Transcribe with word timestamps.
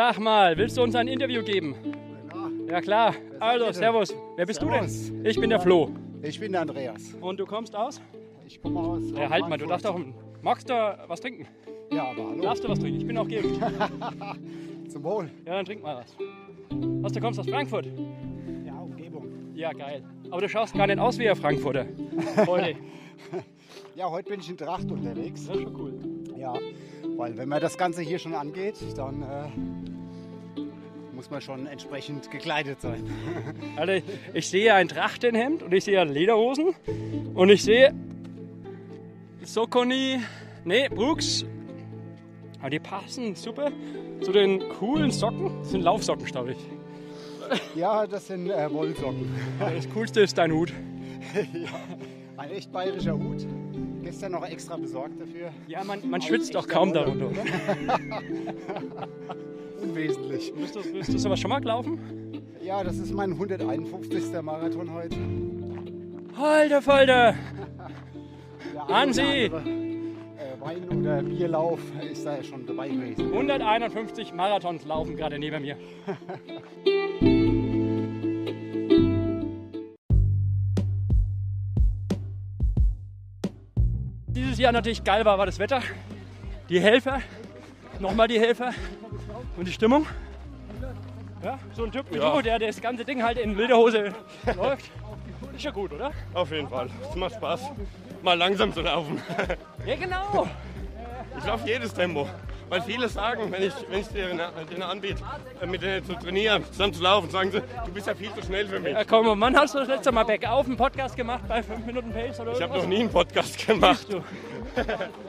Sag 0.00 0.18
mal, 0.18 0.56
willst 0.56 0.78
du 0.78 0.82
uns 0.82 0.94
ein 0.94 1.08
Interview 1.08 1.42
geben? 1.42 1.74
Ja 2.70 2.80
klar. 2.80 3.14
Also, 3.38 3.70
servus. 3.70 4.16
Wer 4.34 4.46
bist 4.46 4.58
Servus. 4.58 5.08
du 5.08 5.12
denn? 5.12 5.26
Ich 5.26 5.38
bin 5.38 5.50
der 5.50 5.60
Flo. 5.60 5.90
Ich 6.22 6.40
bin 6.40 6.52
der 6.52 6.62
Andreas. 6.62 7.14
Und 7.20 7.38
du 7.38 7.44
kommst 7.44 7.76
aus? 7.76 8.00
Ich 8.46 8.62
komme 8.62 8.80
aus. 8.80 9.02
Ja, 9.14 9.28
halt 9.28 9.46
mal, 9.46 9.58
du 9.58 9.66
darfst 9.66 9.86
auch. 9.86 10.00
Magst 10.40 10.70
du 10.70 10.72
was 11.06 11.20
trinken? 11.20 11.46
Ja, 11.92 12.12
aber 12.12 12.30
hallo. 12.30 12.40
Darfst 12.40 12.64
du 12.64 12.68
was 12.70 12.78
trinken? 12.78 12.98
Ich 12.98 13.06
bin 13.06 13.18
auch 13.18 13.28
geimpft. 13.28 13.60
Zum 14.88 15.04
Wohl. 15.04 15.30
Ja, 15.44 15.56
dann 15.56 15.66
trink 15.66 15.82
mal 15.82 15.96
was. 15.96 16.16
Was, 17.02 17.12
du 17.12 17.20
kommst 17.20 17.38
aus 17.38 17.46
Frankfurt? 17.46 17.86
Ja, 18.64 18.78
Umgebung. 18.78 19.28
Ja, 19.52 19.70
geil. 19.74 20.02
Aber 20.30 20.40
du 20.40 20.48
schaust 20.48 20.72
gar 20.72 20.86
nicht 20.86 20.98
aus 20.98 21.18
wie 21.18 21.28
ein 21.28 21.36
Frankfurter. 21.36 21.84
Heute. 22.46 22.74
Ja, 23.94 24.10
heute 24.10 24.30
bin 24.30 24.40
ich 24.40 24.48
in 24.48 24.56
Tracht 24.56 24.90
unterwegs. 24.90 25.46
Das 25.46 25.56
ist 25.56 25.62
schon 25.62 25.76
cool. 25.78 25.92
Ja, 26.38 26.54
weil 27.16 27.36
wenn 27.36 27.48
man 27.48 27.60
das 27.60 27.76
Ganze 27.76 28.00
hier 28.02 28.18
schon 28.18 28.34
angeht, 28.34 28.76
dann 28.96 29.22
äh, 29.22 29.89
muss 31.20 31.30
man 31.30 31.42
schon 31.42 31.66
entsprechend 31.66 32.30
gekleidet 32.30 32.80
sein. 32.80 33.04
Also, 33.76 34.02
ich 34.32 34.48
sehe 34.48 34.72
ein 34.72 34.88
Trachtenhemd 34.88 35.62
und 35.62 35.74
ich 35.74 35.84
sehe 35.84 36.02
Lederhosen 36.02 36.74
und 37.34 37.50
ich 37.50 37.62
sehe 37.62 37.92
Sokoni, 39.44 40.20
nee, 40.64 40.88
Brooks. 40.88 41.44
Aber 42.60 42.70
die 42.70 42.78
passen 42.78 43.34
super 43.34 43.70
zu 44.22 44.32
den 44.32 44.66
coolen 44.78 45.10
Socken. 45.10 45.50
Das 45.60 45.72
sind 45.72 45.82
Laufsocken, 45.82 46.24
glaube 46.24 46.52
ich. 46.52 46.58
Ja, 47.74 48.06
das 48.06 48.28
sind 48.28 48.48
äh, 48.48 48.72
Wollsocken. 48.72 49.28
Das 49.58 49.90
coolste 49.90 50.20
ist 50.20 50.38
dein 50.38 50.52
Hut. 50.52 50.72
Ein 52.38 52.50
echt 52.50 52.72
bayerischer 52.72 53.12
Hut. 53.12 53.46
Gestern 54.02 54.32
noch 54.32 54.48
extra 54.48 54.78
besorgt 54.78 55.20
dafür. 55.20 55.50
Ja, 55.66 55.84
man, 55.84 56.00
man 56.08 56.22
schwitzt 56.22 56.54
doch 56.54 56.66
kaum 56.66 56.94
darunter, 56.94 57.30
Unwesentlich. 59.82 60.52
Bist 60.54 60.76
du, 60.76 60.82
bist 60.92 61.12
du 61.12 61.18
sowas 61.18 61.40
schon 61.40 61.50
mal 61.50 61.60
gelaufen? 61.60 61.98
Ja, 62.62 62.84
das 62.84 62.98
ist 62.98 63.12
mein 63.12 63.32
151. 63.32 64.42
Marathon 64.42 64.92
heute. 64.92 65.16
Alter 66.40 66.82
Falter! 66.82 67.34
Hansi! 68.88 69.22
Äh, 69.22 69.50
Wein- 70.60 70.88
oder 70.88 71.22
Bierlauf 71.22 71.80
ist 72.10 72.24
da 72.24 72.42
schon 72.42 72.66
dabei 72.66 72.88
gewesen. 72.88 73.32
151 73.32 74.32
Marathons 74.32 74.84
laufen 74.84 75.16
gerade 75.16 75.38
neben 75.38 75.62
mir. 75.62 75.76
Dieses 84.28 84.58
Jahr 84.58 84.72
natürlich 84.72 85.04
geil 85.04 85.24
war, 85.24 85.38
war 85.38 85.46
das 85.46 85.58
Wetter, 85.58 85.82
die 86.68 86.80
Helfer, 86.80 87.20
nochmal 87.98 88.28
die 88.28 88.38
Helfer 88.38 88.72
und 89.60 89.66
die 89.68 89.72
Stimmung. 89.72 90.06
Ja, 91.44 91.58
so 91.74 91.84
ein 91.84 91.92
Typ 91.92 92.06
wie 92.10 92.16
Ja. 92.16 92.34
du, 92.34 92.40
der 92.42 92.58
das 92.58 92.80
ganze 92.80 93.04
Ding 93.04 93.22
halt 93.22 93.36
in 93.38 93.56
wilder 93.58 93.76
Hose 93.76 94.14
läuft, 94.56 94.90
ist 95.54 95.64
ja 95.64 95.70
gut, 95.70 95.92
oder? 95.92 96.12
Auf 96.32 96.50
jeden 96.50 96.68
Fall. 96.68 96.88
Es 97.08 97.14
macht 97.14 97.34
Spaß, 97.34 97.60
mal 98.22 98.38
langsam 98.38 98.72
zu 98.72 98.80
laufen. 98.80 99.22
Ja, 99.86 99.96
genau. 99.96 100.48
Ich 101.38 101.44
laufe 101.44 101.68
jedes 101.68 101.92
Tempo. 101.92 102.26
Weil 102.70 102.82
viele 102.82 103.08
sagen, 103.08 103.50
wenn 103.50 103.64
ich, 103.64 103.72
wenn 103.90 104.00
ich 104.00 104.06
denen, 104.08 104.40
denen 104.70 104.82
anbiete, 104.82 105.22
äh, 105.60 105.66
mit 105.66 105.82
denen 105.82 106.04
zu 106.06 106.14
trainieren, 106.14 106.64
zusammen 106.70 106.94
zu 106.94 107.02
laufen, 107.02 107.28
sagen 107.28 107.50
sie, 107.50 107.60
du 107.84 107.92
bist 107.92 108.06
ja 108.06 108.14
viel 108.14 108.32
zu 108.32 108.42
schnell 108.42 108.66
für 108.66 108.78
mich. 108.80 108.92
Ja, 108.92 109.04
komm, 109.04 109.40
wann 109.40 109.56
hast 109.56 109.74
du 109.74 109.78
das 109.80 109.88
letzte 109.88 110.12
Mal 110.12 110.24
Backauf 110.24 110.66
einen 110.66 110.76
Podcast 110.76 111.16
gemacht 111.16 111.42
bei 111.48 111.62
5 111.62 111.84
Minuten 111.84 112.12
Pace 112.12 112.38
oder 112.40 112.52
Ich 112.52 112.62
habe 112.62 112.78
noch 112.78 112.86
nie 112.86 113.00
einen 113.00 113.10
Podcast 113.10 113.66
gemacht. 113.66 114.06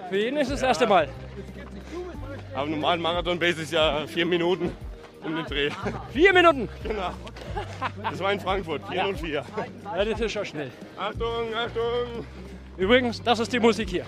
Für 0.10 0.18
jeden 0.18 0.38
ist 0.38 0.52
das 0.52 0.62
erste 0.62 0.86
Mal. 0.88 1.10
Aber 2.54 2.68
normalen 2.70 3.02
Marathon-Base 3.02 3.62
ist 3.62 3.72
ja 3.72 4.06
vier 4.08 4.26
Minuten 4.26 4.76
um 5.24 5.36
den 5.36 5.46
Dreh. 5.46 5.70
Vier 6.12 6.34
Minuten! 6.34 6.68
Genau. 6.84 7.12
Das 8.04 8.20
war 8.20 8.34
in 8.34 8.40
Frankfurt, 8.40 8.82
404. 8.90 9.46
Ja, 9.96 10.06
das 10.06 10.20
ist 10.20 10.32
schon 10.32 10.46
schnell. 10.46 10.72
Achtung, 10.98 11.54
Achtung! 11.56 12.26
Übrigens, 12.78 13.22
das 13.22 13.40
ist 13.40 13.54
die 13.54 13.60
Musik 13.60 13.90
hier. 13.90 14.06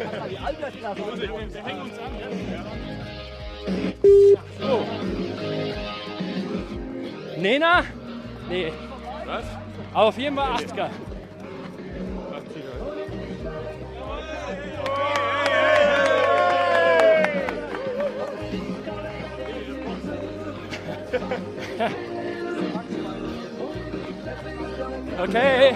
So. 4.60 4.86
Nena? 7.38 7.84
Nee, 8.50 8.74
Was? 9.25 9.44
auf 9.94 10.18
jeden 10.18 10.36
Fall 10.36 10.52
80er. 10.54 10.90
Okay. 25.24 25.74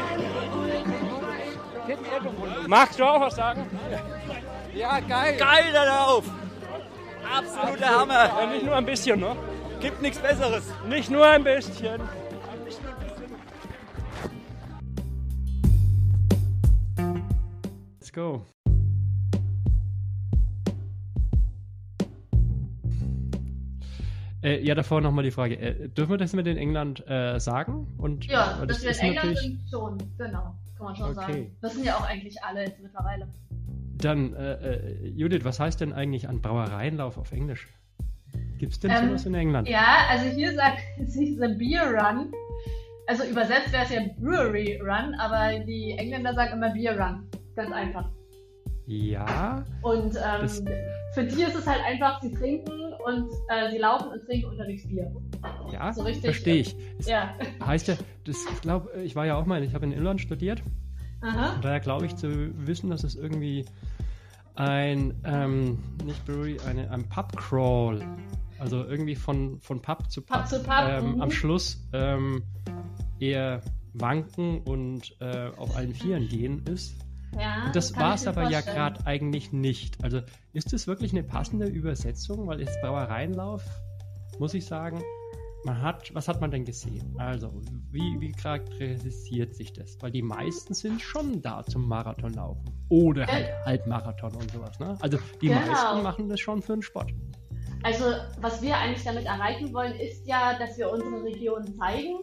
Magst 2.68 3.00
du 3.00 3.06
auch 3.06 3.22
was 3.22 3.35
sagen? 3.35 3.66
Ja, 4.74 5.00
geil. 5.00 5.38
Geil, 5.38 5.72
der 5.72 5.85
Lauf. 5.85 6.25
Absoluter 7.34 7.88
Hammer. 7.88 8.25
Ja, 8.25 8.46
nicht 8.47 8.66
nur 8.66 8.75
ein 8.75 8.85
bisschen, 8.85 9.22
ne? 9.22 9.38
Gibt 9.80 10.02
nichts 10.02 10.19
Besseres. 10.19 10.66
Nicht 10.90 11.09
nur 11.09 11.25
ein 11.25 11.46
bisschen. 11.46 12.02
Let's 18.00 18.12
go. 18.12 18.46
Äh, 24.43 24.63
ja, 24.63 24.75
davor 24.75 25.01
nochmal 25.01 25.23
die 25.23 25.31
Frage. 25.31 25.55
Äh, 25.59 25.89
dürfen 25.89 26.11
wir 26.11 26.17
das 26.17 26.33
mit 26.33 26.45
in 26.47 26.57
England 26.57 27.03
äh, 27.07 27.39
sagen? 27.39 27.87
Und, 27.97 28.25
Ja, 28.27 28.55
weil 28.59 28.67
dass 28.67 28.83
wir 28.83 28.91
in 28.91 28.97
England 28.99 29.15
natürlich- 29.15 29.39
sind 29.41 29.69
schon, 29.69 29.97
genau, 30.17 30.55
kann 30.77 30.85
man 30.85 30.95
schon 30.95 31.05
Okay. 31.05 31.15
sagen. 31.15 31.55
Das 31.61 31.73
sind 31.73 31.85
ja 31.85 31.95
auch 31.95 32.07
eigentlich 32.07 32.43
alle 32.43 32.61
jetzt 32.65 32.79
mittlerweile. 32.81 33.27
Dann, 33.99 34.33
äh, 34.35 34.53
äh, 34.53 35.07
Judith, 35.09 35.43
was 35.43 35.59
heißt 35.59 35.81
denn 35.81 35.91
eigentlich 35.91 36.29
an 36.29 36.39
Brauereienlauf 36.41 37.17
auf 37.17 37.31
Englisch? 37.31 37.67
Gibt 38.59 38.73
es 38.73 38.79
denn 38.79 38.91
Ähm, 38.91 39.07
sowas 39.09 39.25
in 39.25 39.33
England? 39.33 39.67
Ja, 39.67 40.05
also 40.09 40.25
hier 40.29 40.53
sagt 40.53 40.81
sich 41.07 41.37
The 41.39 41.47
Beer 41.57 41.91
Run. 41.91 42.31
Also 43.07 43.23
übersetzt 43.23 43.71
wäre 43.71 43.83
es 43.85 43.89
ja 43.89 44.01
Brewery 44.19 44.79
Run, 44.81 45.15
aber 45.17 45.59
die 45.63 45.91
Engländer 45.97 46.33
sagen 46.35 46.53
immer 46.53 46.69
Beer 46.73 46.99
Run. 46.99 47.23
Ganz 47.55 47.71
einfach. 47.71 48.07
Ja, 48.85 49.65
Und 49.81 50.15
ähm, 50.15 50.41
Das- 50.41 50.63
für 51.13 51.23
die 51.23 51.41
ist 51.43 51.55
es 51.55 51.65
halt 51.65 51.81
einfach, 51.85 52.21
sie 52.21 52.31
trinken 52.31 52.86
und 53.07 53.29
äh, 53.47 53.72
sie 53.72 53.78
laufen 53.78 54.09
und 54.09 54.25
trinken 54.25 54.50
unterwegs 54.50 54.85
Bier. 54.85 55.09
ja, 55.72 55.94
So 55.94 56.03
richtig, 56.03 56.25
verstehe 56.25 56.56
ich. 56.56 56.75
Es 57.00 57.07
Ja. 57.07 57.34
heißt 57.66 57.88
ja, 57.88 57.95
das, 58.25 58.38
ich 58.51 58.62
glaube, 58.62 58.91
ich 59.01 59.16
war 59.16 59.25
ja 59.25 59.35
auch 59.38 59.45
mal, 59.45 59.63
ich 59.63 59.73
habe 59.73 59.85
in 59.85 59.94
Irland 59.94 60.19
studiert. 60.19 60.62
Aha. 61.22 61.56
Und 61.56 61.63
daher 61.63 61.79
glaube 61.79 62.06
ich 62.06 62.16
zu 62.16 62.51
wissen, 62.67 62.90
dass 62.90 63.03
es 63.03 63.16
irgendwie 63.16 63.66
ein, 64.56 65.13
ähm, 65.23 65.79
nicht 66.03 66.25
Brewery, 66.25 66.57
eine, 66.67 66.91
ein 66.91 67.07
Pub 67.07 67.35
Crawl, 67.38 68.03
also 68.59 68.84
irgendwie 68.84 69.16
von, 69.16 69.59
von 69.62 69.81
Pub 69.81 70.12
zu 70.12 70.22
Pub, 70.22 70.40
Pub 70.40 70.47
zu 70.47 70.62
Pub, 70.62 70.75
ähm, 70.88 71.16
mhm. 71.16 71.22
am 71.22 71.31
Schluss 71.31 71.88
ähm, 71.94 72.44
eher 73.19 73.62
wanken 73.94 74.59
und 74.63 75.16
äh, 75.22 75.50
auf 75.57 75.75
allen 75.78 75.94
Vieren 75.94 76.28
gehen 76.28 76.63
ist. 76.66 76.96
Ja, 77.39 77.69
das 77.73 77.95
war 77.95 78.15
es 78.15 78.25
aber 78.27 78.49
ja 78.49 78.61
gerade 78.61 79.05
eigentlich 79.05 79.51
nicht. 79.51 80.03
Also 80.03 80.21
ist 80.53 80.73
es 80.73 80.88
wirklich 80.88 81.11
eine 81.11 81.23
passende 81.23 81.67
Übersetzung? 81.67 82.47
Weil 82.47 82.61
jetzt 82.61 82.79
Brauereienlauf, 82.81 83.63
muss 84.39 84.53
ich 84.53 84.65
sagen, 84.65 85.01
man 85.66 85.81
hat, 85.81 86.13
was 86.16 86.27
hat 86.27 86.39
man 86.39 86.51
denn 86.51 86.63
gesehen? 86.66 87.13
Also, 87.17 87.51
wie, 87.91 88.19
wie 88.19 88.31
charakterisiert 88.31 89.55
sich 89.55 89.73
das? 89.73 89.97
Weil 90.01 90.11
die 90.11 90.21
meisten 90.21 90.73
sind 90.73 91.01
schon 91.01 91.41
da 91.41 91.63
zum 91.63 91.87
Marathonlaufen. 91.87 92.63
Oder 92.90 93.28
halt 93.28 93.47
Halbmarathon 93.66 94.34
und 94.35 94.52
sowas. 94.52 94.79
Ne? 94.79 94.97
Also 95.02 95.17
die 95.41 95.47
Genau. 95.47 95.59
meisten 95.59 96.03
machen 96.03 96.29
das 96.29 96.40
schon 96.40 96.61
für 96.61 96.73
den 96.73 96.81
Sport. 96.81 97.11
Also, 97.84 98.05
was 98.40 98.61
wir 98.61 98.78
eigentlich 98.78 99.03
damit 99.03 99.25
erreichen 99.25 99.73
wollen, 99.73 99.93
ist 99.99 100.25
ja, 100.25 100.57
dass 100.57 100.78
wir 100.78 100.90
unsere 100.90 101.23
Region 101.23 101.66
zeigen 101.78 102.19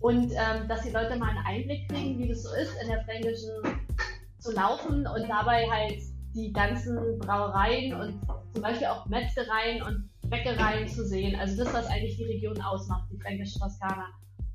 und 0.00 0.32
ähm, 0.32 0.68
dass 0.68 0.82
die 0.82 0.90
Leute 0.90 1.16
mal 1.16 1.30
einen 1.30 1.46
Einblick 1.46 1.88
kriegen, 1.88 2.18
wie 2.18 2.28
das 2.28 2.42
so 2.42 2.50
ist, 2.54 2.72
in 2.82 2.88
der 2.88 3.02
fränkischen 3.04 3.50
zu 4.40 4.52
laufen 4.52 5.06
und 5.06 5.28
dabei 5.28 5.68
halt 5.70 6.00
die 6.34 6.52
ganzen 6.52 7.18
Brauereien 7.18 7.94
und 7.94 8.20
zum 8.52 8.62
Beispiel 8.62 8.86
auch 8.86 9.06
Metzgereien 9.06 9.82
und 9.82 10.08
Bäckereien 10.28 10.88
zu 10.88 11.04
sehen. 11.06 11.38
Also 11.38 11.64
das, 11.64 11.74
was 11.74 11.86
eigentlich 11.86 12.16
die 12.16 12.24
Region 12.24 12.60
ausmacht, 12.60 13.08
die 13.10 13.18
fränkische 13.18 13.58
Toskana. 13.58 14.06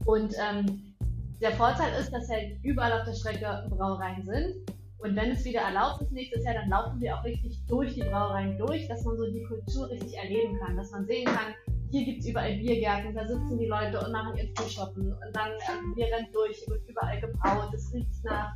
Und 0.05 0.33
ähm, 0.39 0.95
der 1.41 1.51
Vorteil 1.51 1.91
ist, 1.99 2.11
dass 2.11 2.29
halt 2.29 2.57
überall 2.63 2.93
auf 2.93 3.05
der 3.05 3.13
Strecke 3.13 3.67
Brauereien 3.69 4.23
sind. 4.23 4.55
Und 4.99 5.15
wenn 5.15 5.31
es 5.31 5.43
wieder 5.43 5.61
erlaubt 5.61 6.01
ist 6.01 6.11
nächstes 6.13 6.45
Jahr, 6.45 6.55
dann 6.55 6.69
laufen 6.69 6.99
wir 7.01 7.15
auch 7.15 7.23
richtig 7.23 7.59
durch 7.67 7.93
die 7.93 8.03
Brauereien 8.03 8.57
durch, 8.57 8.87
dass 8.87 9.03
man 9.03 9.17
so 9.17 9.29
die 9.29 9.43
Kultur 9.43 9.89
richtig 9.89 10.17
erleben 10.17 10.57
kann, 10.59 10.77
dass 10.77 10.91
man 10.91 11.05
sehen 11.05 11.25
kann, 11.25 11.53
hier 11.91 12.05
gibt 12.05 12.21
es 12.21 12.27
überall 12.27 12.55
Biergärten, 12.55 13.13
da 13.13 13.27
sitzen 13.27 13.57
die 13.57 13.67
Leute 13.67 13.99
und 14.03 14.11
machen 14.11 14.35
ihr 14.37 14.49
Frühshoppen 14.55 15.13
und 15.13 15.35
dann 15.35 15.51
ähm, 15.51 15.95
Bier 15.95 16.07
rennt 16.07 16.33
durch, 16.33 16.57
hier 16.57 16.73
wird 16.73 16.89
überall 16.89 17.21
gebraut, 17.21 17.73
es 17.73 17.93
riecht 17.93 18.23
nach 18.23 18.53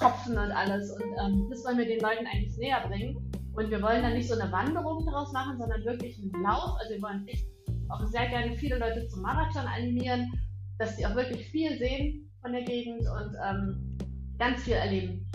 Hopfen 0.00 0.36
und 0.36 0.50
alles 0.52 0.90
und 0.90 1.02
ähm, 1.02 1.46
das 1.50 1.64
wollen 1.64 1.78
wir 1.78 1.86
den 1.86 2.00
Leuten 2.00 2.26
eigentlich 2.26 2.56
näher 2.56 2.86
bringen 2.86 3.16
Und 3.54 3.70
wir 3.70 3.80
wollen 3.82 4.02
dann 4.02 4.14
nicht 4.14 4.28
so 4.28 4.38
eine 4.38 4.50
Wanderung 4.50 5.04
daraus 5.06 5.32
machen, 5.32 5.58
sondern 5.58 5.84
wirklich 5.84 6.18
einen 6.18 6.42
Lauf. 6.42 6.76
Also 6.80 6.94
wir 6.94 7.02
wollen 7.02 7.26
echt 7.28 7.46
auch 7.88 8.04
sehr 8.06 8.28
gerne 8.28 8.56
viele 8.56 8.78
Leute 8.78 9.06
zum 9.08 9.22
Marathon 9.22 9.66
animieren, 9.66 10.32
dass 10.78 10.96
sie 10.96 11.06
auch 11.06 11.14
wirklich 11.14 11.46
viel 11.50 11.78
sehen 11.78 12.30
von 12.40 12.52
der 12.52 12.62
Gegend 12.62 13.00
und 13.00 13.36
ähm, 13.46 13.98
ganz 14.38 14.62
viel 14.62 14.74
erleben. 14.74 15.26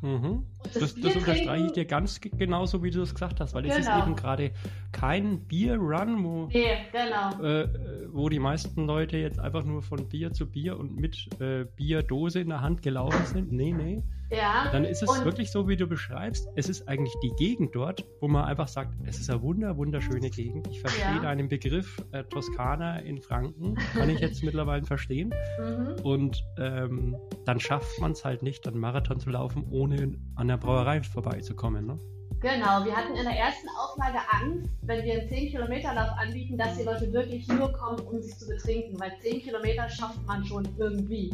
Mhm. 0.00 0.46
Das, 0.64 0.72
das, 0.72 0.94
das 0.96 1.16
unterstreiche 1.16 1.66
ich 1.66 1.72
dir 1.72 1.84
ganz 1.84 2.20
genauso, 2.20 2.82
wie 2.82 2.90
du 2.90 3.02
es 3.02 3.14
gesagt 3.14 3.40
hast, 3.40 3.54
weil 3.54 3.62
genau. 3.62 3.74
es 3.74 3.80
ist 3.80 3.86
genau. 3.86 4.04
eben 4.04 4.16
gerade 4.16 4.50
kein 4.90 5.46
Bier-Run, 5.46 6.24
wo, 6.24 6.46
nee, 6.46 6.86
genau. 6.90 7.40
äh, 7.42 7.68
wo 8.12 8.28
die 8.28 8.38
meisten 8.38 8.86
Leute 8.86 9.16
jetzt 9.16 9.38
einfach 9.38 9.64
nur 9.64 9.82
von 9.82 10.08
Bier 10.08 10.32
zu 10.32 10.46
Bier 10.46 10.78
und 10.78 10.96
mit 10.96 11.28
äh, 11.40 11.64
Bierdose 11.76 12.40
in 12.40 12.48
der 12.48 12.60
Hand 12.60 12.82
gelaufen 12.82 13.24
sind. 13.26 13.52
Nee, 13.52 13.72
nee. 13.72 14.02
Ja. 14.30 14.70
Dann 14.72 14.84
ist 14.84 15.02
es 15.02 15.24
wirklich 15.24 15.50
so, 15.50 15.68
wie 15.68 15.76
du 15.76 15.86
beschreibst. 15.86 16.48
Es 16.56 16.68
ist 16.68 16.88
eigentlich 16.88 17.14
die 17.22 17.32
Gegend 17.36 17.74
dort, 17.74 18.04
wo 18.20 18.28
man 18.28 18.46
einfach 18.46 18.66
sagt, 18.66 18.94
es 19.04 19.20
ist 19.20 19.28
eine 19.28 19.42
wunder, 19.42 19.76
wunderschöne 19.76 20.30
Gegend. 20.30 20.68
Ich 20.68 20.80
verstehe 20.80 21.16
ja. 21.16 21.20
deinen 21.20 21.48
Begriff 21.48 22.02
äh, 22.12 22.24
Toskana 22.24 23.00
in 23.00 23.20
Franken, 23.20 23.74
kann 23.94 24.08
ich 24.08 24.20
jetzt 24.20 24.42
mittlerweile 24.44 24.84
verstehen. 24.84 25.34
Mhm. 25.60 25.94
Und 26.02 26.44
ähm, 26.58 27.16
dann 27.44 27.60
schafft 27.60 28.00
man 28.00 28.12
es 28.12 28.24
halt 28.24 28.42
nicht, 28.42 28.66
einen 28.66 28.78
Marathon 28.78 29.20
zu 29.20 29.28
laufen, 29.28 29.66
ohne 29.70 30.18
an 30.36 30.48
der 30.48 30.56
Brauerei 30.56 31.02
vorbeizukommen. 31.02 31.86
Ne? 31.86 31.98
Genau, 32.42 32.84
wir 32.84 32.96
hatten 32.96 33.14
in 33.14 33.22
der 33.22 33.38
ersten 33.38 33.68
Auflage 33.78 34.18
Angst, 34.32 34.68
wenn 34.82 35.04
wir 35.04 35.12
einen 35.12 35.30
10-Kilometer-Lauf 35.30 36.18
anbieten, 36.18 36.58
dass 36.58 36.76
die 36.76 36.82
Leute 36.82 37.12
wirklich 37.12 37.46
nur 37.46 37.72
kommen, 37.72 38.00
um 38.00 38.20
sich 38.20 38.36
zu 38.36 38.48
betrinken, 38.48 38.98
weil 38.98 39.16
10 39.20 39.42
Kilometer 39.42 39.88
schafft 39.88 40.20
man 40.26 40.44
schon 40.44 40.68
irgendwie. 40.76 41.32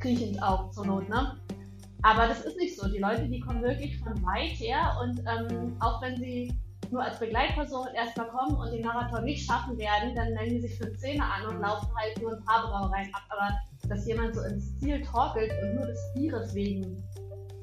Kriechend 0.00 0.42
auch 0.42 0.70
zur 0.70 0.84
Not, 0.84 1.08
ne? 1.08 1.38
Aber 2.02 2.26
das 2.26 2.42
ist 2.44 2.58
nicht 2.58 2.78
so. 2.78 2.86
Die 2.88 2.98
Leute, 2.98 3.26
die 3.26 3.40
kommen 3.40 3.62
wirklich 3.62 3.98
von 4.00 4.22
weit 4.22 4.52
her 4.58 4.98
und 5.02 5.20
ähm, 5.20 5.76
auch 5.80 6.02
wenn 6.02 6.18
sie 6.18 6.52
nur 6.90 7.02
als 7.04 7.18
Begleitperson 7.18 7.88
erstmal 7.94 8.28
kommen 8.28 8.56
und 8.56 8.70
den 8.70 8.84
Marathon 8.84 9.24
nicht 9.24 9.46
schaffen 9.46 9.78
werden, 9.78 10.14
dann 10.14 10.34
nennen 10.34 10.50
die 10.50 10.60
sich 10.60 10.76
für 10.76 10.92
Zähne 10.94 11.24
an 11.24 11.54
und 11.54 11.62
laufen 11.62 11.88
halt 11.96 12.20
nur 12.20 12.32
ein 12.32 12.44
paar 12.44 12.68
Brauereien 12.68 13.14
ab. 13.14 13.22
Aber 13.30 13.48
dass 13.88 14.06
jemand 14.06 14.34
so 14.34 14.42
ins 14.42 14.78
Ziel 14.78 15.00
torkelt 15.02 15.52
und 15.62 15.76
nur 15.76 15.86
des 15.86 16.12
Bieres 16.14 16.54
wegen 16.54 17.02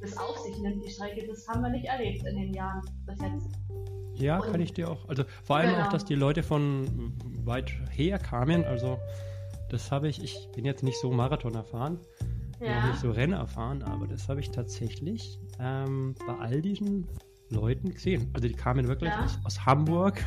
das 0.02 0.18
auf 0.18 0.38
sich 0.40 0.58
nimmt, 0.60 0.84
die 0.84 0.90
Strecke, 0.90 1.26
das 1.28 1.48
haben 1.48 1.62
wir 1.62 1.70
nicht 1.70 1.86
erlebt 1.86 2.26
in 2.26 2.36
den 2.36 2.54
Jahren 2.54 2.82
bis 3.06 3.20
jetzt. 3.22 3.50
Ja, 4.16 4.40
und, 4.40 4.52
kann 4.52 4.62
ich 4.62 4.74
dir 4.74 4.90
auch. 4.90 5.08
Also 5.08 5.24
vor 5.44 5.58
allem 5.58 5.72
genau. 5.72 5.86
auch, 5.86 5.90
dass 5.90 6.06
die 6.06 6.16
Leute 6.16 6.44
von 6.44 7.14
weit 7.44 7.72
her 7.92 8.18
kamen. 8.18 8.64
Also 8.66 9.00
das 9.70 9.92
habe 9.92 10.08
ich, 10.08 10.24
ich 10.24 10.50
bin 10.56 10.66
jetzt 10.66 10.84
nicht 10.84 11.00
so 11.00 11.12
Marathon 11.12 11.56
erfahren, 11.56 12.00
ja. 12.60 12.82
noch 12.82 12.88
nicht 12.90 13.00
so 13.00 13.12
Rennen 13.12 13.34
erfahren, 13.34 13.84
aber 13.84 14.08
das 14.08 14.28
habe 14.30 14.40
ich 14.40 14.52
tatsächlich 14.52 15.40
ähm, 15.60 16.16
bei 16.26 16.34
all 16.40 16.62
diesen 16.62 17.08
Leuten 17.50 17.94
gesehen. 17.94 18.30
Also 18.34 18.48
die 18.48 18.54
kamen 18.54 18.88
wirklich 18.88 19.10
ja. 19.10 19.24
aus, 19.24 19.40
aus, 19.44 19.66
Hamburg, 19.66 20.24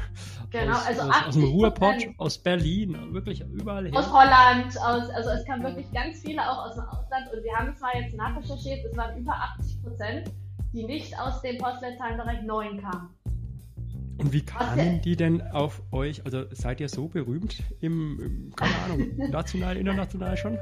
genau, 0.51 0.73
aus, 0.73 0.87
also 0.87 1.03
aus, 1.03 1.27
aus, 1.27 1.35
dem 1.35 1.45
Ruhrpott, 1.45 2.09
aus 2.19 2.39
Berlin, 2.39 2.97
wirklich 3.13 3.41
überall 3.41 3.87
her. 3.87 3.99
Aus 3.99 4.13
Holland, 4.13 4.77
aus, 4.81 5.11
also 5.11 5.31
es 5.31 5.45
kamen 5.45 5.63
wirklich 5.63 5.91
ganz 5.93 6.21
viele 6.21 6.43
auch 6.43 6.67
aus 6.67 6.75
dem 6.75 6.85
Ausland 6.85 7.29
und 7.33 7.45
wir 7.45 7.53
haben 7.55 7.77
zwar 7.77 7.97
jetzt 7.97 8.17
nachrecherchiert, 8.17 8.85
es 8.85 8.97
waren 8.97 9.19
über 9.19 9.33
80 9.59 9.83
Prozent, 9.83 10.31
die 10.73 10.85
nicht 10.85 11.19
aus 11.19 11.43
dem 11.43 11.59
Postleitzahlenbereich 11.59 12.43
9 12.43 12.81
kamen. 12.81 13.11
Und 14.19 14.35
wie 14.35 14.45
kamen 14.45 15.01
die 15.01 15.17
denn 15.17 15.41
auf 15.53 15.83
euch? 15.93 16.25
Also 16.27 16.45
seid 16.51 16.81
ihr 16.81 16.91
so 16.91 17.09
berühmt 17.09 17.63
im, 17.81 18.21
im 18.21 18.55
keine 18.55 18.75
Ahnung, 18.85 19.17
national, 19.31 19.79
international 19.79 20.37
schon? 20.37 20.59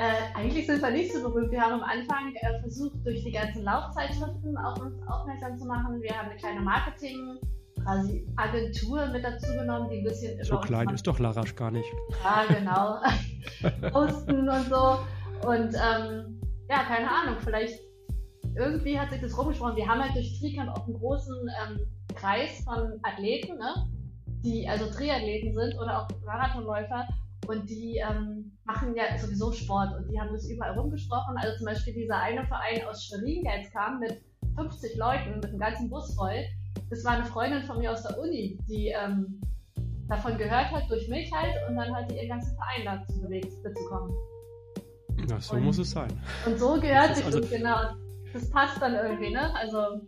Äh, 0.00 0.34
eigentlich 0.34 0.66
sind 0.66 0.80
wir 0.80 0.90
nicht 0.90 1.12
so 1.12 1.22
berühmt. 1.22 1.52
Wir 1.52 1.60
haben 1.60 1.74
am 1.74 1.82
Anfang 1.82 2.34
äh, 2.34 2.58
versucht, 2.60 3.04
durch 3.04 3.22
die 3.22 3.32
ganzen 3.32 3.64
Laufzeitschriften 3.64 4.56
auf 4.56 4.80
uns 4.80 4.96
aufmerksam 5.06 5.58
zu 5.58 5.66
machen. 5.66 6.00
Wir 6.00 6.16
haben 6.16 6.30
eine 6.30 6.36
kleine 6.38 6.60
Marketing- 6.60 7.38
quasi 7.82 8.26
Agentur 8.36 9.06
mit 9.08 9.24
dazu 9.24 9.52
genommen, 9.52 9.88
die 9.90 9.98
ein 9.98 10.04
bisschen 10.04 10.42
So 10.44 10.58
klein 10.58 10.88
ist 10.90 11.06
doch 11.06 11.18
Larasch 11.18 11.54
gar 11.54 11.70
nicht. 11.70 11.88
Ja, 12.22 12.44
genau. 12.46 13.90
Posten 13.90 14.48
und 14.48 14.68
so. 14.68 14.98
Und 15.46 15.74
ähm, 15.74 16.40
ja, 16.68 16.84
keine 16.84 17.10
Ahnung, 17.10 17.36
vielleicht 17.40 17.78
irgendwie 18.56 18.98
hat 18.98 19.10
sich 19.10 19.20
das 19.20 19.36
rumgesprochen. 19.36 19.76
Wir 19.76 19.86
haben 19.86 20.02
halt 20.02 20.14
durch 20.14 20.38
Tricamp 20.38 20.70
auch 20.70 20.86
einen 20.86 20.98
großen 20.98 21.36
ähm, 21.62 21.80
Kreis 22.14 22.62
von 22.64 22.98
Athleten, 23.02 23.56
ne? 23.58 23.86
die 24.42 24.68
also 24.68 24.86
Triathleten 24.90 25.54
sind 25.54 25.78
oder 25.78 26.02
auch 26.02 26.08
Marathonläufer 26.24 27.06
und 27.46 27.68
die 27.68 27.96
ähm, 27.98 28.49
machen 28.72 28.94
ja 28.94 29.18
sowieso 29.18 29.52
Sport 29.52 29.96
und 29.96 30.10
die 30.10 30.20
haben 30.20 30.32
das 30.32 30.48
überall 30.48 30.78
rumgesprochen. 30.78 31.36
Also 31.36 31.56
zum 31.58 31.66
Beispiel 31.66 31.94
dieser 31.94 32.16
eine 32.16 32.46
Verein 32.46 32.86
aus 32.88 33.04
Schwerin, 33.04 33.42
der 33.42 33.58
jetzt 33.58 33.72
kam 33.72 34.00
mit 34.00 34.22
50 34.56 34.96
Leuten, 34.96 35.36
mit 35.36 35.46
einem 35.46 35.58
ganzen 35.58 35.90
Bus 35.90 36.14
voll. 36.14 36.44
Das 36.88 37.04
war 37.04 37.12
eine 37.12 37.24
Freundin 37.24 37.62
von 37.64 37.78
mir 37.78 37.92
aus 37.92 38.02
der 38.02 38.18
Uni, 38.18 38.58
die 38.68 38.88
ähm, 38.88 39.40
davon 40.08 40.36
gehört 40.38 40.70
hat 40.70 40.88
durch 40.88 41.08
mich 41.08 41.32
halt 41.32 41.54
und 41.68 41.76
dann 41.76 41.94
hat 41.94 42.10
die 42.10 42.16
ihren 42.16 42.28
ganzen 42.28 42.56
Verein 42.56 42.84
dazu 42.84 43.20
bewegt, 43.20 43.52
mitzukommen. 43.62 44.12
Ja, 45.28 45.40
so 45.40 45.54
und, 45.54 45.64
muss 45.64 45.78
es 45.78 45.90
sein. 45.90 46.10
Und 46.46 46.58
so 46.58 46.80
gehört 46.80 47.16
sich 47.16 47.24
also, 47.24 47.40
das, 47.40 47.50
genau. 47.50 47.76
Das 48.32 48.48
passt 48.50 48.80
dann 48.80 48.94
irgendwie, 48.94 49.30
ne? 49.30 49.54
Also 49.56 50.00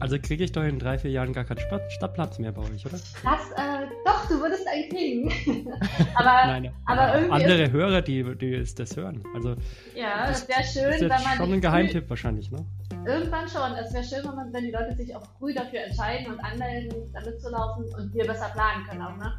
also 0.00 0.18
kriege 0.18 0.44
ich 0.44 0.52
doch 0.52 0.62
in 0.62 0.78
drei, 0.78 0.98
vier 0.98 1.10
Jahren 1.10 1.32
gar 1.32 1.44
keinen 1.44 1.58
Stadtplatz 1.88 2.38
mehr 2.38 2.52
bei 2.52 2.62
euch, 2.62 2.86
oder? 2.86 2.98
Das, 2.98 3.50
äh, 3.56 3.86
doch, 4.04 4.28
du 4.28 4.40
würdest 4.40 4.66
einen 4.68 4.88
kriegen. 4.88 5.32
aber, 6.14 6.24
Nein, 6.46 6.72
aber 6.86 7.14
irgendwie 7.14 7.34
andere 7.34 7.62
ist, 7.64 7.72
Hörer, 7.72 8.02
die, 8.02 8.36
die 8.36 8.64
das 8.74 8.96
hören. 8.96 9.22
Also, 9.34 9.56
ja, 9.94 10.26
das, 10.28 10.48
wäre 10.48 10.62
schön, 10.62 10.92
ist 10.92 11.00
wenn 11.00 11.08
man. 11.08 11.36
schon 11.36 11.52
ein 11.52 11.60
Geheimtipp 11.60 12.04
früh, 12.04 12.10
wahrscheinlich, 12.10 12.50
ne? 12.50 12.64
Irgendwann 13.06 13.48
schon. 13.48 13.72
Es 13.72 13.92
wäre 13.92 14.04
schön, 14.04 14.28
wenn, 14.28 14.36
man, 14.36 14.52
wenn 14.52 14.64
die 14.64 14.70
Leute 14.70 14.94
sich 14.94 15.14
auch 15.14 15.24
früh 15.38 15.52
dafür 15.52 15.80
entscheiden 15.80 16.32
und 16.32 16.40
anmelden, 16.40 16.94
damit 17.12 17.40
zu 17.40 17.50
laufen 17.50 17.84
und 17.94 18.14
wir 18.14 18.26
besser 18.26 18.50
planen 18.50 18.86
können 18.86 19.02
auch, 19.02 19.16
ne? 19.16 19.32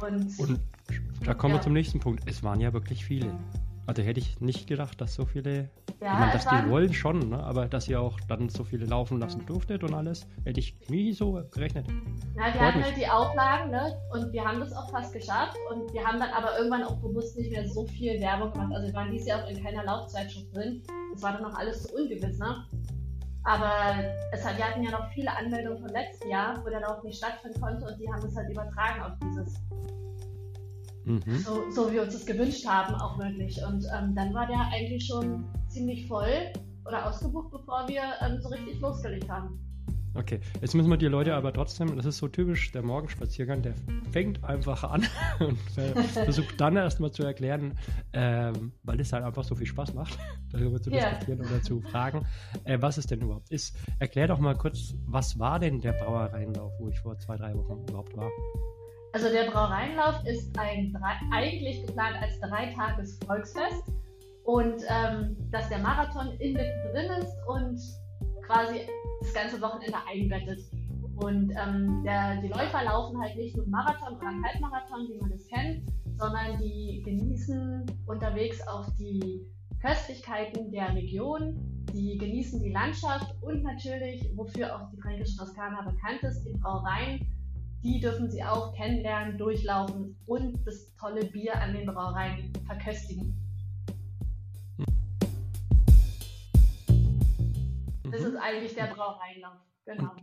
Und, 0.00 0.38
und 0.40 0.60
da 1.24 1.34
kommen 1.34 1.54
ja. 1.54 1.60
wir 1.60 1.62
zum 1.62 1.72
nächsten 1.72 2.00
Punkt. 2.00 2.24
Es 2.26 2.42
waren 2.42 2.60
ja 2.60 2.72
wirklich 2.72 3.04
viele. 3.04 3.32
Also 3.86 4.02
hätte 4.02 4.20
ich 4.20 4.40
nicht 4.40 4.68
gedacht, 4.68 5.00
dass 5.00 5.14
so 5.14 5.24
viele, 5.24 5.68
ja, 6.00 6.12
ich 6.12 6.18
meine, 6.18 6.32
dass 6.32 6.46
die 6.46 6.70
wollen 6.70 6.92
schon, 6.92 7.30
ne? 7.30 7.42
aber 7.42 7.66
dass 7.66 7.88
ihr 7.88 8.00
auch 8.00 8.18
dann 8.28 8.48
so 8.48 8.62
viele 8.62 8.86
laufen 8.86 9.18
lassen 9.18 9.44
durftet 9.44 9.82
und 9.82 9.92
alles, 9.92 10.26
hätte 10.44 10.60
ich 10.60 10.76
nie 10.88 11.12
so 11.12 11.42
gerechnet. 11.50 11.86
Na, 12.36 12.54
wir 12.54 12.60
hatten 12.60 12.84
halt 12.84 12.96
die 12.96 13.08
Auflagen 13.08 13.72
ne? 13.72 13.98
und 14.12 14.32
wir 14.32 14.44
haben 14.44 14.60
das 14.60 14.72
auch 14.72 14.88
fast 14.90 15.12
geschafft 15.12 15.56
und 15.70 15.92
wir 15.92 16.04
haben 16.04 16.20
dann 16.20 16.30
aber 16.30 16.56
irgendwann 16.56 16.84
auch 16.84 16.96
bewusst 16.96 17.36
nicht 17.36 17.50
mehr 17.50 17.68
so 17.68 17.84
viel 17.86 18.20
Werbung 18.20 18.52
gemacht. 18.52 18.72
Also 18.72 18.86
wir 18.86 18.94
waren 18.94 19.10
dieses 19.10 19.26
Jahr 19.26 19.42
auch 19.44 19.50
in 19.50 19.62
keiner 19.62 19.84
Laufzeitschrift 19.84 20.54
drin. 20.54 20.82
Das 21.12 21.22
war 21.22 21.32
dann 21.32 21.42
noch 21.42 21.54
alles 21.54 21.82
so 21.82 21.96
ungewiss, 21.96 22.38
ne? 22.38 22.64
Aber 23.44 23.96
es 24.30 24.44
hat, 24.44 24.56
wir 24.56 24.68
hatten 24.68 24.84
ja 24.84 24.92
noch 24.92 25.08
viele 25.10 25.36
Anmeldungen 25.36 25.80
von 25.80 25.88
letztem 25.88 26.30
Jahr, 26.30 26.64
wo 26.64 26.70
der 26.70 26.80
Lauf 26.80 27.02
nicht 27.02 27.18
stattfinden 27.18 27.60
konnte 27.60 27.86
und 27.86 27.98
die 27.98 28.08
haben 28.08 28.24
es 28.24 28.36
halt 28.36 28.48
übertragen 28.48 29.02
auf 29.02 29.12
dieses 29.20 29.60
Mhm. 31.04 31.38
So, 31.38 31.70
so, 31.70 31.90
wie 31.90 31.94
wir 31.94 32.02
uns 32.02 32.12
das 32.12 32.26
gewünscht 32.26 32.66
haben, 32.66 32.94
auch 32.94 33.18
wirklich. 33.18 33.60
Und 33.64 33.84
ähm, 33.84 34.14
dann 34.14 34.32
war 34.34 34.46
der 34.46 34.60
eigentlich 34.72 35.06
schon 35.06 35.44
ziemlich 35.68 36.06
voll 36.06 36.52
oder 36.86 37.06
ausgebucht, 37.06 37.50
bevor 37.50 37.88
wir 37.88 38.02
ähm, 38.20 38.40
so 38.40 38.48
richtig 38.48 38.80
losgelegt 38.80 39.28
haben. 39.28 39.58
Okay, 40.14 40.40
jetzt 40.60 40.74
müssen 40.74 40.90
wir 40.90 40.98
die 40.98 41.06
Leute 41.06 41.34
aber 41.34 41.54
trotzdem, 41.54 41.96
das 41.96 42.04
ist 42.04 42.18
so 42.18 42.28
typisch 42.28 42.70
der 42.72 42.82
Morgenspaziergang, 42.82 43.62
der 43.62 43.72
fängt 44.10 44.44
einfach 44.44 44.84
an 44.84 45.06
und 45.40 45.58
versucht 46.12 46.60
dann 46.60 46.76
erstmal 46.76 47.10
zu 47.12 47.22
erklären, 47.22 47.78
ähm, 48.12 48.72
weil 48.82 49.00
es 49.00 49.12
halt 49.12 49.24
einfach 49.24 49.42
so 49.42 49.54
viel 49.54 49.66
Spaß 49.66 49.94
macht, 49.94 50.18
darüber 50.52 50.82
zu 50.82 50.90
yeah. 50.90 51.08
diskutieren 51.10 51.40
oder 51.40 51.62
zu 51.62 51.80
fragen, 51.80 52.26
äh, 52.64 52.76
was 52.80 52.98
es 52.98 53.06
denn 53.06 53.22
überhaupt 53.22 53.50
ist. 53.50 53.74
Erklär 54.00 54.28
doch 54.28 54.38
mal 54.38 54.54
kurz, 54.54 54.94
was 55.06 55.38
war 55.38 55.58
denn 55.58 55.80
der 55.80 55.92
Brauereienlauf, 55.92 56.72
wo 56.78 56.88
ich 56.88 57.00
vor 57.00 57.18
zwei, 57.18 57.36
drei 57.36 57.54
Wochen 57.54 57.82
überhaupt 57.88 58.14
war? 58.14 58.30
Also 59.12 59.28
der 59.28 59.50
Brauereienlauf 59.50 60.24
ist 60.24 60.58
ein, 60.58 60.96
eigentlich 61.32 61.84
geplant 61.86 62.16
als 62.22 62.40
dreitages 62.40 63.18
Volksfest 63.26 63.84
und 64.44 64.82
ähm, 64.88 65.36
dass 65.50 65.68
der 65.68 65.78
Marathon 65.78 66.32
in 66.38 66.54
drin 66.54 67.10
ist 67.20 67.36
und 67.46 67.78
quasi 68.46 68.86
das 69.20 69.34
ganze 69.34 69.60
Wochenende 69.60 69.98
einbettet. 70.08 70.60
Und 71.16 71.52
ähm, 71.52 72.02
der, 72.04 72.40
die 72.40 72.48
Läufer 72.48 72.84
laufen 72.84 73.20
halt 73.20 73.36
nicht 73.36 73.54
nur 73.54 73.66
Marathon 73.66 74.16
oder 74.16 74.32
Halbmarathon, 74.42 75.08
wie 75.08 75.18
man 75.20 75.30
das 75.30 75.46
kennt, 75.46 75.86
sondern 76.18 76.58
die 76.58 77.02
genießen 77.04 77.84
unterwegs 78.06 78.66
auch 78.66 78.86
die 78.98 79.46
Köstlichkeiten 79.82 80.72
der 80.72 80.94
Region, 80.94 81.54
die 81.92 82.16
genießen 82.16 82.60
die 82.62 82.72
Landschaft 82.72 83.34
und 83.42 83.62
natürlich, 83.62 84.26
wofür 84.36 84.74
auch 84.74 84.90
die 84.90 85.00
fränkische 85.00 85.36
Toskana 85.36 85.82
bekannt 85.82 86.22
ist, 86.22 86.42
die 86.44 86.58
Brauereien 86.58 87.26
die 87.82 87.98
dürfen 88.00 88.30
sie 88.30 88.42
auch 88.42 88.74
kennenlernen, 88.74 89.36
durchlaufen 89.38 90.16
und 90.26 90.64
das 90.64 90.94
tolle 90.94 91.24
Bier 91.24 91.60
an 91.60 91.74
den 91.74 91.86
Brauereien 91.86 92.52
verköstigen. 92.66 93.36
Das 98.04 98.22
ist 98.22 98.36
eigentlich 98.36 98.74
der 98.74 98.94
Brauereienlauf, 98.94 99.58
genau. 99.84 100.14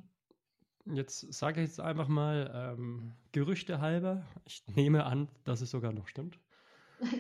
Jetzt 0.86 1.34
sage 1.34 1.62
ich 1.62 1.68
jetzt 1.68 1.82
einfach 1.82 2.08
mal 2.08 2.50
ähm, 2.54 3.13
Gerüchte 3.32 3.82
halber, 3.82 4.25
ich 4.46 4.63
nehme 4.75 5.06
an, 5.06 5.28
dass 5.44 5.62
es 5.62 5.72
sogar 5.72 5.92
noch 5.92 6.08
stimmt, 6.08 6.39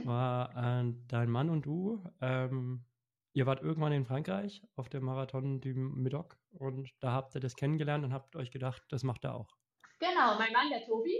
war 0.05 0.55
äh, 0.55 0.93
dein 1.07 1.29
Mann 1.29 1.49
und 1.49 1.65
du, 1.65 2.01
ähm, 2.21 2.85
ihr 3.33 3.45
wart 3.45 3.61
irgendwann 3.61 3.91
in 3.91 4.05
Frankreich 4.05 4.63
auf 4.75 4.89
dem 4.89 5.03
Marathon 5.03 5.59
du 5.59 5.69
Médoc 5.69 6.37
und 6.51 6.89
da 6.99 7.11
habt 7.11 7.35
ihr 7.35 7.41
das 7.41 7.55
kennengelernt 7.55 8.05
und 8.05 8.13
habt 8.13 8.35
euch 8.35 8.51
gedacht, 8.51 8.83
das 8.89 9.03
macht 9.03 9.23
er 9.25 9.35
auch. 9.35 9.59
Genau, 9.99 10.37
mein 10.37 10.53
Mann, 10.53 10.69
der 10.69 10.85
Tobi, 10.85 11.15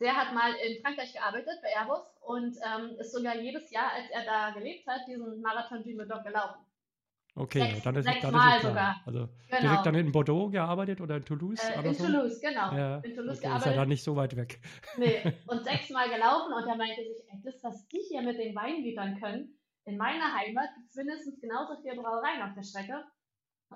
der 0.00 0.14
hat 0.16 0.32
mal 0.34 0.52
in 0.54 0.80
Frankreich 0.82 1.12
gearbeitet 1.12 1.58
bei 1.62 1.68
Airbus 1.76 2.06
und 2.20 2.56
ähm, 2.64 2.96
ist 2.98 3.12
sogar 3.12 3.36
jedes 3.36 3.70
Jahr, 3.70 3.92
als 3.92 4.08
er 4.10 4.24
da 4.24 4.50
gelebt 4.50 4.86
hat, 4.86 5.00
diesen 5.08 5.40
Marathon 5.40 5.82
du 5.82 5.90
Médoc 5.90 6.22
gelaufen. 6.22 6.64
Okay, 7.36 7.60
Sechs- 7.70 7.82
dann 7.82 7.96
ist, 7.96 8.04
sechs 8.06 8.20
dann 8.22 8.34
Mal 8.34 8.48
ist 8.48 8.54
es 8.56 8.60
klar. 8.60 8.70
sogar. 8.72 9.02
Also 9.06 9.28
Genau. 9.48 9.60
direkt 9.60 9.86
dann 9.86 9.94
in 9.94 10.12
Bordeaux 10.12 10.48
gearbeitet 10.50 11.00
oder 11.00 11.16
in 11.16 11.24
Toulouse? 11.24 11.60
Äh, 11.70 11.86
in 11.86 11.94
so? 11.94 12.04
Toulouse, 12.06 12.40
genau. 12.40 12.72
Ja, 12.72 12.96
in 12.98 13.14
Toulouse 13.14 13.18
okay, 13.18 13.32
ist 13.36 13.42
ja 13.42 13.48
gearbeitet. 13.50 13.76
dann 13.78 13.88
nicht 13.88 14.02
so 14.04 14.16
weit 14.16 14.36
weg. 14.36 14.60
Nee, 14.96 15.22
und 15.46 15.64
sechsmal 15.64 16.08
gelaufen 16.10 16.52
und 16.52 16.66
er 16.68 16.76
meinte 16.76 17.02
sich, 17.02 17.24
ey, 17.28 17.40
das, 17.44 17.62
was 17.62 17.86
die 17.88 18.00
hier 18.08 18.22
mit 18.22 18.36
den 18.38 18.54
Weingütern 18.54 19.20
können, 19.20 19.56
in 19.84 19.96
meiner 19.96 20.34
Heimat 20.34 20.68
gibt 20.76 20.88
es 20.90 20.96
mindestens 20.96 21.40
genauso 21.40 21.80
viele 21.82 21.96
Brauereien 21.96 22.42
auf 22.42 22.54
der 22.54 22.62
Strecke 22.62 23.04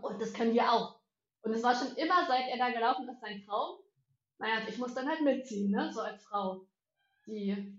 und 0.00 0.20
das 0.20 0.32
können 0.32 0.52
wir 0.52 0.70
auch. 0.72 1.00
Und 1.42 1.52
es 1.52 1.62
war 1.62 1.74
schon 1.74 1.94
immer, 1.96 2.26
seit 2.26 2.48
er 2.48 2.58
da 2.58 2.70
gelaufen 2.70 3.08
ist, 3.08 3.20
sein 3.20 3.42
Traum. 3.46 3.78
Naja, 4.38 4.66
ich 4.68 4.78
muss 4.78 4.94
dann 4.94 5.08
halt 5.08 5.22
mitziehen, 5.22 5.70
ne, 5.70 5.90
so 5.92 6.00
als 6.00 6.24
Frau. 6.24 6.66
Die, 7.26 7.78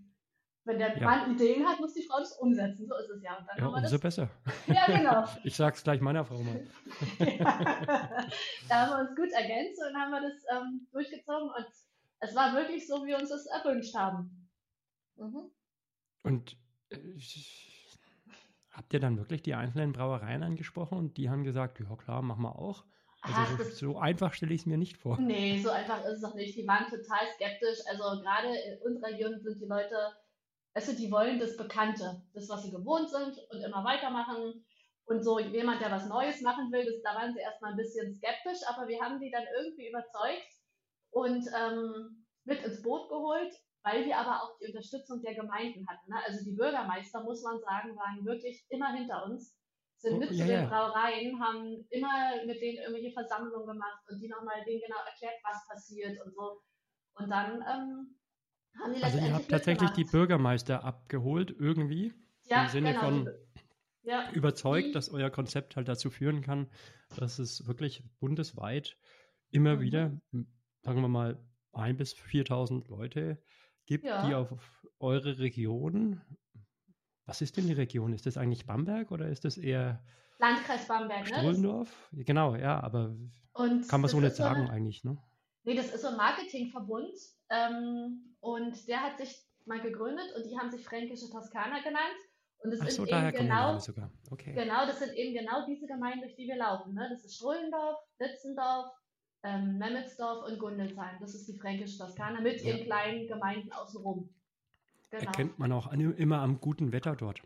wenn 0.63 0.79
der 0.79 0.97
Ja. 0.97 1.03
Mann 1.03 1.33
Ideen 1.35 1.65
hat, 1.67 1.79
muss 1.79 1.93
die 1.93 2.03
Frau 2.03 2.19
das 2.19 2.38
umsetzen, 2.39 2.88
so 2.88 2.95
ist 2.97 3.09
es 3.09 3.21
ja. 3.21 3.38
Und 3.38 3.47
dann 3.47 3.57
Ja, 3.59 3.67
umso 3.67 3.81
das, 3.81 4.00
besser. 4.00 4.29
ja, 4.67 4.85
genau. 4.88 5.24
Ich 5.43 5.55
sag's 5.55 5.83
gleich 5.83 6.01
meiner 6.01 6.25
Frau 6.25 6.39
mal. 6.39 6.65
da 7.19 8.75
haben 8.75 8.89
wir 8.91 9.00
uns 9.09 9.15
gut 9.15 9.31
ergänzt 9.31 9.79
und 9.88 9.95
haben 9.95 10.12
wir 10.12 10.21
das 10.21 10.43
ähm, 10.51 10.88
durchgezogen 10.91 11.50
und 11.50 11.67
es 12.19 12.35
war 12.35 12.53
wirklich 12.53 12.88
so, 12.88 13.03
wie 13.03 13.09
wir 13.09 13.19
uns 13.19 13.29
das 13.29 13.45
erwünscht 13.45 13.93
haben. 13.95 14.50
Mhm. 15.17 15.51
Und 16.24 16.57
äh, 16.89 16.97
habt 18.71 18.93
ihr 18.93 19.00
dann 19.00 19.17
wirklich 19.17 19.43
die 19.43 19.53
einzelnen 19.53 19.93
Brauereien 19.93 20.41
angesprochen 20.43 20.97
und 20.97 21.17
die 21.17 21.29
haben 21.29 21.43
gesagt, 21.43 21.79
ja 21.79 21.95
klar, 21.95 22.21
machen 22.21 22.41
wir 22.41 22.57
auch. 22.57 22.85
Also 23.34 23.63
so, 23.63 23.94
so 23.94 23.98
einfach 23.98 24.34
stelle 24.34 24.53
ich 24.53 24.62
es 24.62 24.65
mir 24.65 24.77
nicht 24.77 24.98
vor. 24.98 25.20
Nee, 25.20 25.60
so 25.62 25.70
einfach 25.70 26.03
ist 26.05 26.15
es 26.15 26.22
doch 26.22 26.36
nicht. 26.36 26.55
Die 26.58 26.67
waren 26.67 26.86
total 26.89 27.27
skeptisch. 27.36 27.79
Also 27.88 28.22
gerade 28.22 28.48
in 28.48 28.82
unserer 28.82 29.10
Region 29.10 29.39
sind 29.41 29.60
die 29.60 29.65
Leute, 29.65 29.96
also 30.74 30.94
die 30.94 31.12
wollen 31.12 31.39
das 31.39 31.58
Bekannte, 31.58 32.22
das, 32.34 32.50
was 32.50 32.63
sie 32.63 32.72
gewohnt 32.72 33.10
sind 33.10 33.38
und 33.51 33.62
immer 33.62 33.84
weitermachen. 33.84 34.65
Und 35.05 35.24
so 35.24 35.39
jemand, 35.39 35.82
der 35.82 35.91
was 35.91 36.08
Neues 36.08 36.41
machen 36.41 36.72
will, 36.72 36.84
das, 36.84 37.01
da 37.03 37.20
waren 37.20 37.34
sie 37.34 37.39
erstmal 37.39 37.72
ein 37.72 37.77
bisschen 37.77 38.13
skeptisch, 38.15 38.60
aber 38.67 38.88
wir 38.88 39.00
haben 39.01 39.20
die 39.20 39.29
dann 39.29 39.44
irgendwie 39.55 39.89
überzeugt 39.89 40.50
und 41.12 41.46
ähm, 41.55 42.25
mit 42.44 42.63
ins 42.63 42.82
Boot 42.82 43.08
geholt, 43.10 43.53
weil 43.84 44.05
wir 44.05 44.17
aber 44.17 44.41
auch 44.41 44.58
die 44.60 44.67
Unterstützung 44.67 45.22
der 45.22 45.36
Gemeinden 45.36 45.88
hatten. 45.88 46.10
Ne? 46.10 46.17
Also 46.25 46.44
die 46.44 46.55
Bürgermeister, 46.55 47.24
muss 47.24 47.44
man 47.44 47.60
sagen, 47.60 47.96
waren 47.96 48.25
wirklich 48.25 48.65
immer 48.70 48.94
hinter 48.94 49.25
uns, 49.25 49.55
sind 49.97 50.15
Oh, 50.15 50.19
mit 50.19 50.31
ja, 50.31 50.45
zu 50.45 50.51
den. 50.51 50.69
Brauereien, 50.69 51.39
haben 51.39 51.85
immer 51.89 52.45
mit 52.45 52.61
denen 52.61 52.77
irgendwelche 52.79 53.11
Versammlungen 53.13 53.67
gemacht 53.67 54.03
und 54.09 54.19
die 54.19 54.27
nochmal 54.27 54.63
denen 54.65 54.81
genau 54.81 54.97
erklärt, 55.05 55.35
was 55.43 55.67
passiert 55.67 56.19
und 56.25 56.33
so. 56.35 56.61
Und 57.15 57.29
dann 57.29 57.53
ähm, 57.61 58.15
haben 58.81 58.93
die 58.93 59.01
Also 59.03 59.17
ihr 59.19 59.33
habt 59.33 59.49
tatsächlich 59.49 59.91
die. 59.91 60.03
Bürgermeister 60.03 60.83
abgeholt 60.83 61.55
irgendwie, 61.57 62.13
ja, 62.43 62.63
im 62.63 62.69
Sinne 62.69 62.89
genau. 62.93 62.99
von 62.99 63.29
ja, 64.03 64.29
überzeugt, 64.33 64.87
die- 64.87 64.91
dass 64.91 65.09
euer 65.09 65.29
Konzept 65.29 65.75
halt 65.75 65.87
dazu 65.87 66.09
führen 66.11 66.41
kann, 66.41 66.69
dass 67.15 67.39
es 67.39 67.65
wirklich 67.67 68.03
bundesweit 68.19 68.97
immer 69.49 69.77
Mhm. 69.77 69.81
wieder, 69.81 70.21
sagen 70.81 71.01
wir 71.01 71.07
mal, 71.07 71.39
ein 71.71 71.97
bis 71.97 72.13
4.000 72.13 72.87
Leute 72.89 73.41
gibt, 73.85 74.05
Ja. 74.05 74.27
die 74.27 74.33
auf 74.35 74.85
eure 74.99 75.39
Region, 75.39 76.21
was 77.25 77.41
ist 77.41 77.58
denn 77.58 77.67
die 77.67 77.74
Region? 77.74 78.13
Ist 78.13 78.25
das 78.25 78.38
eigentlich 78.38 78.65
Bamberg 78.65 79.12
oder 79.12 79.27
ist 79.27 79.46
das 79.46 79.58
eher 79.58 80.03
Landkreis 80.39 80.88
Bamberg, 80.88 81.25
ne? 81.25 81.32
Das, 81.32 81.39
Strullendorf? 81.39 82.10
Genau, 82.12 82.55
ja, 82.55 82.82
aber 82.82 83.15
und 83.53 83.88
kann 83.88 84.01
man 84.01 84.10
so 84.10 84.20
nicht 84.20 84.32
ist 84.32 84.38
so 84.38 84.44
sagen 84.44 84.70
eigentlich, 84.70 85.03
ne? 85.03 85.17
Nee, 85.63 85.75
das 85.75 85.94
ist 85.94 86.01
so 86.01 86.10
ein 86.10 86.17
Marketingverbund 86.17 87.17
ähm, 87.50 88.36
und 88.39 88.88
der 88.88 89.01
hat 89.01 89.17
sich 89.17 89.44
mal 89.65 89.82
gegründet 89.82 90.27
und 90.36 90.46
die 90.46 90.58
haben 90.58 90.70
sich 90.70 90.86
Fränkische 90.86 91.29
Toskana 91.32 91.79
genannt. 91.79 92.15
Und 92.60 92.72
das 92.72 92.82
Ach 92.82 92.89
so, 92.89 93.03
sind 93.03 93.12
daher 93.12 93.34
eben 93.34 93.48
genau, 93.48 93.77
sogar. 93.79 94.12
Okay. 94.32 94.53
genau, 94.53 94.86
das 94.86 95.00
sind 95.00 95.13
eben 95.13 95.34
genau 95.36 95.65
diese 95.67 95.88
Gemeinden, 95.88 96.22
durch 96.22 96.36
die 96.36 96.48
wir 96.48 96.58
laufen. 96.58 96.94
Ne? 96.94 97.08
Das 97.12 97.24
ist 97.24 97.36
Strullendorf, 97.36 98.00
Litzendorf, 98.20 98.91
ähm, 99.44 99.77
Memmelsdorf 99.77 100.48
und 100.48 100.60
Gundelsheim. 100.60 101.17
Das 101.20 101.36
ist 101.36 101.48
die 101.48 101.58
Fränkische 101.58 101.98
Toskana 101.98 102.41
mit 102.41 102.62
Ja. 102.62 102.74
ihren 102.75 102.86
kleinen 102.86 103.27
Gemeinden 103.27 103.72
außenrum. 103.72 104.34
Genau. 105.12 105.24
Erkennt 105.24 105.59
man 105.59 105.71
auch 105.71 105.88
an, 105.88 106.00
immer 106.15 106.39
am 106.39 106.59
guten 106.59 106.91
Wetter 106.91 107.15
dort. 107.15 107.41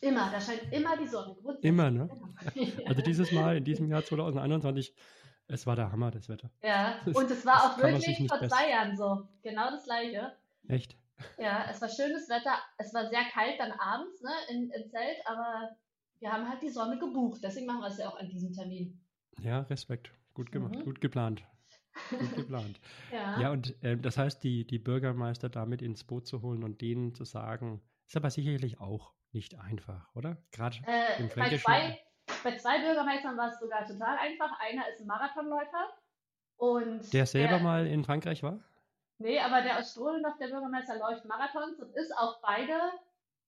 Immer, 0.00 0.30
da 0.30 0.40
scheint 0.40 0.72
immer 0.72 0.96
die 0.96 1.06
Sonne. 1.06 1.36
Immer, 1.62 1.90
ne? 1.90 2.08
Genau. 2.54 2.68
Also 2.86 3.02
dieses 3.02 3.30
Mal, 3.32 3.58
in 3.58 3.64
diesem 3.64 3.88
Jahr 3.88 4.04
2021, 4.04 4.94
es 5.46 5.66
war 5.66 5.76
der 5.76 5.92
Hammer, 5.92 6.10
das 6.10 6.28
Wetter. 6.28 6.50
ja, 6.62 6.96
das- 7.04 7.14
und 7.16 7.30
es 7.30 7.44
war 7.46 7.56
auch 7.64 7.78
wirklich 7.78 8.26
vor 8.28 8.38
zwei 8.48 8.70
Jahren 8.70 8.96
so. 8.96 9.28
Genau 9.42 9.70
das 9.70 9.84
gleiche. 9.84 10.32
Echt? 10.68 10.96
Ja, 11.38 11.66
es 11.70 11.80
war 11.80 11.88
schönes 11.88 12.28
Wetter. 12.28 12.56
Es 12.78 12.92
war 12.92 13.06
sehr 13.08 13.22
kalt 13.32 13.60
dann 13.60 13.72
abends 13.72 14.20
ne, 14.22 14.30
in, 14.50 14.70
im 14.70 14.88
Zelt, 14.90 15.18
aber 15.26 15.76
wir 16.18 16.32
haben 16.32 16.48
halt 16.48 16.60
die 16.62 16.70
Sonne 16.70 16.98
gebucht. 16.98 17.40
Deswegen 17.44 17.66
machen 17.66 17.80
wir 17.82 17.88
es 17.88 17.98
ja 17.98 18.08
auch 18.08 18.18
an 18.18 18.28
diesem 18.28 18.52
Termin. 18.52 19.00
Ja, 19.38 19.60
Respekt. 19.60 20.10
Gut 20.32 20.50
gemacht, 20.50 20.74
Mhm. 20.76 20.84
gut 20.84 21.00
geplant. 21.00 21.44
Gut 22.10 22.34
geplant. 22.36 22.80
Ja, 23.12 23.40
Ja, 23.40 23.50
und 23.50 23.74
ähm, 23.82 24.02
das 24.02 24.18
heißt, 24.18 24.42
die, 24.42 24.66
die 24.66 24.78
Bürgermeister 24.78 25.48
damit 25.48 25.82
ins 25.82 26.04
Boot 26.04 26.26
zu 26.26 26.42
holen 26.42 26.62
und 26.64 26.80
denen 26.80 27.14
zu 27.14 27.24
sagen, 27.24 27.82
ist 28.06 28.16
aber 28.16 28.30
sicherlich 28.30 28.80
auch 28.80 29.14
nicht 29.32 29.58
einfach, 29.58 30.14
oder? 30.14 30.36
Gerade 30.52 30.76
äh, 30.86 31.20
im 31.20 31.28
bei, 31.28 31.34
Fränkischen. 31.34 31.64
zwei, 31.64 32.00
bei 32.42 32.56
zwei 32.56 32.80
Bürgermeistern 32.80 33.36
war 33.36 33.48
es 33.48 33.58
sogar 33.58 33.86
total 33.86 34.18
einfach. 34.18 34.58
Einer 34.60 34.88
ist 34.88 35.00
ein 35.00 35.06
Marathonläufer 35.06 35.88
und 36.56 37.12
der 37.12 37.26
selber 37.26 37.58
mal 37.58 37.86
in 37.86 38.04
Frankreich 38.04 38.42
war? 38.42 38.60
Nee, 39.18 39.38
aber 39.40 39.62
der 39.62 39.78
aus 39.78 39.92
Strohlendorf, 39.92 40.36
der 40.38 40.48
Bürgermeister, 40.48 40.98
läuft 40.98 41.24
Marathons 41.24 41.80
und 41.80 41.94
ist 41.94 42.12
auch 42.16 42.40
beide 42.42 42.78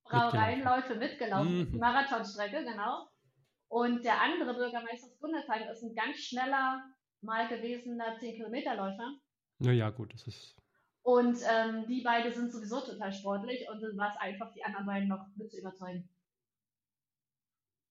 Brauereienläufe 0.04 0.94
mitgelaufen. 0.94 1.58
Mhm. 1.58 1.72
Die 1.72 1.78
Marathonstrecke, 1.78 2.64
genau. 2.64 3.08
Und 3.68 4.04
der 4.04 4.20
andere 4.20 4.54
Bürgermeister 4.54 5.08
aus 5.08 5.18
Gundelsheim 5.18 5.68
ist 5.68 5.82
ein 5.82 5.94
ganz 5.94 6.18
schneller, 6.18 6.84
mal 7.23 7.49
gewesener 7.49 8.16
10-Kilometer-Läufer. 8.18 9.18
Naja, 9.58 9.90
gut, 9.90 10.12
das 10.14 10.26
ist. 10.26 10.56
Und 11.02 11.38
ähm, 11.49 11.87
die 11.87 12.02
beiden 12.02 12.32
sind 12.32 12.50
sowieso 12.52 12.80
total 12.80 13.12
sportlich 13.12 13.66
und 13.70 13.80
dann 13.80 13.96
war 13.96 14.11
es 14.11 14.20
einfach, 14.20 14.52
die 14.52 14.64
anderen 14.64 14.87
beiden 14.87 15.08
noch 15.08 15.25
mit 15.37 15.50
zu 15.50 15.58
überzeugen. 15.58 16.08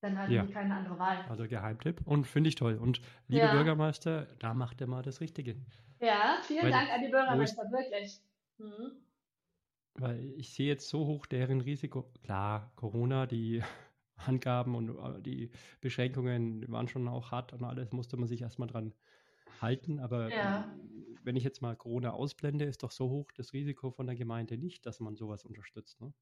Dann 0.02 0.18
hatten 0.18 0.34
Ja. 0.34 0.44
die 0.46 0.54
keine 0.54 0.76
andere 0.76 1.00
Wahl. 1.00 1.26
Also 1.30 1.48
Geheimtipp 1.48 2.02
und 2.06 2.26
finde 2.28 2.50
ich 2.50 2.56
toll. 2.56 2.76
Und 2.78 3.02
liebe 3.28 3.46
Ja. 3.46 3.52
Bürgermeister, 3.54 4.26
da 4.40 4.54
macht 4.54 4.82
ihr 4.82 4.88
mal 4.88 5.02
das 5.02 5.22
Richtige. 5.22 5.56
Ja, 6.00 6.38
vielen 6.44 6.64
Weil- 6.66 6.72
Dank 6.72 6.92
an 6.92 7.02
die 7.02 7.08
Bürgermeister, 7.10 7.64
wirklich. 7.72 8.22
Mhm. 8.58 8.92
Weil 9.98 10.34
ich 10.38 10.54
sehe 10.54 10.68
jetzt 10.68 10.90
so 10.90 11.06
hoch 11.08 11.26
deren 11.26 11.62
Risiko. 11.62 12.12
Klar, 12.24 12.72
Corona, 12.76 13.26
die 13.26 13.64
Angaben 14.18 14.76
und 14.76 14.90
äh, 14.90 15.22
die 15.22 15.52
Beschränkungen 15.82 16.70
waren 16.72 16.88
schon 16.90 17.08
auch 17.08 17.32
hart 17.32 17.54
und 17.54 17.64
alles 17.64 17.92
musste 17.94 18.18
man 18.18 18.28
sich 18.28 18.42
erstmal 18.42 18.68
dran 18.68 18.94
halten. 19.62 20.00
Aber 20.00 20.30
Ja. 20.30 20.64
ähm, 20.64 21.18
wenn 21.24 21.36
ich 21.36 21.44
jetzt 21.44 21.62
mal 21.62 21.76
Corona 21.76 22.12
ausblende, 22.12 22.66
ist 22.66 22.84
doch 22.84 22.92
so 22.92 23.10
hoch 23.10 23.32
das 23.36 23.54
Risiko 23.54 23.92
von 23.92 24.06
der 24.06 24.16
Gemeinde 24.16 24.58
nicht, 24.58 24.86
dass 24.86 25.00
man 25.00 25.16
sowas 25.16 25.44
unterstützt. 25.44 26.00
Ne? 26.02 26.14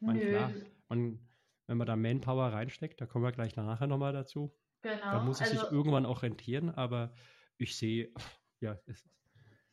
Nö, 0.00 0.28
klar, 0.28 0.52
man, 0.88 1.18
wenn 1.66 1.78
man 1.78 1.86
da 1.86 1.96
Manpower 1.96 2.52
reinsteckt, 2.52 3.00
da 3.00 3.06
kommen 3.06 3.24
wir 3.24 3.32
gleich 3.32 3.56
nachher 3.56 3.86
nochmal 3.86 4.12
dazu, 4.12 4.54
genau. 4.82 5.10
dann 5.10 5.24
muss 5.24 5.40
es 5.40 5.50
also, 5.50 5.62
sich 5.62 5.72
irgendwann 5.72 6.06
auch 6.06 6.22
rentieren. 6.22 6.70
Aber 6.70 7.12
ich 7.58 7.76
sehe, 7.76 8.12
ja, 8.60 8.78
es 8.86 9.02
ist 9.04 9.10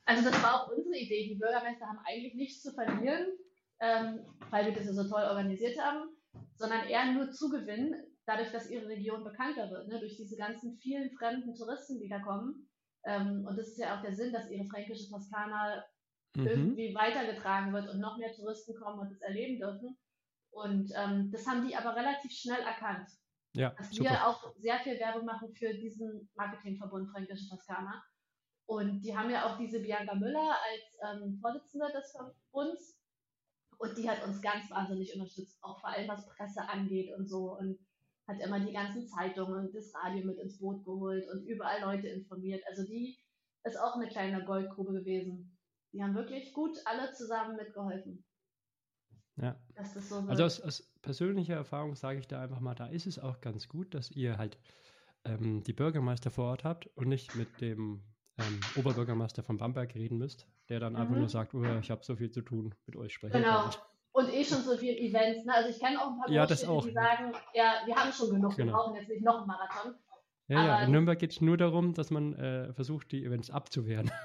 Also 0.06 0.30
das 0.30 0.42
war 0.42 0.64
auch 0.64 0.72
unsere 0.72 0.98
Idee. 0.98 1.28
Die 1.30 1.36
Bürgermeister 1.36 1.86
haben 1.86 2.00
eigentlich 2.06 2.34
nichts 2.34 2.62
zu 2.62 2.74
verlieren, 2.74 3.28
ähm, 3.80 4.22
weil 4.50 4.66
wir 4.66 4.74
das 4.74 4.86
ja 4.86 4.94
so 4.94 5.08
toll 5.08 5.24
organisiert 5.24 5.78
haben, 5.80 6.10
sondern 6.56 6.88
eher 6.88 7.14
nur 7.14 7.32
Zugewinn, 7.32 7.96
dadurch, 8.26 8.52
dass 8.52 8.70
ihre 8.72 8.88
Region 8.88 9.24
bekannter 9.24 9.70
wird, 9.70 9.88
ne? 9.88 10.00
durch 10.00 10.16
diese 10.16 10.38
ganzen 10.38 10.78
vielen 10.78 11.12
fremden 11.12 11.54
Touristen, 11.56 12.00
die 12.00 12.08
da 12.08 12.20
kommen. 12.20 12.63
Ähm, 13.06 13.46
und 13.48 13.58
das 13.58 13.70
ist 13.70 13.80
ja 13.80 13.98
auch 13.98 14.02
der 14.02 14.16
Sinn, 14.16 14.34
dass 14.34 14.50
ihre 14.50 14.66
fränkische 14.66 15.10
Toskana 15.10 15.84
mhm. 16.36 16.48
irgendwie 16.48 16.96
weitergetragen 16.96 17.74
wird 17.74 17.90
und 17.90 18.00
noch 18.00 18.18
mehr 18.18 18.34
Touristen 18.34 18.76
kommen 18.76 19.00
und 19.00 19.12
es 19.12 19.22
erleben 19.22 19.60
dürfen. 19.60 19.98
Und 20.52 20.92
ähm, 20.96 21.32
das 21.32 21.48
haben 21.48 21.68
die 21.68 21.76
aber 21.76 21.96
relativ 21.96 22.32
schnell 22.32 22.62
erkannt 22.62 23.10
ja, 23.54 23.70
dass 23.72 23.92
super. 23.92 24.10
wir 24.10 24.28
auch 24.28 24.54
sehr 24.58 24.80
viel 24.80 25.00
Werbung 25.00 25.26
machen 25.26 25.54
für 25.54 25.74
diesen 25.74 26.30
Marketingverbund 26.36 27.10
Fränkische 27.12 27.48
Toskana. 27.50 28.04
Und 28.66 29.02
die 29.02 29.16
haben 29.16 29.30
ja 29.30 29.46
auch 29.46 29.58
diese 29.58 29.80
Bianca 29.80 30.16
Müller 30.16 30.56
als 30.72 31.22
ähm, 31.22 31.38
Vorsitzende 31.40 31.92
des 31.92 32.12
Verbunds. 32.12 33.00
Und 33.78 33.98
die 33.98 34.10
hat 34.10 34.26
uns 34.26 34.42
ganz 34.42 34.70
wahnsinnig 34.72 35.14
unterstützt, 35.14 35.58
auch 35.62 35.80
vor 35.82 35.90
allem 35.90 36.08
was 36.08 36.28
Presse 36.30 36.68
angeht 36.68 37.14
und 37.16 37.28
so. 37.28 37.58
Und 37.58 37.78
hat 38.28 38.40
immer 38.40 38.60
die 38.60 38.74
ganzen 38.74 39.08
Zeitungen 39.08 39.66
und 39.68 39.76
das 39.76 39.94
Radio 39.96 40.26
mit 40.26 40.38
ins 40.40 40.60
Boot 40.60 40.84
geholt 40.86 41.26
und 41.34 41.46
überall 41.46 41.82
Leute 41.82 42.08
informiert. 42.08 42.64
Also 42.70 42.84
die 42.86 43.18
ist 43.66 43.78
auch 43.80 43.96
eine 43.96 44.08
kleine 44.08 44.44
Goldgrube 44.46 44.94
gewesen. 44.94 45.58
Die 45.94 46.02
haben 46.02 46.16
wirklich 46.16 46.54
gut 46.54 46.78
alle 46.86 47.12
zusammen 47.14 47.56
mitgeholfen, 47.56 48.26
Ja. 49.38 49.56
das 49.76 49.94
so. 50.10 50.16
Also 50.28 50.44
aus, 50.44 50.62
aus 50.62 50.94
persönlicher 51.02 51.56
Erfahrung 51.56 51.96
sage 51.96 52.20
ich 52.20 52.28
da 52.28 52.42
einfach 52.42 52.60
mal, 52.60 52.76
da 52.76 52.88
ist 52.88 53.06
es 53.08 53.20
auch 53.20 53.42
ganz 53.42 53.68
gut, 53.68 53.94
dass 53.94 54.10
ihr 54.12 54.38
halt 54.38 54.58
ähm, 55.26 55.64
die 55.64 55.74
Bürgermeister 55.74 56.32
vor 56.32 56.46
Ort 56.46 56.64
habt 56.64 56.88
und 56.96 57.08
nicht 57.08 57.36
mit 57.36 57.62
dem 57.62 58.04
ähm, 58.40 58.60
Oberbürgermeister 58.76 59.44
von 59.44 59.58
Bamberg 59.58 59.94
reden 59.96 60.18
müsst, 60.18 60.48
der 60.70 60.80
dann 60.80 60.96
einfach 60.96 61.14
Mhm. 61.14 61.20
nur 61.20 61.30
sagt, 61.30 61.54
oh, 61.54 61.64
ich 61.80 61.92
habe 61.92 62.04
so 62.04 62.16
viel 62.16 62.32
zu 62.32 62.42
tun, 62.42 62.74
mit 62.88 62.96
euch 62.96 63.14
sprechen. 63.14 63.34
Genau. 63.34 63.62
kann 63.62 63.70
ich. 63.70 63.93
Und 64.14 64.32
eh 64.32 64.44
schon 64.46 64.62
so 64.62 64.78
viele 64.78 64.96
Events. 64.98 65.44
Ne? 65.46 65.54
Also 65.54 65.70
ich 65.70 65.80
kenne 65.80 66.00
auch 66.02 66.12
ein 66.12 66.18
paar 66.20 66.30
Ja, 66.30 66.46
Großstädte, 66.46 66.72
auch. 66.72 66.86
die 66.86 66.92
sagen, 66.94 67.34
ja, 67.54 67.82
wir 67.86 67.96
haben 67.96 68.12
schon 68.14 68.30
genug, 68.30 68.58
wir 68.58 68.66
Genau. 68.66 68.78
brauchen 68.78 68.96
jetzt 68.96 69.10
nicht 69.10 69.24
noch 69.24 69.40
einen 69.40 69.48
Marathon. 69.48 69.96
Ja, 70.48 70.66
ja, 70.66 70.80
in 70.84 70.92
Nürnberg 70.92 71.18
geht 71.20 71.32
es 71.32 71.42
nur 71.42 71.58
darum, 71.58 71.94
dass 71.94 72.12
man 72.12 72.34
äh, 72.36 72.74
versucht, 72.74 73.12
die 73.12 73.24
Events 73.26 73.50
abzuwehren. 73.50 74.12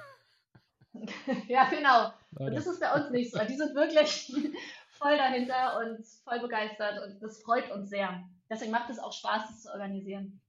ja, 1.49 1.69
genau. 1.69 2.13
Und 2.39 2.55
das 2.55 2.67
ist 2.67 2.81
bei 2.81 2.93
uns 2.93 3.11
nicht 3.11 3.33
so. 3.33 3.39
Die 3.45 3.57
sind 3.57 3.75
wirklich 3.75 4.33
voll 4.91 5.17
dahinter 5.17 5.79
und 5.79 6.05
voll 6.25 6.41
begeistert 6.41 7.03
und 7.05 7.23
das 7.23 7.41
freut 7.43 7.71
uns 7.71 7.91
sehr. 7.91 8.23
Deswegen 8.51 8.73
macht 8.73 8.91
es 8.91 8.99
auch 8.99 9.13
Spaß, 9.13 9.43
das 9.49 9.63
zu 9.63 9.71
organisieren. 9.73 10.41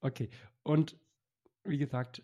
Okay, 0.00 0.30
und 0.62 0.96
wie 1.64 1.78
gesagt, 1.78 2.22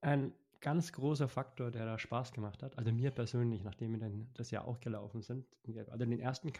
ein 0.00 0.32
ganz 0.64 0.92
großer 0.92 1.28
Faktor, 1.28 1.70
der 1.70 1.84
da 1.84 1.98
Spaß 1.98 2.32
gemacht 2.32 2.62
hat, 2.62 2.78
also 2.78 2.90
mir 2.90 3.10
persönlich, 3.10 3.62
nachdem 3.62 3.92
wir 3.92 4.00
dann 4.00 4.30
das 4.32 4.50
Jahr 4.50 4.66
auch 4.66 4.80
gelaufen 4.80 5.20
sind, 5.22 5.46
also 5.90 6.04
den 6.06 6.18
ersten, 6.18 6.50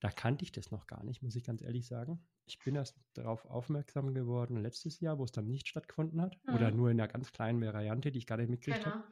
da 0.00 0.10
kannte 0.10 0.44
ich 0.44 0.52
das 0.52 0.70
noch 0.70 0.86
gar 0.86 1.02
nicht, 1.02 1.22
muss 1.22 1.34
ich 1.34 1.42
ganz 1.42 1.62
ehrlich 1.62 1.86
sagen. 1.86 2.22
Ich 2.44 2.58
bin 2.58 2.74
erst 2.74 3.00
darauf 3.14 3.46
aufmerksam 3.46 4.12
geworden 4.12 4.58
letztes 4.58 5.00
Jahr, 5.00 5.18
wo 5.18 5.24
es 5.24 5.32
dann 5.32 5.46
nicht 5.46 5.66
stattgefunden 5.66 6.20
hat, 6.20 6.38
Mhm. 6.44 6.54
oder 6.54 6.70
nur 6.70 6.90
in 6.90 7.00
einer 7.00 7.08
ganz 7.10 7.32
kleinen 7.32 7.60
Variante, 7.62 8.12
die 8.12 8.18
ich 8.18 8.26
gar 8.26 8.36
nicht 8.36 8.50
mitgekriegt 8.50 8.84
habe. 8.86 9.02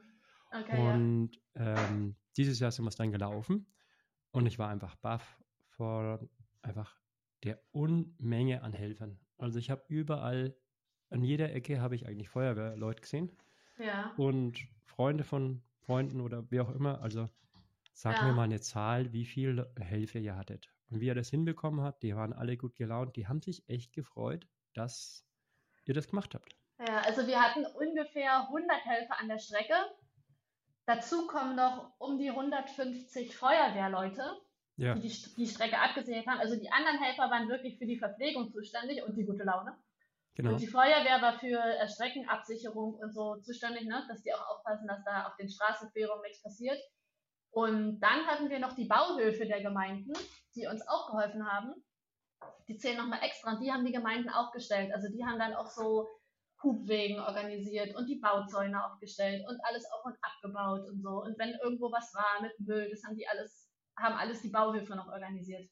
Genau. 0.51 0.63
Okay, 0.63 0.77
ja. 0.77 0.93
Und 0.93 1.31
ähm, 1.55 2.15
dieses 2.37 2.59
Jahr 2.59 2.71
sind 2.71 2.85
wir 2.85 2.89
es 2.89 2.95
dann 2.95 3.11
gelaufen 3.11 3.73
und 4.31 4.45
ich 4.45 4.59
war 4.59 4.69
einfach 4.69 4.95
baff 4.97 5.41
vor 5.65 6.29
einfach 6.61 6.99
der 7.43 7.59
Unmenge 7.71 8.61
an 8.61 8.73
Helfern. 8.73 9.19
Also 9.37 9.57
ich 9.57 9.71
habe 9.71 9.83
überall, 9.87 10.55
an 11.09 11.23
jeder 11.23 11.51
Ecke 11.53 11.81
habe 11.81 11.95
ich 11.95 12.05
eigentlich 12.05 12.29
Feuerwehrleute 12.29 13.01
gesehen 13.01 13.31
Ja. 13.77 14.13
und 14.17 14.59
Freunde 14.85 15.23
von 15.23 15.61
Freunden 15.79 16.21
oder 16.21 16.49
wie 16.51 16.59
auch 16.59 16.69
immer. 16.73 17.01
Also 17.01 17.29
sag 17.93 18.17
Ja. 18.19 18.27
mir 18.27 18.33
mal 18.33 18.43
eine 18.43 18.59
Zahl, 18.61 19.11
wie 19.13 19.25
viele 19.25 19.73
Helfer 19.79 20.19
ihr 20.19 20.35
hattet. 20.35 20.69
Und 20.89 20.99
wie 20.99 21.07
er 21.09 21.15
das 21.15 21.29
hinbekommen 21.29 21.81
hat, 21.81 22.03
die 22.03 22.15
waren 22.15 22.33
alle 22.33 22.57
gut 22.57 22.75
gelaunt, 22.75 23.15
die 23.15 23.27
haben 23.27 23.41
sich 23.41 23.67
echt 23.69 23.93
gefreut, 23.93 24.47
dass 24.73 25.25
ihr 25.85 25.93
das 25.93 26.07
gemacht 26.07 26.35
habt. 26.35 26.55
Ja, 26.79 26.99
also 27.01 27.25
wir 27.27 27.39
hatten 27.41 27.65
ungefähr 27.65 28.47
100 28.47 28.85
Helfer 28.85 29.19
an 29.19 29.27
der 29.29 29.39
Strecke. 29.39 29.73
Dazu 30.85 31.27
kommen 31.27 31.55
noch 31.55 31.93
um 31.99 32.17
die 32.17 32.29
150 32.29 33.35
Feuerwehrleute, 33.37 34.23
Ja, 34.77 34.95
die 34.95 35.01
die, 35.07 35.35
die 35.35 35.47
Strecke 35.47 35.79
abgesehen 35.79 36.25
haben. 36.25 36.39
Also 36.39 36.55
die 36.55 36.71
anderen 36.71 36.99
Helfer 36.99 37.29
waren 37.29 37.47
wirklich 37.49 37.77
für 37.77 37.85
die 37.85 37.97
Verpflegung 37.97 38.51
zuständig 38.51 39.03
und 39.03 39.15
die 39.15 39.25
gute 39.25 39.43
Laune. 39.43 39.77
Genau. 40.35 40.51
Und 40.51 40.61
die 40.61 40.67
Feuerwehr 40.67 41.21
war 41.21 41.39
für 41.39 41.57
äh, 41.57 41.87
Streckenabsicherung 41.87 42.95
und 42.95 43.13
so 43.13 43.37
zuständig, 43.41 43.87
ne? 43.87 44.05
dass 44.07 44.21
die 44.21 44.33
auch 44.33 44.47
aufpassen, 44.47 44.87
dass 44.87 45.03
da 45.03 45.27
auf 45.27 45.35
den 45.37 45.49
Straßenquerungen 45.49 46.23
nichts 46.23 46.41
passiert. 46.41 46.79
Und 47.51 47.99
dann 47.99 48.25
hatten 48.27 48.49
wir 48.49 48.59
noch 48.59 48.73
die 48.73 48.85
Bauhöfe 48.85 49.45
der 49.45 49.61
Gemeinden, 49.61 50.13
die 50.55 50.67
uns 50.67 50.87
auch 50.87 51.11
geholfen 51.11 51.45
haben. 51.45 51.73
Die 52.67 52.77
zählen 52.77 52.97
nochmal 52.97 53.19
extra 53.23 53.53
und 53.53 53.61
die 53.61 53.71
haben 53.71 53.85
die 53.85 53.91
Gemeinden 53.91 54.29
auch 54.29 54.51
gestellt. 54.51 54.93
Also 54.93 55.09
die 55.09 55.25
haben 55.25 55.37
dann 55.37 55.53
auch 55.53 55.67
so 55.67 56.07
Hubwegen 56.63 57.19
organisiert 57.19 57.95
und 57.95 58.07
die 58.07 58.19
Bauzäune 58.19 58.85
aufgestellt 58.85 59.43
und 59.49 59.59
alles 59.65 59.83
auf 59.91 60.05
und 60.05 60.15
abgebaut 60.21 60.87
und 60.87 61.01
so. 61.01 61.23
Und 61.23 61.37
wenn 61.39 61.57
irgendwo 61.61 61.91
was 61.91 62.13
war 62.13 62.41
mit 62.41 62.57
Müll, 62.59 62.89
das 62.89 63.03
haben 63.03 63.17
die 63.17 63.27
alles, 63.27 63.69
haben 63.97 64.15
alles 64.15 64.41
die 64.41 64.49
Bauhöfe 64.49 64.95
noch 64.95 65.07
organisiert. 65.07 65.69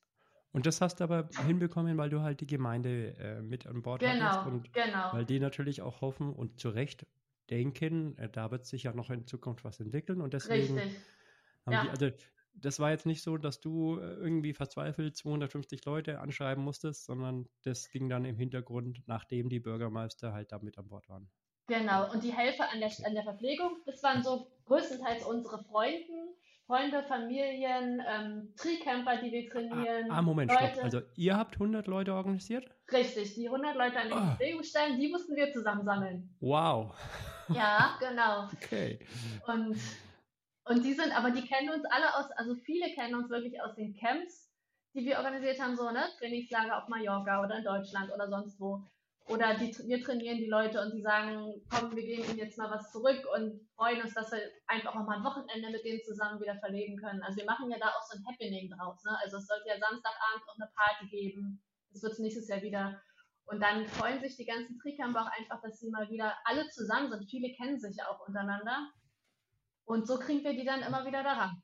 Und 0.52 0.66
das 0.66 0.82
hast 0.82 1.00
du 1.00 1.04
aber 1.04 1.30
hinbekommen, 1.46 1.98
weil 1.98 2.10
du 2.10 2.22
halt 2.22 2.42
die 2.42 2.48
Gemeinde 2.48 3.16
äh, 3.18 3.42
mit 3.42 3.68
an 3.68 3.82
Bord 3.84 4.02
Genau, 4.02 4.26
hattest 4.26 4.46
und 4.46 4.74
genau. 4.74 5.14
weil 5.14 5.26
die 5.26 5.40
natürlich 5.40 5.82
auch 5.82 6.02
hoffen 6.02 6.34
und 6.34 6.60
zu 6.60 6.70
Recht 6.70 7.06
denken, 7.50 8.18
äh, 8.18 8.30
da 8.30 8.52
wird 8.52 8.66
sich 8.66 8.84
ja 8.84 8.94
noch 8.94 9.10
in 9.10 9.28
Zukunft 9.28 9.64
was 9.64 9.80
entwickeln 9.80 10.22
und 10.22 10.34
deswegen 10.34 10.78
Richtig. 10.78 11.02
haben 11.66 11.74
ja. 11.74 11.84
die, 11.84 11.90
also 11.90 12.10
das 12.54 12.80
war 12.80 12.92
jetzt 12.92 13.06
nicht 13.06 13.22
so, 13.22 13.38
dass 13.38 13.60
du 13.60 14.00
äh, 14.00 14.14
irgendwie 14.16 14.54
verzweifelt 14.54 15.16
250 15.16 15.86
Leute 15.86 16.20
anschreiben 16.20 16.64
musstest, 16.64 17.06
sondern 17.06 17.48
das 17.64 17.90
ging 17.90 18.10
dann 18.10 18.26
im 18.26 18.38
Hintergrund, 18.38 19.04
nachdem 19.06 19.50
die 19.50 19.60
Bürgermeister 19.60 20.34
halt 20.34 20.52
da 20.52 20.60
mit 20.60 20.78
an 20.78 20.88
Bord 20.90 21.08
waren. 21.10 21.30
Genau, 21.68 22.12
und 22.12 22.24
die 22.24 22.34
Helfer 22.34 22.72
an 22.72 22.80
der, 22.80 22.92
an 23.06 23.14
der 23.14 23.24
Verpflegung, 23.24 23.78
das 23.86 24.02
waren 24.02 24.24
so 24.24 24.52
größtenteils 24.66 25.24
unsere 25.24 25.64
Freunden, 25.64 26.34
Freunde, 26.70 27.02
Familien, 27.02 28.00
ähm, 28.08 28.54
Tricamper, 28.56 29.18
die 29.18 29.32
wir 29.32 29.50
trainieren. 29.50 30.12
Ah, 30.12 30.18
ah 30.18 30.22
Moment, 30.22 30.52
Leute, 30.52 30.68
stopp. 30.68 30.84
Also 30.84 31.02
ihr 31.16 31.36
habt 31.36 31.56
100 31.56 31.88
Leute 31.88 32.14
organisiert? 32.14 32.70
Richtig, 32.92 33.34
die 33.34 33.48
100 33.48 33.76
Leute 33.76 34.00
an 34.00 34.10
den 34.10 34.14
Ah. 34.14 34.28
Verpflegungsstellen, 34.28 35.00
die 35.00 35.08
mussten 35.08 35.36
wir 35.36 35.52
zusammensammeln. 35.52 36.30
Wow. 36.42 36.94
Ja, 37.48 37.98
genau. 38.00 38.48
Okay. 38.54 39.00
Und, 39.48 39.80
und 40.66 40.86
die 40.86 40.94
sind, 40.94 41.12
aber 41.18 41.32
die 41.32 41.42
kennen 41.42 41.72
uns 41.72 41.86
alle 41.90 42.16
aus, 42.16 42.30
also 42.38 42.54
viele 42.54 42.94
kennen 42.94 43.16
uns 43.16 43.32
wirklich 43.32 43.60
aus 43.64 43.74
den 43.74 43.96
Camps, 43.96 44.52
die 44.94 45.04
wir 45.06 45.18
organisiert 45.18 45.60
haben, 45.60 45.76
so, 45.76 45.90
ne? 45.90 46.04
Trainingslager 46.20 46.78
auf 46.78 46.88
Mallorca 46.88 47.44
oder 47.44 47.58
in 47.58 47.64
Deutschland 47.64 48.12
oder 48.14 48.30
sonst 48.30 48.60
wo. 48.60 48.84
Oder 49.30 49.54
die, 49.54 49.72
wir 49.86 50.02
trainieren 50.02 50.40
die 50.40 50.50
Leute 50.50 50.82
und 50.82 50.92
die 50.92 51.04
sagen, 51.04 51.62
komm, 51.70 51.96
wir 51.96 52.02
geben 52.02 52.24
ihnen 52.24 52.40
jetzt 52.40 52.58
mal 52.58 52.72
was 52.72 52.92
zurück 52.92 53.22
und 53.36 53.62
freuen 53.76 54.02
uns, 54.02 54.16
dass 54.16 54.32
wir 54.32 54.42
einfach 54.66 54.96
auch 54.96 55.06
mal 55.06 55.18
ein 55.18 55.24
Wochenende 55.24 55.70
mit 55.70 55.86
denen 55.86 56.02
zusammen 56.04 56.42
wieder 56.42 56.58
verleben 56.58 56.98
können. 56.98 57.22
Also 57.22 57.38
wir 57.38 57.46
machen 57.46 57.70
ja 57.70 57.78
da 57.78 57.90
auch 57.90 58.02
so 58.10 58.18
ein 58.18 58.26
Happening 58.26 58.72
draus. 58.72 59.04
Ne? 59.04 59.16
Also 59.22 59.38
es 59.38 59.46
sollte 59.46 59.70
ja 59.70 59.78
Samstagabend 59.78 60.50
auch 60.50 60.56
eine 60.56 60.72
Party 60.74 61.08
geben. 61.10 61.62
Das 61.92 62.02
wird 62.02 62.14
es 62.14 62.20
nächstes 62.20 62.48
Jahr 62.48 62.64
wieder. 62.64 63.00
Und 63.46 63.62
dann 63.62 63.86
freuen 63.86 64.20
sich 64.20 64.36
die 64.36 64.46
ganzen 64.46 64.80
Tricamper 64.80 65.22
auch 65.22 65.40
einfach, 65.40 65.62
dass 65.62 65.80
sie 65.80 65.92
mal 65.92 66.10
wieder 66.10 66.36
alle 66.46 66.68
zusammen 66.70 67.12
sind. 67.12 67.30
Viele 67.30 67.54
kennen 67.54 67.80
sich 67.80 67.98
ja 67.98 68.08
auch 68.10 68.28
untereinander. 68.28 68.90
Und 69.86 70.08
so 70.08 70.18
kriegen 70.18 70.44
wir 70.44 70.54
die 70.54 70.66
dann 70.66 70.82
immer 70.82 71.06
wieder 71.06 71.22
daran. 71.22 71.62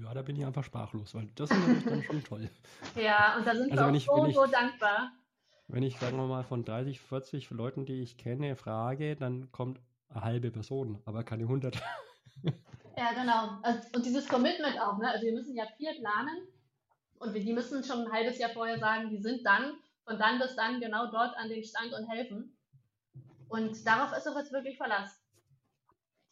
Ja, 0.00 0.14
da 0.14 0.22
bin 0.22 0.36
ich 0.36 0.44
einfach 0.44 0.64
sprachlos, 0.64 1.14
weil 1.14 1.26
das 1.34 1.50
ist 1.50 1.86
dann 1.86 2.02
schon 2.02 2.24
toll. 2.24 2.50
Ja, 2.96 3.36
und 3.36 3.46
da 3.46 3.54
sind 3.54 3.70
Also 3.70 3.84
wir 3.84 3.90
auch 3.90 3.94
ich- 3.94 4.04
so, 4.04 4.26
ich- 4.26 4.34
so 4.34 4.46
dankbar. 4.46 5.12
Wenn 5.68 5.82
ich, 5.82 5.98
sagen 5.98 6.16
wir 6.16 6.26
mal, 6.26 6.44
von 6.44 6.64
30, 6.64 6.98
40 7.00 7.50
Leuten, 7.50 7.84
die 7.84 8.00
ich 8.02 8.16
kenne, 8.16 8.56
frage, 8.56 9.16
dann 9.16 9.52
kommt 9.52 9.80
eine 10.08 10.22
halbe 10.24 10.50
Person, 10.50 11.00
aber 11.04 11.24
keine 11.24 11.44
100. 11.44 11.76
Ja, 12.96 13.12
genau. 13.12 13.60
Also, 13.62 13.80
und 13.94 14.04
dieses 14.04 14.26
Commitment 14.26 14.80
auch, 14.80 14.98
ne? 14.98 15.08
Also 15.08 15.24
wir 15.24 15.32
müssen 15.32 15.54
ja 15.54 15.64
viel 15.76 15.94
planen 16.00 16.48
und 17.20 17.32
wir, 17.32 17.40
die 17.40 17.52
müssen 17.52 17.84
schon 17.84 18.00
ein 18.06 18.12
halbes 18.12 18.38
Jahr 18.38 18.50
vorher 18.50 18.78
sagen, 18.80 19.08
die 19.10 19.18
sind 19.22 19.44
dann 19.46 19.74
von 20.04 20.18
dann 20.18 20.40
bis 20.40 20.56
dann 20.56 20.80
genau 20.80 21.08
dort 21.10 21.36
an 21.36 21.48
dem 21.48 21.62
Stand 21.62 21.92
und 21.92 22.08
helfen. 22.08 22.56
Und 23.48 23.86
darauf 23.86 24.16
ist 24.16 24.26
auch 24.26 24.36
jetzt 24.36 24.52
wirklich 24.52 24.76
Verlass. 24.78 25.16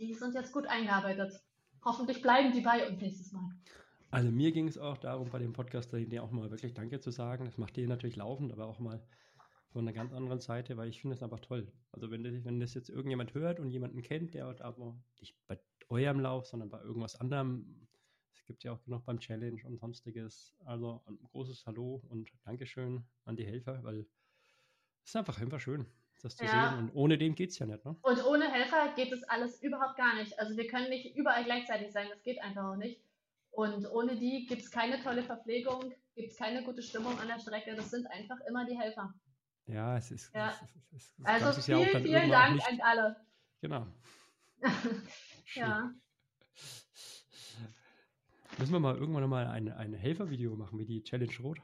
Die 0.00 0.12
sind 0.14 0.35
jetzt 0.35 0.52
gut 0.52 0.66
eingearbeitet. 0.66 1.40
Hoffentlich 1.87 2.20
bleiben 2.20 2.53
die 2.53 2.62
bei 2.62 2.88
uns 2.88 3.01
nächstes 3.01 3.31
Mal. 3.31 3.49
Also 4.11 4.29
mir 4.33 4.51
ging 4.51 4.66
es 4.66 4.77
auch 4.77 4.96
darum, 4.96 5.31
bei 5.31 5.38
dem 5.38 5.53
Podcast 5.53 5.92
dir 5.92 6.25
auch 6.25 6.33
mal 6.33 6.51
wirklich 6.51 6.75
Danke 6.75 6.99
zu 6.99 7.12
sagen. 7.12 7.44
Das 7.44 7.59
macht 7.59 7.79
ihr 7.79 7.87
natürlich 7.87 8.16
laufend, 8.16 8.53
aber 8.53 8.66
auch 8.66 8.81
mal 8.81 9.01
von 9.68 9.83
einer 9.83 9.92
ganz 9.92 10.12
anderen 10.12 10.40
Seite, 10.40 10.77
weil 10.77 10.88
ich 10.88 11.01
finde 11.01 11.14
es 11.14 11.22
einfach 11.22 11.38
toll. 11.38 11.72
Also 11.92 12.11
wenn 12.11 12.25
das, 12.25 12.44
wenn 12.44 12.59
das 12.59 12.75
jetzt 12.75 12.88
irgendjemand 12.88 13.35
hört 13.35 13.61
und 13.61 13.70
jemanden 13.70 14.03
kennt, 14.03 14.35
der 14.35 14.46
aber 14.46 15.01
nicht 15.20 15.37
bei 15.46 15.61
eurem 15.88 16.18
Lauf, 16.18 16.46
sondern 16.46 16.70
bei 16.70 16.81
irgendwas 16.81 17.14
anderem, 17.20 17.87
es 18.35 18.44
gibt 18.46 18.64
ja 18.64 18.72
auch 18.72 18.83
genug 18.83 19.05
beim 19.05 19.20
Challenge 19.20 19.64
und 19.64 19.79
sonstiges. 19.79 20.57
Also 20.64 21.05
ein 21.07 21.18
großes 21.31 21.66
Hallo 21.66 22.03
und 22.09 22.33
Dankeschön 22.42 23.05
an 23.27 23.37
die 23.37 23.46
Helfer, 23.46 23.85
weil 23.85 24.01
es 24.01 25.11
ist 25.11 25.16
einfach 25.16 25.40
einfach 25.40 25.61
schön, 25.61 25.87
das 26.22 26.37
zu 26.37 26.44
Ja. 26.44 26.70
sehen. 26.70 26.79
Und 26.79 26.90
ohne 26.94 27.18
den 27.18 27.35
geht 27.35 27.50
es 27.50 27.59
ja 27.59 27.66
nicht, 27.66 27.85
ne? 27.85 27.96
Und 28.02 28.24
ohne 28.24 28.50
Helfer 28.50 28.92
geht 28.94 29.12
es 29.12 29.22
alles 29.24 29.62
überhaupt 29.62 29.96
gar 29.96 30.14
nicht. 30.16 30.38
Also 30.38 30.57
wir 30.57 30.66
können 30.66 30.88
nicht 30.88 31.14
überall 31.16 31.44
gleichzeitig 31.44 31.92
sein, 31.92 32.09
das 32.11 32.22
geht 32.22 32.40
einfach 32.42 32.64
auch 32.64 32.76
nicht. 32.76 33.00
Und 33.50 33.87
ohne 33.90 34.16
die 34.16 34.46
gibt 34.46 34.62
es 34.62 34.70
keine 34.70 35.00
tolle 35.02 35.22
Verpflegung, 35.22 35.92
gibt 36.14 36.31
es 36.33 36.37
keine 36.37 36.62
gute 36.62 36.83
Stimmung 36.83 37.18
an 37.18 37.29
der 37.29 37.38
Strecke. 37.38 37.74
Das 37.74 37.90
sind 37.90 38.07
einfach 38.09 38.38
immer 38.48 38.66
die 38.66 38.79
Helfer. 38.79 39.14
Ja, 39.66 39.96
es 39.96 40.11
ist. 40.11 40.35
Ja. 40.35 40.50
Es 40.50 40.57
es 40.92 41.14
das 41.16 41.26
Also 41.42 41.59
ist 41.61 41.68
ja 41.68 41.79
vielen, 41.79 42.02
vielen 42.05 42.31
Dank 42.31 42.55
nicht- 42.57 42.68
an 42.68 42.81
alle. 42.83 43.16
Genau. 43.61 43.87
Ja. 45.55 45.90
Müssen 48.59 48.72
wir 48.72 48.81
mal 48.81 48.96
irgendwann 48.96 49.29
mal 49.29 49.46
ein, 49.46 49.70
ein 49.70 49.92
Helfervideo 49.94 50.57
machen, 50.57 50.79
wie 50.79 50.87
die 50.87 51.02
Challenge 51.02 51.33
Rot? 51.42 51.59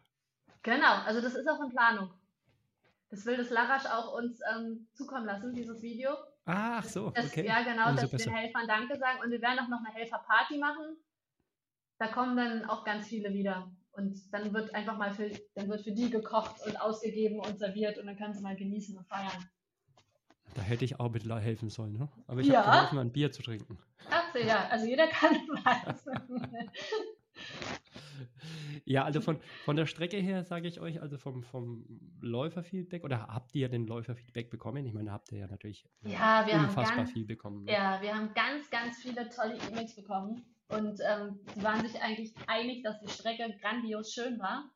Genau, 0.62 0.95
also 1.05 1.21
das 1.21 1.35
ist 1.35 1.49
auch 1.49 1.61
in 1.62 1.71
Planung. 1.71 2.11
Das 3.12 3.27
will 3.27 3.37
das 3.37 3.51
Larasch 3.51 3.85
auch 3.85 4.14
uns 4.14 4.40
ähm, 4.57 4.88
zukommen 4.94 5.27
lassen, 5.27 5.53
dieses 5.53 5.83
Video. 5.83 6.12
Ach 6.46 6.83
so, 6.83 7.11
Das, 7.11 7.27
okay. 7.27 7.46
Ja, 7.46 7.62
genau, 7.62 7.90
Umso 7.90 8.01
dass 8.03 8.12
wir 8.12 8.18
besser. 8.18 8.31
den 8.31 8.37
Helfern 8.37 8.66
Danke 8.66 8.96
sagen. 8.98 9.20
Und 9.22 9.31
wir 9.31 9.42
werden 9.42 9.59
auch 9.59 9.68
noch 9.68 9.85
eine 9.85 9.94
Helferparty 9.94 10.57
machen. 10.57 10.96
Da 11.98 12.09
kommen 12.09 12.38
dann 12.38 12.64
auch 12.64 12.85
ganz 12.87 13.07
viele 13.07 13.35
wieder. 13.35 13.70
Und 13.92 14.18
dann 14.33 14.55
wird 14.55 14.75
einfach 14.75 14.96
mal 14.96 15.12
für, 15.12 15.31
dann 15.55 15.68
wird 15.68 15.83
für 15.83 15.92
die 15.92 16.09
gekocht 16.09 16.57
und 16.66 16.81
ausgegeben 16.81 17.38
und 17.38 17.59
serviert 17.59 17.98
und 17.98 18.07
dann 18.07 18.16
können 18.16 18.33
sie 18.33 18.40
mal 18.40 18.57
genießen 18.57 18.96
und 18.96 19.07
feiern. 19.07 19.46
Da 20.55 20.62
hätte 20.62 20.87
ich 20.87 20.98
auch 20.98 21.11
mit 21.11 21.25
helfen 21.27 21.68
sollen, 21.68 21.92
ne? 21.98 22.09
Aber 22.27 22.40
ich 22.40 22.46
Ja. 22.46 22.64
habe 22.64 22.77
geholfen, 22.79 22.98
ein 22.98 23.12
Bier 23.12 23.31
zu 23.31 23.42
trinken. 23.42 23.79
Ach 24.11 24.25
so, 24.33 24.38
ja, 24.38 24.68
also 24.70 24.87
jeder 24.87 25.07
kann 25.09 25.35
was. 25.64 26.07
Ja, 28.85 29.05
also 29.05 29.21
von, 29.21 29.41
von 29.65 29.77
der 29.77 29.87
Strecke 29.87 30.17
her 30.17 30.45
sage 30.45 30.69
ich 30.69 30.81
euch, 30.81 31.01
also 31.01 31.19
vom, 31.19 31.43
vom 31.43 31.85
Läuferfeedback, 32.21 33.05
oder 33.05 33.27
habt 33.29 33.55
ihr 33.55 33.69
den 33.69 33.87
Läuferfeedback 33.87 34.51
bekommen? 34.51 34.85
Ich 34.87 34.93
meine, 34.93 35.07
da 35.07 35.13
habt 35.13 35.31
ihr 35.33 35.39
ja 35.39 35.47
natürlich 35.47 35.89
Ja, 36.03 36.47
wir 36.47 36.55
haben 36.55 36.69
unfassbar 36.69 36.97
ganz, 36.97 37.13
viel 37.13 37.25
bekommen. 37.25 37.65
ne? 37.65 37.73
ja, 37.73 38.01
wir 38.03 38.15
haben 38.15 38.33
ganz, 38.35 38.71
ganz 38.71 38.99
viele 39.03 39.29
tolle 39.29 39.57
E-Mails 39.69 39.95
bekommen. 39.95 40.45
Und 40.69 41.01
ähm, 41.07 41.41
die 41.55 41.63
waren 41.63 41.87
sich 41.87 42.01
eigentlich 42.01 42.35
einig, 42.47 42.83
dass 42.83 42.99
die 43.01 43.09
Strecke 43.09 43.55
grandios 43.61 44.13
schön 44.13 44.39
war. 44.39 44.71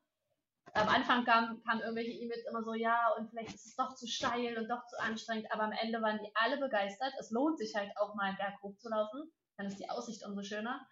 Am 0.75 0.89
Anfang 0.89 1.25
kamen 1.25 1.63
kam 1.63 1.81
irgendwelche 1.81 2.11
E-Mails 2.13 2.45
immer 2.51 2.63
so, 2.63 2.75
ja, 2.75 3.09
und 3.19 3.31
vielleicht 3.31 3.55
ist 3.55 3.65
es 3.65 3.77
doch 3.77 3.95
zu 3.95 4.07
steil 4.07 4.59
und 4.59 4.69
doch 4.69 4.85
zu 4.89 5.01
anstrengend, 5.01 5.47
aber 5.51 5.63
am 5.63 5.73
Ende 5.73 6.03
waren 6.03 6.19
die 6.19 6.31
alle 6.35 6.59
begeistert. 6.59 7.15
Es 7.19 7.31
lohnt 7.31 7.59
sich 7.59 7.75
halt 7.75 7.91
auch 7.97 8.15
mal 8.15 8.25
einen 8.25 8.37
Berg 8.37 8.61
hochzulaufen, 8.63 9.33
dann 9.57 9.67
ist 9.69 9.79
die 9.79 9.89
Aussicht 9.89 10.23
umso 10.27 10.43
schöner. 10.43 10.87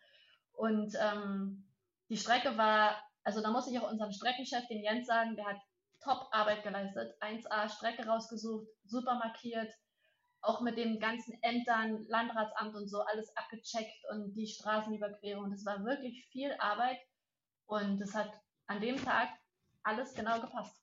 Und 0.53 0.95
ähm, 0.99 1.64
die 2.09 2.17
Strecke 2.17 2.57
war, 2.59 2.97
also 3.23 3.41
da 3.43 3.51
muss 3.51 3.67
ich 3.69 3.79
auch 3.79 3.91
unserem 3.91 4.13
Streckenchef, 4.13 4.67
den 4.69 4.83
Jens, 4.83 5.07
sagen, 5.07 5.37
der 5.37 5.47
hat 5.47 5.57
Top-Arbeit 6.03 6.63
geleistet. 6.63 7.15
1A 7.21 7.69
Strecke 7.71 8.07
rausgesucht, 8.07 8.67
super 8.85 9.15
markiert, 9.15 9.73
auch 10.43 10.61
mit 10.61 10.77
den 10.77 11.01
ganzen 11.01 11.33
Ämtern, 11.43 12.05
Landratsamt 12.09 12.75
und 12.75 12.89
so, 12.89 13.01
alles 13.01 13.35
abgecheckt 13.37 13.95
und 14.13 14.35
die 14.35 14.47
Straßenüberquerung. 14.47 15.51
Das 15.51 15.65
war 15.65 15.83
wirklich 15.85 16.27
viel 16.31 16.53
Arbeit 16.59 16.99
und 17.67 18.01
es 18.03 18.15
hat 18.15 18.31
an 18.67 18.81
dem 18.83 18.97
Tag 19.03 19.29
alles 19.83 20.15
genau 20.15 20.39
gepasst. 20.41 20.77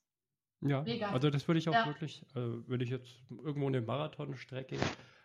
Ja, 0.60 0.82
Mega. 0.82 1.10
also 1.10 1.30
das 1.30 1.46
würde 1.48 1.58
ich 1.58 1.68
auch 1.68 1.72
Ja. 1.74 1.86
wirklich, 1.86 2.22
äh, 2.34 2.40
wenn 2.68 2.80
ich 2.80 2.90
jetzt 2.90 3.10
irgendwo 3.30 3.66
eine 3.68 3.80
Marathonstrecke 3.80 4.78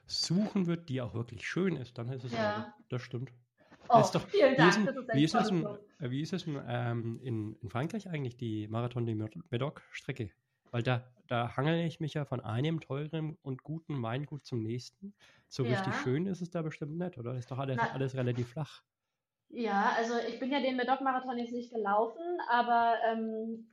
suchen 0.05 0.67
würde, 0.67 0.83
die 0.83 1.01
auch 1.01 1.13
wirklich 1.13 1.47
schön 1.47 1.75
ist, 1.75 1.97
dann 1.97 2.11
ist 2.11 2.23
es 2.23 2.31
Ja. 2.33 2.53
also, 2.55 2.67
das 2.89 3.01
stimmt. 3.01 3.31
Oh, 3.89 3.99
ist 3.99 4.11
doch- 4.11 4.27
vielen 4.27 4.53
Wie 4.53 4.57
Dank. 4.57 4.69
ist, 4.69 4.77
denn- 4.77 4.85
das 4.85 4.95
ist 4.95 5.13
wie 5.15 5.27
äh, 5.99 6.09
wie 6.09 6.21
ist 6.21 6.33
es 6.33 6.45
denn, 6.45 6.61
ähm, 6.67 7.19
in, 7.21 7.55
in 7.61 7.69
Frankreich 7.69 8.09
eigentlich, 8.09 8.37
die 8.37 8.67
Marathon 8.67 9.05
de 9.05 9.15
Medoc-Strecke? 9.49 10.31
Weil 10.71 10.83
da, 10.83 11.03
da 11.27 11.55
hangel 11.55 11.85
ich 11.85 11.99
mich 11.99 12.13
ja 12.13 12.25
von 12.25 12.41
einem 12.41 12.81
teuren 12.81 13.37
und 13.41 13.63
guten 13.63 14.01
Weingut 14.03 14.45
zum 14.45 14.61
nächsten. 14.61 15.13
So 15.47 15.63
Ja. 15.63 15.71
richtig 15.71 15.95
schön 15.95 16.25
ist 16.25 16.41
es 16.41 16.49
da 16.49 16.61
bestimmt 16.61 16.97
nicht, 16.97 17.17
oder? 17.17 17.37
Ist 17.37 17.49
doch 17.51 17.57
alles, 17.57 17.77
Na- 17.77 17.91
alles 17.91 18.15
relativ 18.15 18.49
flach. 18.49 18.83
Ja, 19.49 19.93
also 19.95 20.17
ich 20.27 20.39
bin 20.39 20.51
ja 20.51 20.59
den 20.59 20.75
Medoc-Marathon 20.75 21.37
jetzt 21.37 21.53
nicht 21.53 21.71
gelaufen, 21.73 22.21
aber 22.49 22.97
ähm, 23.05 23.67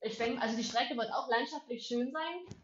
ich 0.00 0.16
denke, 0.16 0.40
also 0.40 0.56
die 0.56 0.62
Strecke 0.62 0.96
wird 0.96 1.12
auch 1.12 1.28
landschaftlich 1.28 1.84
schön 1.86 2.12
sein. 2.12 2.58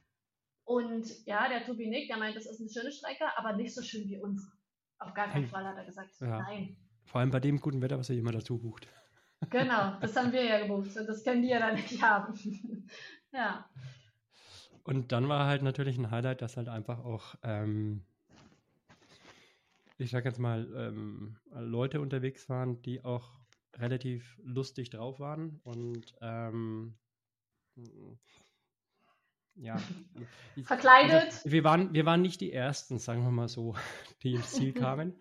Und 0.64 1.26
ja, 1.26 1.48
der 1.48 1.64
Tobi 1.64 1.88
Nick, 1.88 2.08
der 2.08 2.16
meint, 2.16 2.36
das 2.36 2.46
ist 2.46 2.60
eine 2.60 2.70
schöne 2.70 2.92
Strecke, 2.92 3.24
aber 3.36 3.54
nicht 3.54 3.74
so 3.74 3.82
schön 3.82 4.08
wie 4.08 4.18
unsere. 4.18 4.52
Auf 4.98 5.12
gar 5.14 5.28
keinen 5.28 5.44
Hm. 5.44 5.50
Fall 5.50 5.66
hat 5.66 5.76
er 5.76 5.84
gesagt. 5.84 6.10
Ja. 6.20 6.38
Nein. 6.38 6.76
Vor 7.04 7.20
allem 7.20 7.30
bei 7.30 7.40
dem 7.40 7.60
guten 7.60 7.80
Wetter, 7.82 7.98
was 7.98 8.10
ihr 8.10 8.18
immer 8.18 8.32
dazu 8.32 8.58
bucht. 8.58 8.88
Genau, 9.50 9.98
das 10.00 10.16
haben 10.16 10.32
wir 10.32 10.44
ja 10.44 10.60
gebucht 10.60 10.96
und 10.96 11.06
das 11.06 11.22
können 11.24 11.42
die 11.42 11.48
ja 11.48 11.58
dann 11.58 11.74
nicht 11.74 12.02
haben. 12.02 12.34
ja. 13.32 13.68
Und 14.84 15.12
dann 15.12 15.28
war 15.28 15.46
halt 15.46 15.62
natürlich 15.62 15.98
ein 15.98 16.10
Highlight, 16.10 16.42
dass 16.42 16.56
halt 16.56 16.68
einfach 16.68 17.04
auch, 17.04 17.34
ähm, 17.42 18.04
ich 19.98 20.10
sag 20.10 20.24
jetzt 20.24 20.38
mal, 20.38 20.68
ähm, 20.76 21.36
Leute 21.50 22.00
unterwegs 22.00 22.48
waren, 22.48 22.82
die 22.82 23.04
auch 23.04 23.40
relativ 23.76 24.38
lustig 24.42 24.90
drauf 24.90 25.20
waren 25.20 25.60
und 25.64 26.14
ähm, 26.20 26.94
ja. 29.56 29.76
Verkleidet. 30.64 31.24
Also, 31.24 31.50
wir, 31.50 31.64
waren, 31.64 31.92
wir 31.94 32.06
waren 32.06 32.22
nicht 32.22 32.40
die 32.40 32.52
Ersten, 32.52 32.98
sagen 32.98 33.22
wir 33.22 33.30
mal 33.30 33.48
so, 33.48 33.74
die 34.22 34.34
ins 34.34 34.52
Ziel 34.52 34.72
kamen. 34.72 35.14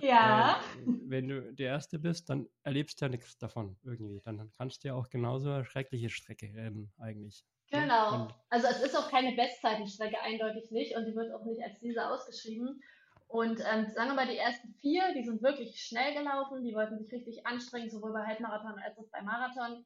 Ja. 0.00 0.60
Äh, 0.60 0.82
wenn 1.06 1.28
du 1.28 1.52
der 1.54 1.68
Erste 1.68 1.98
bist, 1.98 2.28
dann 2.30 2.48
erlebst 2.62 3.00
du 3.00 3.04
ja 3.06 3.08
nichts 3.10 3.38
davon 3.38 3.76
irgendwie. 3.82 4.20
Dann 4.24 4.50
kannst 4.56 4.84
du 4.84 4.88
ja 4.88 4.94
auch 4.94 5.08
genauso 5.08 5.50
eine 5.50 5.64
schreckliche 5.64 6.10
Strecke 6.10 6.46
rennen, 6.54 6.92
eigentlich. 6.98 7.44
Genau. 7.70 8.22
Und- 8.24 8.34
Also 8.50 8.66
es 8.68 8.82
ist 8.82 8.96
auch 8.96 9.10
keine 9.10 9.34
Bestzeitenstrecke, 9.34 10.20
eindeutig 10.20 10.70
nicht. 10.70 10.96
Und 10.96 11.06
die 11.06 11.14
wird 11.14 11.32
auch 11.32 11.44
nicht 11.44 11.62
als 11.62 11.78
diese 11.80 12.06
ausgeschrieben. 12.08 12.80
Und 13.28 13.60
ähm, 13.60 13.90
sagen 13.94 14.10
wir 14.10 14.14
mal, 14.14 14.28
die 14.28 14.36
ersten 14.36 14.74
vier, 14.80 15.12
die 15.14 15.24
sind 15.24 15.42
wirklich 15.42 15.80
schnell 15.80 16.14
gelaufen. 16.14 16.62
Die 16.62 16.74
wollten 16.74 16.98
sich 16.98 17.10
richtig 17.12 17.46
anstrengen, 17.46 17.90
sowohl 17.90 18.12
bei 18.12 18.24
Halbmarathon 18.26 18.78
als 18.78 18.96
auch 18.98 19.08
bei 19.10 19.22
Marathon. 19.22 19.84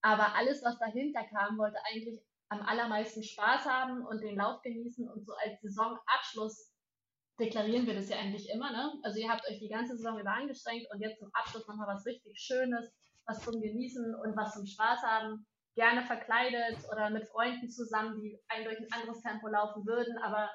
Aber 0.00 0.34
alles, 0.34 0.64
was 0.64 0.78
dahinter 0.78 1.22
kam, 1.24 1.58
wollte 1.58 1.78
eigentlich 1.84 2.18
am 2.48 2.60
allermeisten 2.62 3.22
Spaß 3.22 3.66
haben 3.66 4.04
und 4.04 4.20
den 4.20 4.36
Lauf 4.36 4.62
genießen. 4.62 5.08
Und 5.08 5.24
so 5.24 5.32
als 5.34 5.60
Saisonabschluss 5.60 6.71
deklarieren 7.38 7.86
wir 7.86 7.94
das 7.94 8.08
ja 8.08 8.18
eigentlich 8.18 8.48
immer. 8.50 8.70
Ne? 8.70 8.92
Also 9.02 9.18
ihr 9.18 9.30
habt 9.30 9.48
euch 9.48 9.58
die 9.58 9.68
ganze 9.68 9.96
Saison 9.96 10.18
über 10.18 10.32
angestrengt 10.32 10.86
und 10.92 11.00
jetzt 11.00 11.18
zum 11.18 11.30
Abschluss 11.32 11.66
nochmal 11.66 11.88
was 11.88 12.06
richtig 12.06 12.38
Schönes, 12.38 12.92
was 13.26 13.40
zum 13.40 13.60
Genießen 13.60 14.14
und 14.14 14.36
was 14.36 14.54
zum 14.54 14.66
Spaß 14.66 15.02
haben 15.02 15.46
gerne 15.74 16.02
verkleidet 16.02 16.78
oder 16.90 17.10
mit 17.10 17.26
Freunden 17.28 17.70
zusammen, 17.70 18.20
die 18.20 18.38
ein 18.48 18.64
durch 18.64 18.78
ein 18.78 18.92
anderes 18.92 19.22
Tempo 19.22 19.48
laufen 19.48 19.86
würden, 19.86 20.18
aber 20.18 20.50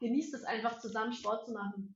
genießt 0.00 0.34
es 0.34 0.44
einfach 0.44 0.78
zusammen 0.78 1.12
Sport 1.12 1.46
zu 1.46 1.52
machen. 1.52 1.94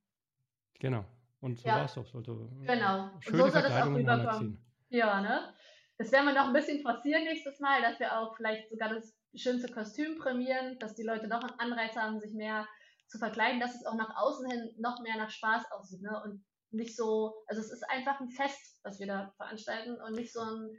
Genau. 0.78 1.04
Und 1.40 1.58
so 1.58 1.68
Ja. 1.68 1.76
war 1.76 1.84
es 1.84 1.94
doch. 1.94 2.14
Also, 2.14 2.50
Genau. 2.66 3.04
Und 3.14 3.24
so 3.24 3.48
soll 3.48 3.62
das 3.62 3.72
auch 3.72 3.94
rüberkommen. 3.94 4.62
Ja, 4.90 5.20
ne? 5.20 5.54
Das 5.98 6.12
werden 6.12 6.26
wir 6.26 6.34
noch 6.34 6.48
ein 6.48 6.52
bisschen 6.52 6.82
forcieren 6.82 7.24
nächstes 7.24 7.58
Mal, 7.60 7.80
dass 7.80 7.98
wir 7.98 8.18
auch 8.18 8.36
vielleicht 8.36 8.68
sogar 8.68 8.90
das 8.90 9.18
schönste 9.34 9.72
Kostüm 9.72 10.18
prämieren, 10.18 10.78
dass 10.78 10.94
die 10.94 11.02
Leute 11.02 11.26
noch 11.26 11.42
einen 11.42 11.58
Anreiz 11.58 11.96
haben, 11.96 12.20
sich 12.20 12.34
mehr 12.34 12.66
zu 13.08 13.18
verkleiden, 13.18 13.60
dass 13.60 13.74
es 13.74 13.86
auch 13.86 13.94
nach 13.94 14.16
außen 14.16 14.50
hin 14.50 14.74
noch 14.78 15.00
mehr 15.00 15.16
nach 15.16 15.30
Spaß 15.30 15.70
aussieht, 15.72 16.02
ne? 16.02 16.20
Und 16.24 16.44
nicht 16.70 16.96
so, 16.96 17.34
also 17.46 17.60
es 17.60 17.70
ist 17.70 17.88
einfach 17.88 18.20
ein 18.20 18.28
Fest, 18.30 18.80
was 18.82 18.98
wir 18.98 19.06
da 19.06 19.32
veranstalten 19.36 20.00
und 20.00 20.14
nicht 20.14 20.32
so 20.32 20.40
ein 20.40 20.70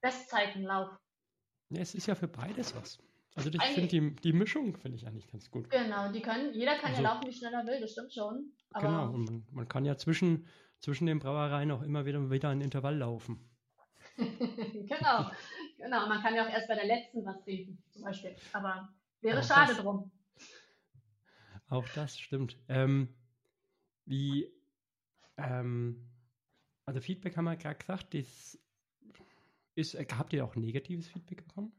Bestzeitenlauf. 0.00 0.88
Ja, 1.70 1.80
es 1.80 1.94
ist 1.94 2.06
ja 2.06 2.14
für 2.14 2.28
beides 2.28 2.74
was. 2.76 2.98
Also 3.34 3.50
ich 3.50 3.62
finde 3.62 3.88
die, 3.88 4.14
die 4.16 4.32
Mischung 4.32 4.76
finde 4.76 4.98
ich 4.98 5.06
eigentlich 5.06 5.26
ganz 5.30 5.50
gut. 5.50 5.70
Genau, 5.70 6.12
die 6.12 6.20
können, 6.20 6.52
jeder 6.52 6.76
kann 6.76 6.90
Also- 6.90 7.02
ja 7.02 7.12
laufen, 7.14 7.26
wie 7.26 7.32
schnell 7.32 7.52
er 7.54 7.66
will, 7.66 7.80
das 7.80 7.92
stimmt 7.92 8.12
schon. 8.12 8.52
Aber 8.72 8.86
Genau. 8.86 9.10
Und 9.10 9.24
man, 9.24 9.46
man 9.50 9.68
kann 9.68 9.84
ja 9.84 9.96
zwischen, 9.96 10.46
zwischen 10.80 11.06
den 11.06 11.18
Brauereien 11.18 11.70
auch 11.70 11.82
immer 11.82 12.04
wieder, 12.04 12.30
wieder 12.30 12.50
ein 12.50 12.60
Intervall 12.60 12.96
laufen. 12.98 13.48
genau, 14.16 15.30
genau. 15.78 16.06
Man 16.08 16.22
kann 16.22 16.34
ja 16.34 16.44
auch 16.46 16.50
erst 16.50 16.68
bei 16.68 16.74
der 16.74 16.86
letzten 16.86 17.24
was 17.24 17.42
trinken, 17.42 17.82
zum 17.90 18.02
Beispiel. 18.02 18.36
Aber 18.52 18.88
wäre 19.22 19.40
Auch 19.40 19.44
schade 19.44 19.74
drum. 19.74 20.10
Auch 21.72 21.88
das 21.94 22.18
stimmt. 22.18 22.58
Ähm, 22.68 23.08
wie, 24.04 24.52
ähm, 25.38 26.06
also 26.84 27.00
Feedback 27.00 27.34
haben 27.34 27.46
wir 27.46 27.56
gerade 27.56 27.78
gesagt, 27.78 28.12
das 28.12 28.58
ist, 29.74 29.94
habt 29.94 30.34
ihr 30.34 30.44
auch 30.44 30.54
negatives 30.54 31.08
Feedback 31.08 31.48
bekommen? 31.48 31.72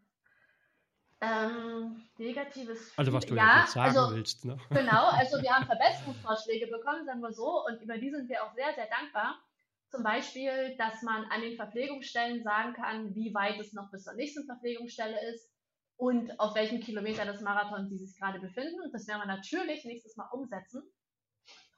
Ähm, 1.21 2.01
negatives 2.17 2.91
Also 2.97 3.13
was 3.13 3.27
du 3.27 3.35
ja, 3.35 3.59
jetzt 3.59 3.73
sagen 3.73 3.95
also, 3.95 4.15
willst, 4.15 4.45
ne? 4.45 4.57
Genau, 4.71 5.09
also 5.09 5.39
wir 5.39 5.51
haben 5.51 5.65
Verbesserungsvorschläge 5.67 6.65
bekommen, 6.67 7.05
sagen 7.05 7.21
wir 7.21 7.31
so, 7.31 7.63
und 7.63 7.79
über 7.79 7.99
die 7.99 8.09
sind 8.09 8.27
wir 8.29 8.43
auch 8.43 8.53
sehr, 8.55 8.73
sehr 8.73 8.87
dankbar. 8.87 9.39
Zum 9.89 10.01
Beispiel, 10.01 10.75
dass 10.79 11.03
man 11.03 11.25
an 11.25 11.41
den 11.41 11.55
Verpflegungsstellen 11.55 12.41
sagen 12.41 12.73
kann, 12.73 13.13
wie 13.13 13.31
weit 13.35 13.59
es 13.59 13.73
noch 13.73 13.91
bis 13.91 14.05
zur 14.05 14.13
nächsten 14.13 14.47
Verpflegungsstelle 14.47 15.23
ist 15.29 15.52
und 15.97 16.39
auf 16.39 16.55
welchem 16.55 16.79
Kilometer 16.79 17.25
des 17.25 17.41
Marathons 17.41 17.89
sie 17.89 17.97
sich 17.97 18.17
gerade 18.17 18.39
befinden. 18.39 18.91
Das 18.91 19.07
werden 19.07 19.21
wir 19.21 19.27
natürlich 19.27 19.85
nächstes 19.85 20.15
Mal 20.17 20.27
umsetzen 20.31 20.83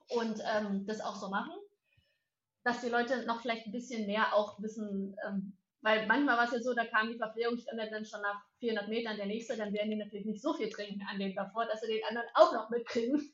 und 0.09 0.39
ähm, 0.53 0.85
das 0.85 1.01
auch 1.01 1.15
so 1.15 1.29
machen, 1.29 1.53
dass 2.63 2.81
die 2.81 2.89
Leute 2.89 3.25
noch 3.25 3.41
vielleicht 3.41 3.67
ein 3.67 3.71
bisschen 3.71 4.07
mehr 4.07 4.33
auch 4.33 4.61
wissen, 4.61 5.15
ähm, 5.27 5.57
weil 5.81 6.07
manchmal 6.07 6.37
war 6.37 6.45
es 6.45 6.51
ja 6.51 6.59
so, 6.59 6.73
da 6.73 6.85
kam 6.85 7.11
die 7.11 7.17
Verpflegungsstelle 7.17 7.89
dann 7.91 8.05
schon 8.05 8.21
nach 8.21 8.43
400 8.59 8.87
Metern 8.87 9.17
der 9.17 9.27
nächste, 9.27 9.55
dann 9.55 9.71
werden 9.71 9.91
die 9.91 9.97
natürlich 9.97 10.25
nicht 10.25 10.41
so 10.41 10.53
viel 10.55 10.69
trinken 10.69 11.03
an 11.07 11.19
dem 11.19 11.35
davor, 11.35 11.67
dass 11.67 11.81
sie 11.81 11.93
den 11.93 12.03
anderen 12.09 12.27
auch 12.33 12.53
noch 12.53 12.69
mitkriegen. 12.71 13.31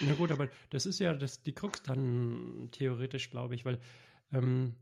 Na 0.00 0.14
gut, 0.14 0.32
aber 0.32 0.48
das 0.70 0.86
ist 0.86 0.98
ja 0.98 1.12
das, 1.12 1.42
die 1.42 1.52
Krux 1.52 1.82
dann 1.82 2.70
theoretisch, 2.72 3.30
glaube 3.30 3.54
ich, 3.54 3.66
weil 3.66 3.78
ähm, 4.32 4.76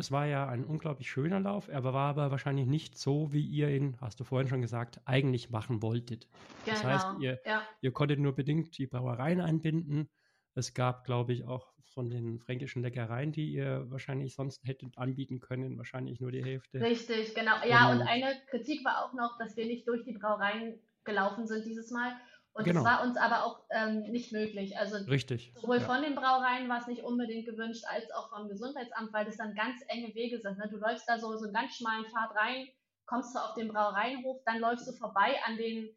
es 0.00 0.10
war 0.10 0.26
ja 0.26 0.48
ein 0.48 0.64
unglaublich 0.64 1.08
schöner 1.10 1.38
Lauf, 1.40 1.68
er 1.68 1.84
war 1.84 1.94
aber 1.94 2.30
wahrscheinlich 2.30 2.66
nicht 2.66 2.98
so, 2.98 3.32
wie 3.32 3.44
ihr 3.46 3.68
ihn, 3.68 3.96
hast 4.00 4.18
du 4.18 4.24
vorhin 4.24 4.48
schon 4.48 4.60
gesagt, 4.62 5.00
eigentlich 5.04 5.50
machen 5.50 5.80
wolltet. 5.82 6.28
Das 6.66 6.82
heißt, 6.84 7.06
ihr- 7.20 7.36
Genau, 7.44 7.56
ja. 7.56 7.62
Ihr 7.80 7.92
konntet 7.92 8.18
nur 8.18 8.34
bedingt 8.34 8.76
die 8.78 8.86
Brauereien 8.86 9.40
einbinden. 9.40 10.08
Es 10.54 10.74
gab, 10.74 11.04
glaube 11.04 11.32
ich, 11.32 11.44
auch 11.46 11.72
von 11.94 12.08
den 12.10 12.38
fränkischen 12.38 12.82
Leckereien, 12.82 13.32
die 13.32 13.52
ihr 13.52 13.86
wahrscheinlich 13.90 14.34
sonst 14.34 14.64
hättet 14.64 14.96
anbieten 14.98 15.40
können, 15.40 15.76
wahrscheinlich 15.76 16.20
nur 16.20 16.30
die 16.32 16.44
Hälfte. 16.44 16.80
Richtig, 16.80 17.34
genau. 17.34 17.54
Ja, 17.66 17.90
und 17.92 18.00
Und- 18.00 18.06
eine 18.08 18.32
Kritik 18.50 18.84
war 18.84 19.04
auch 19.04 19.12
noch, 19.12 19.38
dass 19.38 19.56
wir 19.56 19.66
nicht 19.66 19.86
durch 19.88 20.04
die 20.04 20.12
Brauereien 20.12 20.78
gelaufen 21.04 21.46
sind 21.46 21.64
dieses 21.66 21.90
Mal. 21.90 22.12
Und 22.52 22.64
Genau. 22.64 22.82
das 22.82 22.92
war 22.92 23.02
uns 23.06 23.16
aber 23.16 23.44
auch 23.44 23.60
ähm, 23.70 24.00
nicht 24.10 24.32
möglich. 24.32 24.76
Also 24.76 24.96
Richtig. 25.08 25.52
sowohl 25.56 25.78
ja. 25.78 25.84
von 25.84 26.02
den 26.02 26.14
Brauereien 26.16 26.68
war 26.68 26.78
es 26.78 26.86
nicht 26.88 27.02
unbedingt 27.04 27.46
gewünscht, 27.46 27.84
als 27.88 28.10
auch 28.12 28.28
vom 28.30 28.48
Gesundheitsamt, 28.48 29.12
weil 29.12 29.24
das 29.24 29.36
dann 29.36 29.54
ganz 29.54 29.80
enge 29.88 30.12
Wege 30.14 30.40
sind. 30.40 30.58
Ne? 30.58 30.68
Du 30.68 30.76
läufst 30.76 31.08
da 31.08 31.18
so, 31.18 31.36
so 31.36 31.44
einen 31.44 31.54
ganz 31.54 31.76
schmalen 31.76 32.04
Pfad 32.06 32.34
rein, 32.34 32.66
kommst 33.06 33.34
du 33.34 33.38
auf 33.38 33.54
den 33.54 33.68
Brauereienhof, 33.68 34.42
dann 34.46 34.58
läufst 34.58 34.86
du 34.88 34.92
vorbei 34.92 35.36
an 35.46 35.56
den 35.56 35.88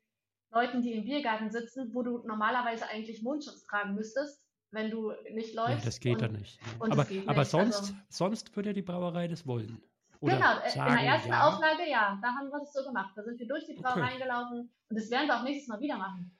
Leuten, 0.51 0.83
die 0.83 0.93
im 0.93 1.05
Biergarten 1.05 1.49
sitzen, 1.49 1.89
wo 1.93 2.03
du 2.03 2.19
normalerweise 2.27 2.87
eigentlich 2.87 3.23
Mundschutz 3.23 3.63
tragen 3.65 3.95
müsstest. 3.95 4.39
wenn 4.75 4.89
du 4.89 5.11
nicht 5.31 5.53
Ja, 5.53 5.67
läufst. 5.67 5.85
das 5.85 5.99
geht 5.99 6.19
dann 6.19 6.31
nicht. 6.33 6.59
Aber, 6.79 7.05
geht 7.05 7.27
aber 7.29 7.41
nicht, 7.41 7.51
sonst, 7.51 7.79
also- 7.79 7.93
sonst 8.09 8.55
würde 8.55 8.73
die 8.73 8.81
Brauerei 8.81 9.27
das 9.27 9.45
wollen. 9.45 9.79
Oder 10.19 10.37
Genau, 10.37 10.57
äh, 10.57 10.65
in 10.65 10.71
sagen, 10.71 10.95
der 10.95 11.03
ersten 11.05 11.29
ja. 11.29 11.47
Auflage 11.47 11.87
ja, 11.87 12.17
da 12.23 12.27
haben 12.29 12.49
wir 12.49 12.59
das 12.59 12.73
so 12.73 12.83
gemacht. 12.83 13.11
Da 13.15 13.23
sind 13.23 13.37
wir 13.39 13.47
durch 13.47 13.65
die 13.67 13.73
Brauereien 13.75 14.17
gelaufen 14.19 14.73
und 14.89 14.97
das 14.99 15.11
werden 15.11 15.27
wir 15.27 15.37
auch 15.37 15.43
nächstes 15.43 15.67
Mal 15.67 15.79
wieder 15.79 15.97
machen. 15.97 16.35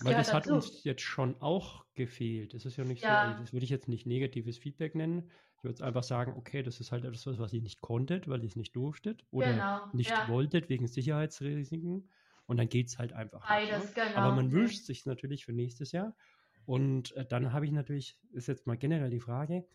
Weil 0.00 0.14
das 0.14 0.32
hat 0.32 0.44
dazu. 0.46 0.54
uns 0.54 0.84
jetzt 0.84 1.02
schon 1.02 1.40
auch 1.40 1.84
gefehlt. 1.94 2.54
Das 2.54 2.64
ist 2.64 2.76
ja 2.76 2.84
nicht 2.84 3.02
Ja. 3.02 3.08
so, 3.24 3.28
also 3.30 3.40
das 3.42 3.52
würde 3.52 3.64
ich 3.64 3.70
jetzt 3.70 3.88
nicht 3.88 4.06
negatives 4.06 4.58
Feedback 4.58 4.94
nennen. 4.94 5.30
Ich 5.58 5.64
würde 5.64 5.84
einfach 5.84 6.02
sagen, 6.02 6.34
okay, 6.36 6.62
das 6.62 6.80
ist 6.80 6.90
halt 6.92 7.04
etwas, 7.04 7.38
was 7.38 7.52
ihr 7.52 7.62
nicht 7.62 7.80
konntet, 7.80 8.26
weil 8.28 8.40
ihr 8.40 8.46
es 8.48 8.56
nicht 8.56 8.74
durftet 8.74 9.24
oder 9.30 9.52
Genau, 9.52 9.80
nicht 9.92 10.10
ja. 10.10 10.26
wolltet 10.28 10.68
wegen 10.68 10.86
Sicherheitsrisiken. 10.88 12.10
Und 12.46 12.56
dann 12.56 12.68
geht 12.68 12.88
es 12.88 12.98
halt 12.98 13.12
einfach. 13.12 13.46
Beides, 13.46 13.84
ne? 13.84 13.90
genau. 13.94 14.16
Aber 14.18 14.34
man 14.34 14.50
wünscht 14.50 14.84
sich 14.84 15.06
natürlich 15.06 15.44
für 15.44 15.52
nächstes 15.52 15.92
Jahr. 15.92 16.16
Und 16.64 17.12
äh, 17.16 17.24
dann 17.24 17.52
habe 17.52 17.64
ich 17.66 17.72
natürlich, 17.72 18.18
ist 18.32 18.48
jetzt 18.48 18.66
mal 18.66 18.76
generell 18.76 19.10
die 19.10 19.20
Frage, 19.20 19.66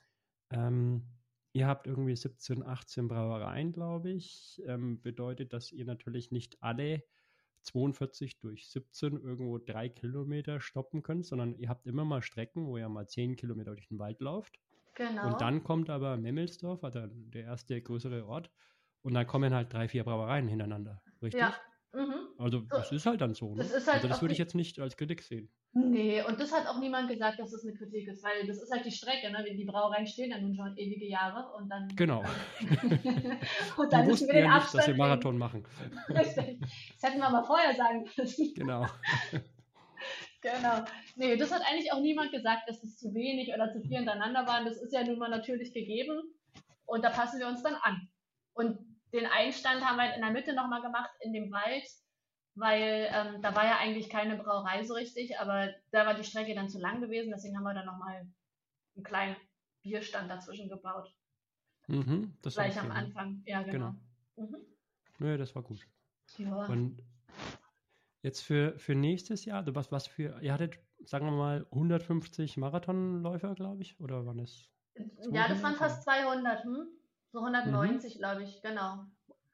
ähm, 0.49 1.03
ihr 1.53 1.67
habt 1.67 1.87
irgendwie 1.87 2.15
17, 2.15 2.63
18 2.63 3.07
Brauereien, 3.07 3.71
glaube 3.71 4.11
ich. 4.11 4.61
Ähm, 4.65 5.01
bedeutet, 5.01 5.53
dass 5.53 5.71
ihr 5.71 5.85
natürlich 5.85 6.31
nicht 6.31 6.61
alle 6.61 7.03
42 7.67 8.39
durch 8.39 8.69
17 8.69 9.17
irgendwo 9.21 9.57
drei 9.57 9.89
Kilometer 9.89 10.59
stoppen 10.59 11.03
könnt, 11.03 11.25
sondern 11.25 11.55
ihr 11.57 11.69
habt 11.69 11.85
immer 11.85 12.05
mal 12.05 12.21
Strecken, 12.21 12.67
wo 12.67 12.77
ihr 12.77 12.89
mal 12.89 13.07
10 13.07 13.35
Kilometer 13.35 13.71
durch 13.71 13.87
den 13.87 13.99
Wald 13.99 14.21
lauft. 14.21 14.59
Genau. 14.95 15.27
Und 15.27 15.41
dann 15.41 15.63
kommt 15.63 15.89
aber 15.89 16.17
Memmelsdorf, 16.17 16.83
also 16.83 17.05
der 17.07 17.43
erste 17.43 17.79
größere 17.81 18.25
Ort. 18.25 18.49
Und 19.03 19.13
dann 19.13 19.27
kommen 19.27 19.53
halt 19.53 19.71
drei, 19.71 19.87
vier 19.87 20.03
Brauereien 20.03 20.47
hintereinander. 20.47 21.01
Richtig? 21.21 21.41
ja. 21.41 21.55
Also 22.39 22.61
das 22.61 22.91
ist 22.91 23.05
halt 23.05 23.21
dann 23.21 23.33
so. 23.33 23.55
Ne? 23.55 23.63
Das 23.63 23.87
halt 23.87 23.95
also 23.95 24.07
das 24.07 24.21
würde 24.21 24.33
ich 24.33 24.37
jetzt 24.37 24.55
nicht 24.55 24.79
als 24.79 24.95
Kritik 24.95 25.21
sehen. 25.21 25.49
Nee, 25.73 26.23
und 26.23 26.39
das 26.39 26.51
hat 26.51 26.67
auch 26.67 26.79
niemand 26.79 27.09
gesagt, 27.09 27.39
dass 27.39 27.51
das 27.51 27.63
eine 27.63 27.73
Kritik 27.73 28.07
ist, 28.07 28.23
weil 28.23 28.45
das 28.47 28.61
ist 28.61 28.71
halt 28.71 28.85
die 28.85 28.91
Strecke, 28.91 29.31
ne? 29.31 29.43
Die 29.43 29.65
Brauereien 29.65 30.07
stehen 30.07 30.31
ja 30.31 30.39
nun 30.39 30.55
schon 30.55 30.75
ewige 30.77 31.07
Jahre 31.07 31.51
und 31.55 31.69
dann. 31.69 31.87
Genau. 31.95 32.23
und 33.77 33.93
dann 33.93 34.07
müssen 34.07 34.27
wir 34.27 34.33
den 34.33 34.45
ja 34.45 34.55
nicht, 34.55 34.67
dass 34.67 34.75
Abstand. 34.75 34.87
wir 34.87 34.95
Marathon 34.95 35.37
machen. 35.37 35.65
Richtig. 36.09 36.59
Das 36.99 37.09
hätten 37.09 37.19
wir 37.19 37.29
mal 37.29 37.43
vorher 37.43 37.75
sagen 37.75 38.07
müssen. 38.17 38.53
Genau. 38.53 38.85
Genau. 40.41 40.85
Nee, 41.15 41.35
das 41.35 41.51
hat 41.51 41.63
eigentlich 41.67 41.91
auch 41.91 41.99
niemand 41.99 42.31
gesagt, 42.31 42.69
dass 42.69 42.83
es 42.83 42.97
zu 42.97 43.13
wenig 43.13 43.51
oder 43.53 43.71
zu 43.71 43.81
viel 43.81 43.97
hintereinander 43.97 44.45
waren. 44.45 44.65
Das 44.65 44.77
ist 44.77 44.93
ja 44.93 45.03
nun 45.03 45.17
mal 45.17 45.29
natürlich 45.29 45.73
gegeben. 45.73 46.21
Und 46.85 47.03
da 47.03 47.09
passen 47.09 47.39
wir 47.39 47.47
uns 47.47 47.63
dann 47.63 47.75
an. 47.81 48.07
Und 48.53 48.77
den 49.13 49.25
Einstand 49.25 49.83
haben 49.83 49.97
wir 49.97 50.03
halt 50.03 50.15
in 50.15 50.21
der 50.21 50.31
Mitte 50.31 50.53
nochmal 50.53 50.81
gemacht, 50.81 51.09
in 51.21 51.33
dem 51.33 51.51
Wald, 51.51 51.83
weil 52.57 53.07
ähm, 53.11 53.41
da 53.41 53.55
war 53.55 53.65
ja 53.65 53.77
eigentlich 53.77 54.09
keine 54.09 54.35
Brauerei 54.35 54.83
so 54.83 54.95
richtig, 54.95 55.39
aber 55.39 55.69
da 55.91 56.05
war 56.05 56.15
die 56.15 56.23
Strecke 56.23 56.55
dann 56.55 56.69
zu 56.69 56.79
lang 56.79 57.01
gewesen. 57.01 57.31
Deswegen 57.31 57.55
haben 57.55 57.63
wir 57.63 57.73
dann 57.73 57.85
nochmal 57.85 58.27
einen 58.95 59.03
kleinen 59.03 59.35
Bierstand 59.83 60.29
dazwischen 60.29 60.67
gebaut. 60.67 61.13
Mhm, 61.87 62.33
das 62.41 62.57
war 62.57 62.65
Gleich 62.65 62.79
am 62.79 62.89
ne? 62.89 62.95
Anfang. 62.95 63.43
Ja, 63.45 63.61
genau. 63.61 63.93
Mhm. 64.35 64.57
Nö, 65.19 65.37
das 65.37 65.55
war 65.55 65.63
gut. 65.63 65.87
Ja. 66.37 66.65
Und 66.65 67.01
jetzt 68.23 68.41
für, 68.41 68.77
für 68.77 68.95
nächstes 68.95 69.45
Jahr, 69.45 69.59
also 69.59 69.75
was, 69.75 69.91
was 69.91 70.07
für, 70.07 70.41
ihr 70.41 70.51
hattet, 70.51 70.79
sagen 71.05 71.27
wir 71.27 71.31
mal, 71.31 71.67
150 71.71 72.57
Marathonläufer, 72.57 73.53
glaube 73.55 73.83
ich, 73.83 73.99
oder 73.99 74.25
waren 74.25 74.39
es? 74.39 74.69
ja, 75.31 75.47
das 75.47 75.59
200 75.59 75.63
waren 75.63 75.75
fast 75.75 76.03
200, 76.03 76.63
hm? 76.63 76.87
So 77.31 77.39
190, 77.39 78.17
glaube 78.17 78.43
ich, 78.43 78.61
genau. 78.61 79.05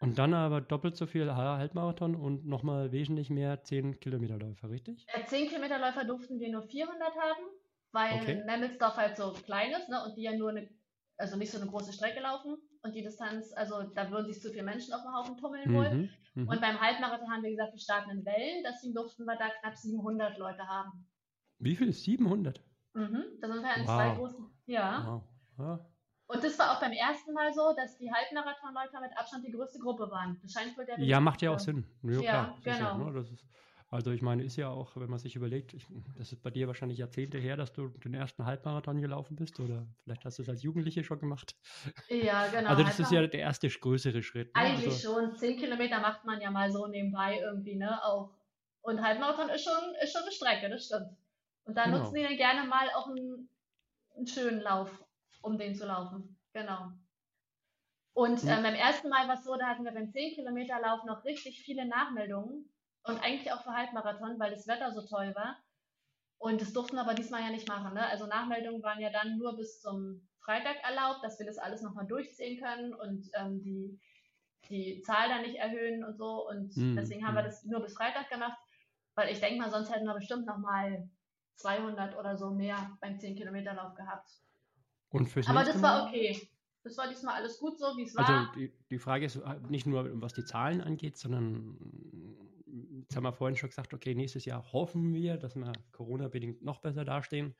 Und 0.04 0.20
dann 0.20 0.34
aber 0.34 0.62
doppelt 0.62 0.98
so 0.98 1.06
viel 1.08 1.32
Ha- 1.34 1.58
Halbmarathon 1.58 2.16
und 2.16 2.46
nochmal 2.46 2.92
wesentlich 2.92 3.30
mehr 3.30 3.64
10 3.64 4.00
Kilometerläufer, 4.00 4.70
richtig? 4.70 5.08
Äh, 5.08 5.26
10 5.26 5.48
Kilometerläufer 5.48 6.04
durften 6.06 6.40
wir 6.40 6.52
nur 6.52 6.64
400 6.64 7.16
haben, 7.16 7.44
weil 7.92 8.20
Okay. 8.20 8.44
Memmelsdorf 8.46 8.98
halt 8.98 9.18
so 9.18 9.32
klein 9.34 9.72
ist 9.72 9.90
ne, 9.90 10.04
und 10.04 10.16
die 10.18 10.24
ja 10.24 10.36
nur 10.36 10.50
eine, 10.50 10.70
also 11.18 11.38
nicht 11.38 11.52
so 11.52 11.60
eine 11.62 11.70
große 11.70 11.94
Strecke 11.94 12.20
laufen 12.22 12.58
und 12.82 12.96
die 12.96 13.02
Distanz, 13.04 13.54
also 13.54 13.84
da 13.84 14.12
würden 14.12 14.28
sich 14.32 14.42
zu 14.42 14.50
viele 14.52 14.64
Menschen 14.64 14.94
auf 14.94 15.04
dem 15.04 15.14
Haufen 15.14 15.38
tummeln. 15.38 15.70
Mhm, 15.70 16.10
mhm. 16.36 16.48
Und 16.50 16.60
beim 16.62 16.80
Halbmarathon 16.82 17.32
haben 17.32 17.44
wir 17.44 17.52
gesagt, 17.52 17.74
wir 17.74 17.80
starten 17.80 18.10
in 18.12 18.26
Wellen, 18.26 18.64
deswegen 18.68 18.94
durften 18.94 19.24
wir 19.26 19.38
da 19.38 19.50
knapp 19.62 19.78
700 19.78 20.38
Leute 20.38 20.68
haben. 20.68 21.08
Wie 21.60 21.76
viel? 21.76 21.94
700? 21.94 22.64
Mhm, 22.94 23.40
da 23.42 23.48
sind 23.48 23.64
wir 23.64 23.76
in 23.76 23.82
Wow. 23.82 23.86
zwei 23.88 24.16
großen, 24.16 24.50
ja. 24.66 25.06
Wow. 25.06 25.24
Ja. 25.58 25.93
Und 26.34 26.44
das 26.44 26.58
war 26.58 26.72
auch 26.76 26.80
beim 26.80 26.92
ersten 26.92 27.34
Mal 27.34 27.54
so, 27.54 27.74
dass 27.76 27.98
die 27.98 28.12
Halbmarathonläufer 28.12 29.00
mit 29.02 29.12
Abstand 29.18 29.46
die 29.46 29.52
größte 29.52 29.80
Gruppe 29.80 30.10
waren. 30.10 30.40
Das 30.42 30.52
scheint 30.52 30.78
wohl 30.78 30.86
der 30.86 31.00
Ja, 31.00 31.20
macht 31.20 31.42
ja 31.42 31.52
auch 31.52 31.60
Sinn. 31.60 31.86
Ja, 32.02 32.22
Ja, 32.22 32.22
klar, 32.22 32.60
genau. 32.64 32.98
ne, 33.10 33.14
das 33.14 33.30
ist, 33.30 33.46
also 33.90 34.10
ich 34.12 34.24
meine, 34.24 34.44
ist 34.44 34.56
ja 34.56 34.70
auch, 34.70 34.96
wenn 34.96 35.10
man 35.10 35.20
sich 35.20 35.36
überlegt, 35.36 35.74
ich, 35.76 35.86
das 36.18 36.32
ist 36.32 36.42
bei 36.42 36.50
dir 36.50 36.68
wahrscheinlich 36.68 36.98
Jahrzehnte 36.98 37.38
her, 37.38 37.56
dass 37.58 37.72
du 37.74 37.90
den 37.90 38.16
ersten 38.16 38.46
Halbmarathon 38.46 39.00
gelaufen 39.02 39.36
bist 39.36 39.60
oder 39.60 39.86
vielleicht 40.04 40.26
hast 40.26 40.40
du 40.40 40.42
es 40.42 40.50
als 40.50 40.64
Jugendliche 40.64 41.04
schon 41.04 41.20
gemacht. 41.20 41.56
Ja, 42.10 42.48
genau. 42.48 42.70
also 42.70 42.84
das 42.84 43.00
ist 43.00 43.12
ja 43.12 43.20
Halbmarathon- 43.20 43.32
der 43.32 43.40
erste 43.42 43.70
größere 43.70 44.24
Schritt. 44.24 44.56
Ne? 44.56 44.62
Eigentlich 44.62 44.88
also, 44.88 45.14
schon. 45.22 45.36
10 45.38 45.58
Kilometer 45.60 46.00
macht 46.00 46.26
man 46.26 46.42
ja 46.42 46.50
mal 46.50 46.72
so 46.72 46.88
nebenbei 46.88 47.40
irgendwie, 47.40 47.76
ne? 47.76 48.04
Auch. 48.04 48.32
Und 48.82 49.02
Halbmarathon 49.02 49.50
ist 49.50 49.64
schon, 49.64 49.94
ist 50.02 50.12
schon 50.12 50.24
eine 50.24 50.32
Strecke, 50.32 50.70
das 50.70 50.86
stimmt. 50.88 51.16
Und 51.66 51.76
da 51.78 51.86
Genau. 51.86 52.00
nutzen 52.00 52.16
die 52.16 52.24
dann 52.24 52.36
gerne 52.36 52.68
mal 52.68 52.90
auch 52.96 53.08
einen, 53.08 53.48
einen 54.16 54.28
schönen 54.28 54.60
Lauf, 54.62 54.90
um 55.44 55.60
den 55.60 55.76
zu 55.76 55.86
laufen. 55.86 56.40
Genau. 56.54 56.94
Und 58.14 58.44
Mhm. 58.44 58.50
ähm, 58.50 58.64
beim 58.64 58.76
ersten 58.76 59.10
Mal 59.10 59.28
war 59.28 59.36
es 59.36 59.44
so, 59.44 59.56
da 59.58 59.68
hatten 59.68 59.86
wir 59.86 59.94
beim 59.94 60.12
10 60.12 60.36
Kilometer 60.36 60.80
Lauf 60.82 61.04
noch 61.06 61.26
richtig 61.26 61.64
viele 61.64 61.86
Nachmeldungen. 61.88 62.72
Und 63.06 63.20
eigentlich 63.24 63.52
auch 63.52 63.64
für 63.64 63.74
Halbmarathon, 63.76 64.40
weil 64.40 64.52
das 64.52 64.68
Wetter 64.68 64.94
so 64.94 65.02
toll 65.06 65.36
war. 65.36 65.58
Und 66.40 66.62
das 66.62 66.74
durften 66.74 66.96
wir 66.98 67.02
aber 67.02 67.16
diesmal 67.16 67.42
ja 67.44 67.50
nicht 67.52 67.68
machen. 67.68 67.94
Ne? 67.96 68.06
Also 68.08 68.28
Nachmeldungen 68.28 68.84
waren 68.84 69.02
ja 69.02 69.12
dann 69.12 69.38
nur 69.38 69.56
bis 69.58 69.82
zum 69.82 70.30
Freitag 70.42 70.78
erlaubt, 70.84 71.24
dass 71.24 71.40
wir 71.40 71.46
das 71.46 71.58
alles 71.58 71.82
nochmal 71.82 72.08
durchziehen 72.08 72.62
können 72.62 72.94
und 72.94 73.30
ähm, 73.36 73.62
die, 73.64 74.00
die 74.70 75.02
Zahl 75.04 75.30
dann 75.30 75.44
nicht 75.44 75.58
erhöhen 75.58 76.04
und 76.06 76.18
so. 76.18 76.48
Und 76.50 76.76
Mhm, 76.78 76.96
deswegen 76.96 77.26
haben 77.28 77.36
wir 77.36 77.44
mhm. 77.44 77.48
das 77.48 77.64
nur 77.66 77.82
bis 77.82 77.96
Freitag 77.96 78.30
gemacht, 78.30 78.58
weil 79.16 79.32
ich 79.32 79.40
denke 79.42 79.60
mal, 79.62 79.72
sonst 79.72 79.94
hätten 79.94 80.06
wir 80.06 80.16
bestimmt 80.16 80.46
nochmal 80.46 81.10
200 81.56 82.18
oder 82.18 82.38
so 82.38 82.52
mehr 82.52 82.98
beim 83.02 83.18
10-Kilometer-Lauf 83.20 83.96
gehabt. 83.96 84.30
Und 85.14 85.30
fürs 85.30 85.48
Aber 85.48 85.64
das 85.64 85.82
war 85.82 86.08
okay. 86.08 86.50
Das 86.84 86.98
war 86.98 87.08
diesmal 87.08 87.36
alles 87.36 87.60
gut 87.60 87.80
so, 87.80 87.86
wie 87.96 88.04
es 88.04 88.14
war. 88.16 88.28
Also 88.28 88.46
die, 88.56 88.74
die 88.90 89.00
Frage 89.00 89.26
ist 89.26 89.38
äh, 89.38 89.56
nicht 89.70 89.86
nur, 89.88 90.22
was 90.22 90.34
die 90.34 90.44
Zahlen 90.44 90.82
angeht, 90.82 91.18
sondern 91.18 91.78
jetzt 93.00 93.16
haben 93.16 93.24
wir 93.24 93.32
vorhin 93.32 93.56
schon 93.56 93.70
gesagt, 93.70 93.94
okay, 93.94 94.14
nächstes 94.16 94.44
Jahr 94.44 94.74
hoffen 94.74 95.14
wir, 95.14 95.38
dass 95.38 95.56
wir 95.56 95.72
Corona-bedingt 95.94 96.62
noch 96.62 96.82
besser 96.82 97.06
dastehen 97.06 97.56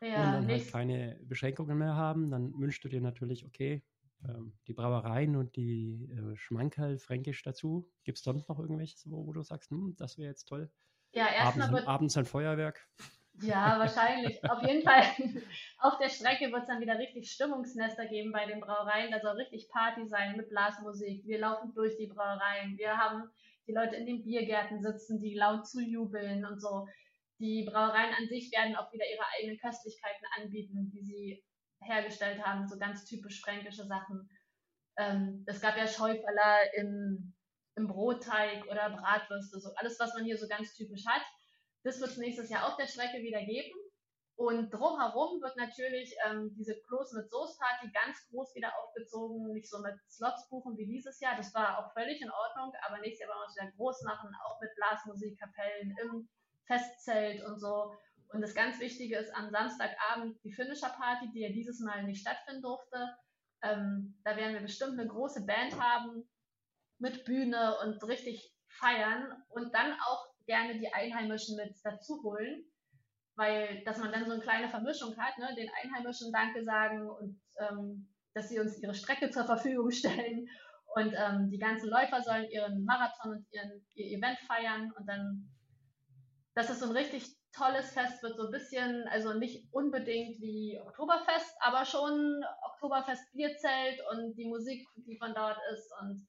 und 0.00 0.08
ja, 0.08 0.22
dann 0.24 0.32
halt 0.32 0.46
nächst- 0.46 0.72
keine 0.72 1.20
Beschränkungen 1.24 1.78
mehr 1.78 1.94
haben. 1.94 2.30
Dann 2.30 2.52
wünschst 2.58 2.82
du 2.82 2.88
dir 2.88 3.00
natürlich, 3.00 3.44
okay, 3.46 3.84
ähm, 4.24 4.54
die 4.66 4.72
Brauereien 4.72 5.36
und 5.36 5.54
die 5.54 6.10
äh, 6.10 6.36
Schmankerl 6.36 6.98
Fränkisch 6.98 7.42
dazu. 7.42 7.88
Gibt 8.04 8.18
es 8.18 8.24
sonst 8.24 8.48
noch 8.48 8.58
irgendwelches, 8.58 9.08
wo, 9.08 9.24
wo 9.26 9.32
du 9.32 9.42
sagst, 9.42 9.70
hm, 9.70 9.94
das 9.96 10.18
wäre 10.18 10.30
jetzt 10.30 10.46
toll? 10.46 10.72
ja, 11.14 11.26
Abends, 11.26 11.38
erstmal 11.38 11.72
wird 11.72 11.86
abends 11.86 12.16
ein 12.16 12.24
Feuerwerk. 12.26 12.88
Ja, 13.42 13.78
wahrscheinlich. 13.78 14.42
Auf 14.50 14.62
jeden 14.62 14.82
Fall. 14.82 15.02
Auf 15.78 15.98
der 15.98 16.08
Strecke 16.08 16.50
wird 16.50 16.62
es 16.62 16.68
dann 16.68 16.80
wieder 16.80 16.98
richtig 16.98 17.30
Stimmungsnester 17.30 18.06
geben 18.06 18.32
bei 18.32 18.46
den 18.46 18.60
Brauereien. 18.60 19.12
Da 19.12 19.20
soll 19.20 19.36
richtig 19.36 19.68
Party 19.68 20.06
sein 20.08 20.36
mit 20.36 20.48
Blasmusik. 20.48 21.24
Wir 21.24 21.38
laufen 21.38 21.72
durch 21.74 21.96
die 21.96 22.08
Brauereien. 22.08 22.76
Wir 22.76 22.96
haben 22.96 23.30
die 23.68 23.72
Leute 23.72 23.96
in 23.96 24.06
den 24.06 24.24
Biergärten 24.24 24.82
sitzen, 24.82 25.20
die 25.20 25.34
laut 25.34 25.68
zujubeln 25.68 26.44
und 26.46 26.60
so. 26.60 26.88
Die 27.38 27.64
Brauereien 27.70 28.14
an 28.14 28.26
sich 28.28 28.50
werden 28.50 28.74
auch 28.74 28.92
wieder 28.92 29.04
ihre 29.08 29.24
eigenen 29.38 29.58
Köstlichkeiten 29.58 30.26
anbieten, 30.36 30.90
die 30.92 31.02
sie 31.02 31.44
hergestellt 31.80 32.44
haben. 32.44 32.66
So 32.66 32.76
ganz 32.78 33.04
typisch 33.04 33.40
fränkische 33.40 33.86
Sachen. 33.86 34.28
Ähm, 34.96 35.44
es 35.46 35.60
gab 35.60 35.76
ja 35.76 35.86
Schäuferler 35.86 36.74
im, 36.74 37.34
im 37.76 37.86
Brotteig 37.86 38.66
oder 38.66 38.90
Bratwürste. 38.90 39.60
So 39.60 39.70
alles, 39.76 40.00
was 40.00 40.12
man 40.14 40.24
hier 40.24 40.36
so 40.36 40.48
ganz 40.48 40.74
typisch 40.74 41.06
hat. 41.06 41.22
Das 41.88 42.00
wird 42.00 42.10
es 42.10 42.18
nächstes 42.18 42.50
Jahr 42.50 42.68
auf 42.68 42.76
der 42.76 42.86
Strecke 42.86 43.22
wieder 43.22 43.40
geben. 43.40 43.72
Und 44.36 44.68
drumherum 44.68 45.40
wird 45.40 45.56
natürlich 45.56 46.14
ähm, 46.26 46.54
diese 46.54 46.78
Klos 46.86 47.14
mit 47.14 47.30
Soßparty 47.30 47.90
ganz 47.90 48.28
groß 48.28 48.54
wieder 48.54 48.76
aufgezogen, 48.76 49.54
nicht 49.54 49.70
so 49.70 49.78
mit 49.80 49.94
Slots 50.06 50.50
buchen 50.50 50.76
wie 50.76 50.86
dieses 50.86 51.18
Jahr. 51.18 51.34
Das 51.38 51.54
war 51.54 51.78
auch 51.78 51.90
völlig 51.94 52.20
in 52.20 52.30
Ordnung, 52.30 52.74
aber 52.86 52.98
nächstes 52.98 53.20
Jahr 53.20 53.30
wollen 53.30 53.40
wir 53.40 53.48
es 53.48 53.56
wieder 53.56 53.76
groß 53.78 54.02
machen, 54.02 54.28
auch 54.44 54.60
mit 54.60 54.68
Blasmusik, 54.76 55.40
Kapellen 55.40 55.96
im 56.02 56.28
Festzelt 56.66 57.42
und 57.44 57.58
so. 57.58 57.94
Und 58.34 58.42
das 58.42 58.54
ganz 58.54 58.78
Wichtige 58.80 59.16
ist 59.16 59.34
am 59.34 59.50
Samstagabend 59.50 60.36
die 60.44 60.52
Finisher 60.52 60.90
Party, 60.90 61.30
die 61.32 61.40
ja 61.40 61.48
dieses 61.48 61.80
Mal 61.80 62.04
nicht 62.04 62.20
stattfinden 62.20 62.60
durfte. 62.60 63.16
Ähm, 63.62 64.20
da 64.24 64.36
werden 64.36 64.52
wir 64.52 64.60
bestimmt 64.60 65.00
eine 65.00 65.08
große 65.08 65.46
Band 65.46 65.80
haben 65.80 66.28
mit 66.98 67.24
Bühne 67.24 67.78
und 67.82 68.04
richtig 68.04 68.54
feiern 68.78 69.42
und 69.48 69.74
dann 69.74 69.94
auch 70.06 70.27
gerne 70.48 70.78
die 70.78 70.92
Einheimischen 70.92 71.56
mit 71.56 71.76
dazu 71.84 72.20
holen, 72.24 72.64
weil 73.36 73.84
dass 73.84 73.98
man 73.98 74.10
dann 74.10 74.26
so 74.26 74.32
eine 74.32 74.42
kleine 74.42 74.68
Vermischung 74.68 75.16
hat, 75.16 75.38
ne? 75.38 75.54
den 75.54 75.70
Einheimischen 75.82 76.32
Danke 76.32 76.64
sagen 76.64 77.08
und 77.08 77.40
ähm, 77.60 78.08
dass 78.34 78.48
sie 78.48 78.58
uns 78.58 78.82
ihre 78.82 78.94
Strecke 78.94 79.30
zur 79.30 79.44
Verfügung 79.44 79.90
stellen 79.92 80.48
und 80.94 81.14
ähm, 81.14 81.50
die 81.50 81.58
ganzen 81.58 81.90
Läufer 81.90 82.22
sollen 82.22 82.50
ihren 82.50 82.84
Marathon 82.84 83.32
und 83.32 83.46
ihren, 83.52 83.86
ihr 83.94 84.18
Event 84.18 84.38
feiern 84.40 84.90
und 84.98 85.06
dann, 85.06 85.48
dass 86.54 86.70
es 86.70 86.80
so 86.80 86.86
ein 86.86 86.96
richtig 86.96 87.36
tolles 87.52 87.92
Fest, 87.92 88.22
wird 88.22 88.36
so 88.36 88.46
ein 88.46 88.50
bisschen, 88.50 89.06
also 89.08 89.34
nicht 89.34 89.72
unbedingt 89.72 90.40
wie 90.40 90.80
Oktoberfest, 90.80 91.56
aber 91.60 91.84
schon 91.84 92.42
Oktoberfest 92.72 93.32
Bierzelt 93.32 94.00
und 94.12 94.34
die 94.36 94.46
Musik, 94.46 94.86
die 94.96 95.18
von 95.18 95.34
dort 95.34 95.58
ist 95.72 95.92
und 96.00 96.26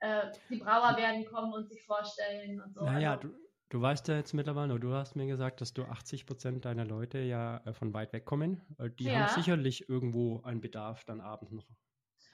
äh, 0.00 0.32
die 0.48 0.56
Brauer 0.56 0.96
werden 0.96 1.24
kommen 1.26 1.52
und 1.52 1.68
sich 1.68 1.84
vorstellen 1.84 2.60
und 2.60 2.74
so. 2.74 2.84
Naja, 2.84 3.12
also, 3.12 3.28
du, 3.28 3.34
du 3.70 3.80
weißt 3.80 4.08
ja 4.08 4.16
jetzt 4.16 4.34
mittlerweile, 4.34 4.78
du 4.78 4.92
hast 4.92 5.16
mir 5.16 5.26
gesagt, 5.26 5.60
dass 5.62 5.72
du 5.74 5.84
80 5.84 6.26
Prozent 6.26 6.64
deiner 6.66 6.84
Leute 6.84 7.18
ja 7.20 7.58
äh, 7.64 7.72
von 7.72 7.94
weit 7.94 8.12
weg 8.12 8.24
kommen. 8.26 8.62
Äh, 8.78 8.90
Die 8.90 9.10
Ja. 9.10 9.12
haben 9.12 9.26
sicherlich 9.28 9.88
irgendwo 9.88 10.42
einen 10.42 10.60
Bedarf 10.60 11.04
dann 11.04 11.20
abends 11.22 11.52
noch. 11.52 11.66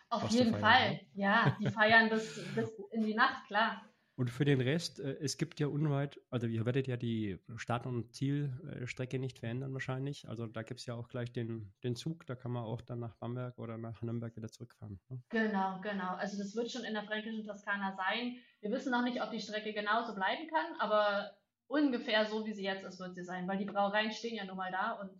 auf 0.08 0.28
jeden 0.30 0.54
Fall, 0.54 1.00
ne? 1.00 1.00
ja, 1.14 1.56
die 1.60 1.68
feiern 1.68 2.08
bis, 2.08 2.34
bis 2.54 2.70
in 2.92 3.04
die 3.04 3.14
Nacht, 3.14 3.46
klar. 3.46 3.85
Und 4.18 4.30
für 4.30 4.46
den 4.46 4.62
Rest, 4.62 4.98
äh, 4.98 5.18
es 5.20 5.36
gibt 5.36 5.60
ja 5.60 5.66
unweit, 5.66 6.18
also 6.30 6.46
ihr 6.46 6.64
werdet 6.64 6.86
ja 6.86 6.96
die 6.96 7.38
Start- 7.56 7.84
und 7.86 8.14
Zielstrecke 8.14 9.18
nicht 9.18 9.38
verändern 9.38 9.74
wahrscheinlich. 9.74 10.26
Also 10.26 10.46
da 10.46 10.62
gibt 10.62 10.80
es 10.80 10.86
ja 10.86 10.94
auch 10.94 11.08
gleich 11.08 11.32
den, 11.32 11.74
den 11.84 11.96
Zug, 11.96 12.26
da 12.26 12.34
kann 12.34 12.50
man 12.50 12.64
auch 12.64 12.80
dann 12.80 12.98
nach 13.00 13.14
Bamberg 13.16 13.58
oder 13.58 13.76
nach 13.76 14.00
Nürnberg 14.00 14.34
wieder 14.34 14.50
zurückfahren. 14.50 14.98
Ne? 15.10 15.22
Genau, 15.28 15.80
genau. 15.82 16.14
Also 16.14 16.38
das 16.38 16.56
wird 16.56 16.70
schon 16.70 16.84
in 16.84 16.94
der 16.94 17.04
fränkischen 17.04 17.44
Toskana 17.44 17.94
sein. 17.94 18.36
Wir 18.62 18.70
wissen 18.70 18.90
noch 18.90 19.02
nicht, 19.04 19.22
ob 19.22 19.30
die 19.30 19.40
Strecke 19.40 19.74
genauso 19.74 20.14
bleiben 20.14 20.48
kann, 20.48 20.80
aber 20.80 21.36
ungefähr 21.66 22.24
so, 22.24 22.46
wie 22.46 22.54
sie 22.54 22.64
jetzt 22.64 22.84
ist, 22.84 22.98
wird 22.98 23.14
sie 23.14 23.24
sein, 23.24 23.46
weil 23.46 23.58
die 23.58 23.66
Brauereien 23.66 24.12
stehen 24.12 24.36
ja 24.36 24.46
nun 24.46 24.56
mal 24.56 24.72
da 24.72 24.92
und 24.92 25.10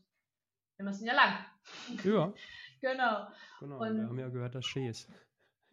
wir 0.78 0.84
müssen 0.86 1.06
ja 1.06 1.14
lang. 1.14 1.44
Ja, 2.02 2.32
Genau, 2.80 3.26
genau. 3.60 3.78
Und- 3.78 3.96
wir 3.96 4.06
haben 4.06 4.18
ja 4.18 4.28
gehört, 4.28 4.54
dass 4.54 4.64
Schee 4.64 4.88
ist. 4.88 5.10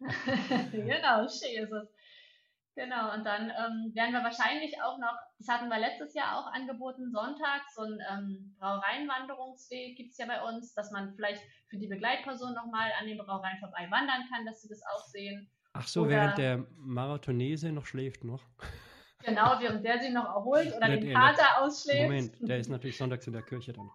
genau, 0.72 1.26
schön 1.28 1.62
ist 1.62 1.72
es. 1.72 1.88
Genau, 2.76 3.14
und 3.14 3.24
dann 3.24 3.50
ähm, 3.50 3.92
werden 3.94 4.12
wir 4.12 4.24
wahrscheinlich 4.24 4.74
auch 4.82 4.98
noch, 4.98 5.14
das 5.38 5.46
hatten 5.48 5.68
wir 5.68 5.78
letztes 5.78 6.12
Jahr 6.14 6.38
auch 6.38 6.52
angeboten, 6.52 7.12
Sonntag, 7.12 7.62
so 7.72 7.82
ein 7.82 7.98
ähm, 8.10 8.56
Brauereienwanderungsweg 8.58 9.96
gibt 9.96 10.10
es 10.10 10.18
ja 10.18 10.26
bei 10.26 10.42
uns, 10.42 10.74
dass 10.74 10.90
man 10.90 11.14
vielleicht 11.14 11.40
für 11.68 11.76
die 11.78 11.86
Begleitperson 11.86 12.52
nochmal 12.54 12.90
an 13.00 13.06
den 13.06 13.18
Brauereien 13.18 13.58
vorbei 13.60 13.86
wandern 13.90 14.24
kann, 14.32 14.44
dass 14.44 14.60
sie 14.62 14.68
das 14.68 14.82
auch 14.92 15.04
sehen. 15.06 15.48
Ach 15.72 15.86
so, 15.86 16.02
Oder- 16.02 16.10
während 16.10 16.38
der 16.38 16.66
Marathonese 16.76 17.70
noch 17.70 17.86
schläft 17.86 18.24
noch. 18.24 18.42
Genau, 19.24 19.58
während 19.60 19.84
der 19.84 20.00
sich 20.00 20.12
noch 20.12 20.24
erholt 20.26 20.74
oder 20.76 20.88
den 20.88 21.00
der- 21.06 21.14
Kater 21.14 21.62
ausschläft. 21.62 22.02
Moment, 22.02 22.36
der 22.40 22.58
ist 22.58 22.68
natürlich 22.70 22.96
sonntags 22.98 23.26
in 23.26 23.32
der 23.34 23.42
Kirche 23.42 23.72
dann. 23.72 23.90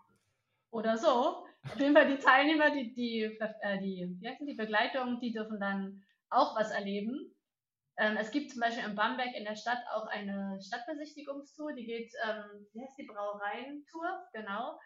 oder 0.71 0.97
so. 0.97 1.45
Auf 1.65 1.77
jeden 1.79 1.93
Fall 1.93 2.07
die 2.07 2.17
Teilnehmer, 2.19 2.71
die, 2.71 2.93
die, 2.93 3.23
äh, 3.61 3.79
die, 3.79 4.15
wie 4.21 4.27
heißen 4.29 4.47
die 4.47 4.53
Begleitung, 4.53 5.19
die 5.19 5.33
dürfen 5.33 5.59
dann 5.59 6.01
auch 6.29 6.55
was 6.57 6.71
erleben. 6.71 7.35
Ähm, 7.99 8.15
es 8.15 8.31
gibt 8.31 8.49
zum 8.49 8.61
Beispiel 8.61 8.85
in 8.85 8.95
Bamberg 8.95 9.35
in 9.35 9.43
der 9.43 9.57
Stadt 9.57 9.83
auch 9.93 10.07
eine 10.07 10.57
Stadtbesichtigungstour, 10.61 11.73
die 11.73 11.85
geht, 11.85 12.13
ähm, 12.25 12.65
wie 12.71 12.81
heißt 12.81 12.97
die 12.97 13.05
Brauereientour, 13.05 14.25
genau. 14.33 14.79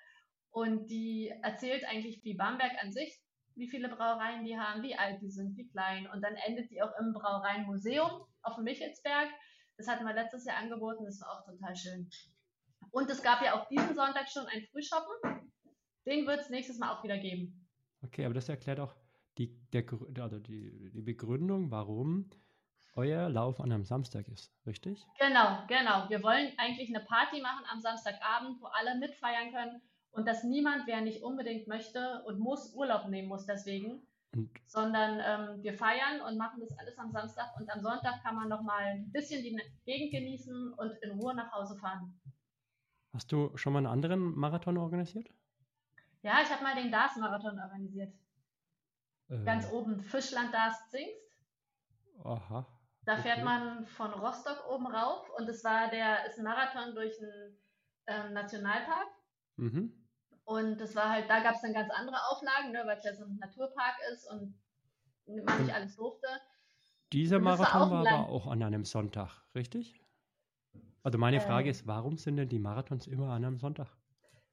Und 0.49 0.87
die 0.87 1.31
erzählt 1.43 1.85
eigentlich 1.85 2.23
wie 2.23 2.33
Bamberg 2.33 2.71
an 2.81 2.91
sich, 2.91 3.21
wie 3.55 3.69
viele 3.69 3.89
Brauereien 3.89 4.43
die 4.43 4.57
haben, 4.57 4.81
wie 4.81 4.95
alt 4.95 5.21
die 5.21 5.29
sind, 5.29 5.55
wie 5.55 5.69
klein. 5.69 6.09
Und 6.09 6.21
dann 6.21 6.33
endet 6.35 6.71
die 6.71 6.81
auch 6.81 6.91
im 6.99 7.13
Brauereienmuseum 7.13 8.25
auf 8.41 8.55
dem 8.55 8.63
Michelsberg. 8.63 9.29
Das 9.77 9.87
hatten 9.87 10.05
wir 10.05 10.13
letztes 10.15 10.45
Jahr 10.45 10.57
angeboten, 10.57 11.05
das 11.05 11.21
war 11.21 11.37
auch 11.37 11.45
total 11.45 11.75
schön. 11.75 12.09
Und 12.89 13.11
es 13.11 13.21
gab 13.21 13.43
ja 13.43 13.59
auch 13.59 13.67
diesen 13.69 13.93
Sonntag 13.93 14.27
schon 14.27 14.47
ein 14.47 14.65
Frühshoppen. 14.71 15.51
Den 16.07 16.25
wird 16.25 16.41
es 16.41 16.49
nächstes 16.49 16.79
Mal 16.79 16.91
auch 16.91 17.03
wieder 17.03 17.19
geben. 17.19 17.69
Okay, 18.01 18.25
aber 18.25 18.33
das 18.33 18.49
erklärt 18.49 18.79
auch 18.79 18.95
die, 19.37 19.55
der, 19.71 19.85
also 20.19 20.39
die, 20.39 20.91
die 20.91 21.01
Begründung, 21.01 21.69
warum 21.69 22.29
euer 22.95 23.29
Lauf 23.29 23.59
an 23.59 23.71
einem 23.71 23.85
Samstag 23.85 24.27
ist, 24.27 24.53
richtig? 24.65 25.03
Genau, 25.19 25.63
genau. 25.67 26.09
Wir 26.09 26.21
wollen 26.23 26.51
eigentlich 26.57 26.89
eine 26.89 27.03
Party 27.03 27.41
machen 27.41 27.65
am 27.71 27.81
Samstagabend, 27.81 28.61
wo 28.61 28.67
alle 28.67 28.97
mitfeiern 28.99 29.51
können 29.51 29.81
und 30.11 30.27
dass 30.27 30.43
niemand, 30.43 30.85
wer 30.87 31.01
nicht 31.01 31.23
unbedingt 31.23 31.67
möchte 31.67 32.23
und 32.25 32.39
muss, 32.39 32.73
Urlaub 32.75 33.07
nehmen 33.09 33.27
muss 33.27 33.45
deswegen, 33.45 34.05
Und 34.33 34.49
sondern 34.67 35.19
ähm, 35.19 35.63
wir 35.63 35.73
feiern 35.73 36.21
und 36.21 36.37
machen 36.37 36.59
das 36.61 36.77
alles 36.77 36.97
am 36.99 37.11
Samstag 37.11 37.55
und 37.59 37.69
am 37.71 37.81
Sonntag 37.81 38.21
kann 38.23 38.35
man 38.35 38.49
nochmal 38.49 38.83
ein 38.83 39.11
bisschen 39.11 39.41
die 39.43 39.59
Gegend 39.85 40.11
genießen 40.11 40.73
und 40.73 40.91
in 41.01 41.11
Ruhe 41.19 41.35
nach 41.35 41.51
Hause 41.51 41.77
fahren. 41.77 42.19
hast 43.13 43.31
du 43.31 43.55
schon 43.57 43.73
mal 43.73 43.79
einen 43.79 43.87
anderen 43.87 44.19
Marathon 44.35 44.77
organisiert? 44.77 45.29
Ja, 46.21 46.41
ich 46.41 46.49
habe 46.49 46.63
mal 46.63 46.75
den 46.75 46.91
DARS-Marathon 46.91 47.59
organisiert. 47.59 48.13
Äh, 49.29 49.43
Ganz 49.43 49.69
oben, 49.71 50.01
Fischland 50.01 50.53
Darst 50.53 50.89
Zingst. 50.91 51.37
Aha. 52.23 52.65
Da 53.05 53.17
fährt 53.17 53.39
Okay. 53.39 53.45
man 53.45 53.85
von 53.85 54.11
Rostock 54.13 54.67
oben 54.69 54.87
rauf 54.87 55.29
und 55.37 55.47
es 55.49 55.63
war 55.63 55.89
der, 55.89 56.25
ist 56.25 56.37
ein 56.37 56.43
Marathon 56.43 56.95
durch 56.95 57.13
einen 57.21 57.57
ähm, 58.07 58.33
Nationalpark. 58.33 59.07
Mhm. 59.57 60.03
Und 60.45 60.79
das 60.79 60.95
war 60.95 61.09
halt, 61.09 61.29
da 61.29 61.41
gab 61.41 61.55
es 61.55 61.61
dann 61.61 61.73
ganz 61.73 61.89
andere 61.91 62.17
Auflagen, 62.29 62.71
ne, 62.71 62.83
weil 62.85 62.97
es 62.97 63.03
ja 63.05 63.13
so 63.13 63.25
ein 63.25 63.37
Naturpark 63.37 63.95
ist 64.13 64.29
und 64.29 64.57
man 65.27 65.59
nicht 65.59 65.73
alles 65.73 65.95
durfte. 65.97 66.27
Dieser 67.13 67.39
Und 67.39 67.45
war 67.45 67.55
Marathon 67.55 67.89
war 67.89 68.01
lang. 68.03 68.17
aber 68.17 68.27
auch 68.27 68.45
an 68.45 68.61
einem 68.61 68.83
Sonntag, 68.83 69.45
richtig? 69.55 70.01
Also 71.01 71.17
meine 71.17 71.39
Äh. 71.39 71.39
Frage 71.39 71.69
ist, 71.69 71.87
warum 71.87 72.17
sind 72.17 72.35
denn 72.35 72.49
die 72.49 72.59
Marathons 72.59 73.07
immer 73.07 73.29
an 73.29 73.45
einem 73.45 73.57
Sonntag? 73.57 73.95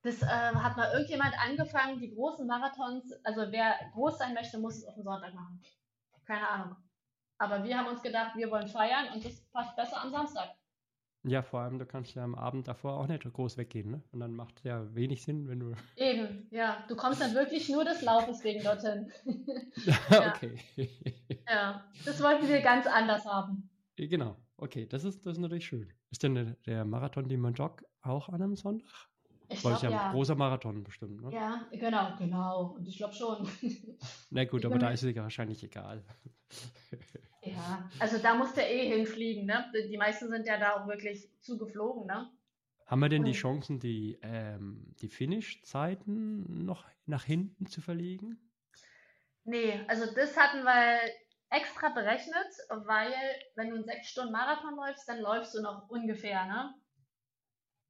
Das 0.02 0.20
äh, 0.22 0.26
hat 0.26 0.76
mal 0.76 0.92
irgendjemand 0.92 1.34
angefangen, 1.42 2.00
die 2.00 2.14
großen 2.14 2.46
Marathons, 2.46 3.12
also 3.24 3.50
wer 3.50 3.76
groß 3.92 4.18
sein 4.18 4.34
möchte, 4.34 4.58
muss 4.58 4.76
es 4.76 4.84
auf 4.84 4.94
den 4.94 5.04
Sonntag 5.04 5.32
machen. 5.34 5.62
Keine 6.26 6.48
Ahnung. 6.48 6.76
Aber 7.40 7.64
wir 7.64 7.76
haben 7.76 7.88
uns 7.88 8.02
gedacht, 8.02 8.36
wir 8.36 8.50
wollen 8.50 8.68
feiern 8.68 9.14
und 9.14 9.24
das 9.24 9.40
passt 9.50 9.74
besser 9.74 10.02
am 10.02 10.10
Samstag. 10.10 10.50
Ja, 11.22 11.42
vor 11.42 11.60
allem, 11.60 11.78
du 11.78 11.86
kannst 11.86 12.14
ja 12.14 12.22
am 12.22 12.34
Abend 12.34 12.68
davor 12.68 12.98
auch 12.98 13.06
nicht 13.06 13.24
groß 13.24 13.56
weggehen, 13.56 13.90
ne? 13.90 14.02
Und 14.12 14.20
dann 14.20 14.32
macht 14.32 14.58
es 14.58 14.64
ja 14.64 14.94
wenig 14.94 15.22
Sinn, 15.22 15.48
wenn 15.48 15.60
du. 15.60 15.74
Eben, 15.96 16.46
ja. 16.50 16.84
Du 16.88 16.96
kommst 16.96 17.20
dann 17.20 17.34
wirklich 17.34 17.68
nur 17.70 17.84
des 17.84 18.02
Laufes 18.02 18.44
wegen 18.44 18.62
dorthin. 18.62 19.10
Ja. 20.10 20.34
okay. 20.34 20.58
ja, 21.48 21.84
das 22.04 22.22
wollten 22.22 22.46
wir 22.46 22.60
ganz 22.60 22.86
anders 22.86 23.24
haben. 23.24 23.70
genau. 23.96 24.36
Okay, 24.58 24.86
das 24.86 25.04
ist, 25.04 25.24
das 25.24 25.34
ist 25.34 25.38
natürlich 25.38 25.66
schön. 25.66 25.90
Ist 26.10 26.22
denn 26.22 26.34
der, 26.34 26.44
der 26.66 26.84
Marathon 26.84 27.28
die 27.28 27.38
Montauk 27.38 27.82
auch 28.02 28.28
an 28.28 28.42
einem 28.42 28.56
Sonntag? 28.56 29.08
Ich 29.48 29.60
glaube 29.60 29.78
ja 29.80 29.88
ein 29.88 29.92
ja. 29.92 30.12
großer 30.12 30.34
Marathon 30.34 30.84
bestimmt, 30.84 31.22
ne? 31.22 31.32
Ja, 31.32 31.66
genau, 31.72 32.14
genau. 32.18 32.74
Und 32.76 32.86
ich 32.86 32.98
glaube 32.98 33.14
schon. 33.14 33.48
Na 34.30 34.44
gut, 34.44 34.60
Ich 34.60 34.66
aber 34.66 34.78
da 34.78 34.90
ist 34.90 35.02
es 35.02 35.14
ja 35.14 35.22
wahrscheinlich 35.22 35.62
egal. 35.64 36.04
Ja, 37.42 37.90
also 37.98 38.18
da 38.18 38.34
muss 38.34 38.52
der 38.54 38.70
eh 38.70 38.88
hinfliegen, 38.88 39.46
ne? 39.46 39.72
Die 39.88 39.96
meisten 39.96 40.28
sind 40.28 40.46
ja 40.46 40.58
da 40.58 40.74
auch 40.74 40.86
wirklich 40.86 41.30
zugeflogen, 41.40 42.06
ne? 42.06 42.30
Haben 42.86 43.00
wir 43.00 43.08
denn 43.08 43.24
die 43.24 43.32
Chancen, 43.32 43.78
die, 43.78 44.18
ähm, 44.20 44.94
die 45.00 45.08
Finish-Zeiten 45.08 46.64
noch 46.64 46.84
nach 47.06 47.24
hinten 47.24 47.66
zu 47.66 47.80
verlegen? 47.80 48.50
Nee, 49.44 49.80
also 49.88 50.12
das 50.12 50.36
hatten 50.36 50.64
wir 50.64 50.98
extra 51.50 51.88
berechnet, 51.90 52.46
weil 52.68 53.12
wenn 53.54 53.70
du 53.70 53.76
einen 53.76 53.84
sechs 53.84 54.08
Stunden 54.08 54.32
Marathon 54.32 54.76
läufst, 54.76 55.08
dann 55.08 55.20
läufst 55.20 55.54
du 55.54 55.62
noch 55.62 55.88
ungefähr, 55.88 56.44
ne? 56.46 56.74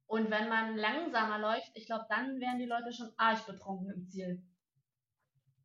Und 0.05 0.29
wenn 0.29 0.49
man 0.49 0.75
langsamer 0.77 1.39
läuft, 1.39 1.71
ich 1.73 1.85
glaube, 1.85 2.05
dann 2.09 2.39
wären 2.39 2.59
die 2.59 2.65
Leute 2.65 2.91
schon 2.91 3.11
arg 3.17 3.45
betrunken 3.45 3.91
im 3.91 4.07
Ziel. 4.07 4.43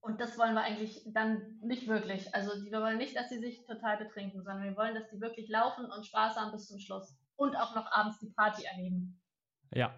Und 0.06 0.20
das 0.20 0.38
wollen 0.38 0.54
wir 0.54 0.62
eigentlich 0.62 1.02
dann 1.06 1.58
nicht 1.62 1.88
wirklich. 1.88 2.32
Also 2.32 2.52
wir 2.64 2.80
wollen 2.80 2.98
nicht, 2.98 3.16
dass 3.16 3.28
sie 3.28 3.40
sich 3.40 3.66
total 3.66 3.96
betrinken, 3.96 4.44
sondern 4.44 4.62
wir 4.62 4.76
wollen, 4.76 4.94
dass 4.94 5.10
die 5.10 5.20
wirklich 5.20 5.48
laufen 5.48 5.86
und 5.86 6.06
Spaß 6.06 6.36
haben 6.36 6.52
bis 6.52 6.68
zum 6.68 6.78
Schluss. 6.78 7.16
Und 7.34 7.56
auch 7.56 7.74
noch 7.74 7.90
abends 7.90 8.20
die 8.20 8.30
Party 8.30 8.64
erleben. 8.64 9.20
Ja. 9.74 9.92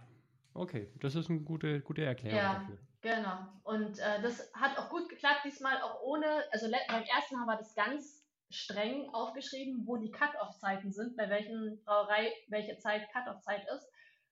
Okay, 0.55 0.91
das 1.01 1.15
ist 1.15 1.29
eine 1.29 1.41
gute, 1.41 1.83
gute 1.83 2.07
Erklärung 2.07 2.39
Ja. 2.39 2.55
dafür. 2.55 2.79
Genau. 3.03 3.49
Und 3.65 3.99
äh, 3.99 4.23
das 4.23 4.51
hat 4.55 4.79
auch 4.79 4.89
gut 4.89 5.11
geklappt, 5.11 5.43
diesmal 5.45 5.81
auch 5.83 6.01
ohne, 6.01 6.27
also 6.53 6.71
beim 6.89 7.03
ersten 7.03 7.37
Mal 7.37 7.47
war 7.47 7.59
das 7.59 7.75
ganz 7.75 8.27
streng 8.51 9.11
aufgeschrieben, 9.13 9.87
wo 9.87 9.99
die 9.99 10.11
Cut-Off-Zeiten 10.11 10.91
sind, 10.91 11.19
bei 11.19 11.29
welchen 11.29 11.85
Brauerei 11.85 12.33
welche 12.49 12.79
Zeit 12.79 13.03
Cut-Off-Zeit 13.13 13.67
ist. 13.77 13.87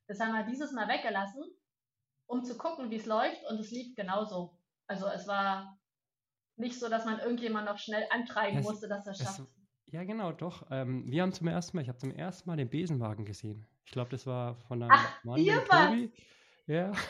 Das 0.08 0.20
haben 0.20 0.32
wir 0.32 0.46
dieses 0.46 0.72
Mal 0.72 0.88
weggelassen, 0.88 1.44
um 2.26 2.42
zu 2.44 2.56
gucken, 2.56 2.90
wie 2.90 2.96
es 2.96 3.04
läuft 3.04 3.44
und 3.50 3.60
es 3.60 3.70
lief 3.70 3.94
genauso. 3.94 4.55
Also 4.88 5.06
es 5.08 5.26
war 5.26 5.78
nicht 6.56 6.78
so, 6.78 6.88
dass 6.88 7.04
man 7.04 7.18
irgendjemand 7.18 7.66
noch 7.66 7.78
schnell 7.78 8.04
antreiben 8.10 8.58
Es- 8.58 8.64
musste, 8.64 8.88
dass 8.88 9.06
er 9.06 9.12
es 9.12 9.20
es- 9.20 9.26
schafft. 9.26 9.50
Ja, 9.88 10.02
genau, 10.04 10.32
doch. 10.32 10.66
Ähm, 10.70 11.04
wir 11.10 11.22
haben 11.22 11.32
zum 11.32 11.46
ersten 11.46 11.76
Mal, 11.76 11.82
ich 11.82 11.88
habe 11.88 11.98
zum 11.98 12.10
ersten 12.10 12.48
Mal 12.50 12.56
den 12.56 12.68
Besenwagen 12.68 13.24
gesehen. 13.24 13.66
Ich 13.84 13.92
glaube, 13.92 14.10
das 14.10 14.26
war 14.26 14.56
von 14.66 14.82
einem 14.82 14.90
Ach, 14.92 15.24
Mann, 15.24 15.38
ihr. 15.38 15.64
Tobi. 15.64 16.12
Ja. 16.66 16.92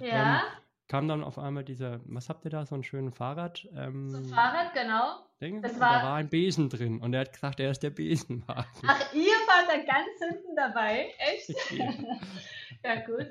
Ja, 0.00 0.42
Kam 0.88 1.06
dann 1.06 1.22
auf 1.22 1.38
einmal 1.38 1.62
dieser, 1.64 2.00
was 2.04 2.28
habt 2.28 2.44
ihr 2.44 2.50
da, 2.50 2.66
so 2.66 2.74
einen 2.74 2.82
schönen 2.82 3.12
Fahrrad? 3.12 3.66
Ähm, 3.76 4.10
so 4.10 4.16
ein 4.18 4.24
Fahrrad, 4.24 4.74
genau. 4.74 5.20
Ding? 5.40 5.62
das 5.62 5.78
war- 5.78 6.00
da 6.00 6.02
war 6.08 6.14
ein 6.16 6.28
Besen 6.28 6.68
drin 6.68 7.00
und 7.00 7.14
er 7.14 7.20
hat 7.20 7.32
gesagt, 7.32 7.60
er 7.60 7.70
ist 7.70 7.82
der 7.84 7.90
Besenwagen. 7.90 8.66
Ach, 8.86 9.12
ihr 9.14 9.32
wart 9.46 9.68
da 9.68 9.76
ganz 9.76 10.18
hinten 10.18 10.56
dabei, 10.56 11.14
echt? 11.18 11.48
Ja. 11.70 11.92
Ja, 12.84 12.94
gut. 13.06 13.26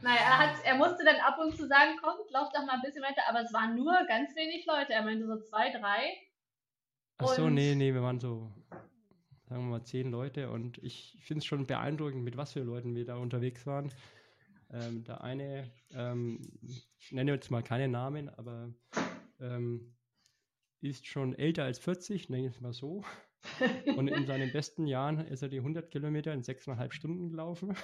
Naja, 0.00 0.20
er, 0.20 0.38
hat, 0.38 0.64
er 0.64 0.76
musste 0.76 1.04
dann 1.04 1.16
ab 1.16 1.38
und 1.38 1.54
zu 1.56 1.66
sagen, 1.66 1.98
kommt, 2.02 2.30
lauf 2.30 2.48
doch 2.52 2.64
mal 2.64 2.74
ein 2.74 2.82
bisschen 2.82 3.02
weiter, 3.02 3.22
aber 3.28 3.42
es 3.42 3.52
waren 3.52 3.74
nur 3.76 3.92
ganz 4.08 4.34
wenig 4.34 4.64
Leute. 4.66 4.92
Er 4.92 5.02
meinte 5.02 5.26
so 5.26 5.40
zwei, 5.40 5.70
drei. 5.70 6.16
Ach 7.18 7.28
so, 7.28 7.50
nee, 7.50 7.74
nee, 7.74 7.92
wir 7.92 8.02
waren 8.02 8.18
so, 8.18 8.50
sagen 9.48 9.64
wir 9.64 9.78
mal, 9.78 9.84
zehn 9.84 10.10
Leute 10.10 10.50
und 10.50 10.78
ich 10.78 11.18
finde 11.22 11.38
es 11.40 11.44
schon 11.44 11.66
beeindruckend, 11.66 12.24
mit 12.24 12.36
was 12.36 12.52
für 12.52 12.60
Leuten 12.60 12.94
wir 12.94 13.04
da 13.04 13.16
unterwegs 13.16 13.66
waren. 13.66 13.92
Ähm, 14.70 15.04
der 15.04 15.22
eine, 15.22 15.70
ähm, 15.90 16.40
ich 16.62 17.12
nenne 17.12 17.32
jetzt 17.32 17.50
mal 17.50 17.62
keine 17.62 17.88
Namen, 17.88 18.30
aber 18.30 18.72
ähm, 19.40 19.94
ist 20.80 21.06
schon 21.06 21.34
älter 21.34 21.64
als 21.64 21.78
40, 21.78 22.30
nenne 22.30 22.48
ich 22.48 22.54
es 22.54 22.60
mal 22.60 22.72
so. 22.72 23.04
Und 23.96 24.08
in 24.08 24.26
seinen 24.26 24.52
besten 24.52 24.86
Jahren 24.86 25.18
ist 25.26 25.42
er 25.42 25.48
die 25.48 25.58
100 25.58 25.90
Kilometer 25.90 26.32
in 26.32 26.42
sechseinhalb 26.42 26.94
Stunden 26.94 27.28
gelaufen. 27.28 27.76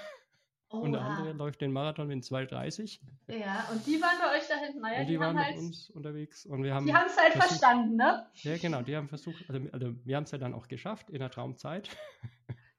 Und 0.70 0.92
der 0.92 1.00
Oha. 1.00 1.08
andere 1.16 1.32
läuft 1.32 1.60
den 1.62 1.72
Marathon 1.72 2.10
in 2.10 2.20
2,30. 2.20 3.00
Ja, 3.28 3.66
und 3.72 3.86
die 3.86 4.00
waren 4.02 4.18
bei 4.20 4.36
euch 4.38 4.46
da 4.48 4.56
hinten. 4.56 4.80
Naja, 4.80 5.00
und 5.00 5.06
die, 5.06 5.12
die 5.12 5.20
waren 5.20 5.34
mit 5.34 5.44
halt, 5.44 5.56
uns 5.56 5.88
unterwegs. 5.90 6.44
Und 6.44 6.62
wir 6.62 6.74
haben 6.74 6.84
die 6.86 6.92
haben 6.94 7.06
es 7.06 7.16
halt 7.16 7.32
versucht- 7.32 7.48
verstanden, 7.60 7.96
ne? 7.96 8.26
Ja, 8.42 8.56
genau, 8.58 8.82
die 8.82 8.94
haben 8.96 9.08
versucht, 9.08 9.44
also, 9.48 9.66
also 9.72 9.94
wir 10.04 10.16
haben 10.16 10.24
es 10.24 10.30
ja 10.30 10.38
dann 10.38 10.52
auch 10.54 10.68
geschafft 10.68 11.08
in 11.10 11.20
der 11.20 11.30
Traumzeit. 11.30 11.88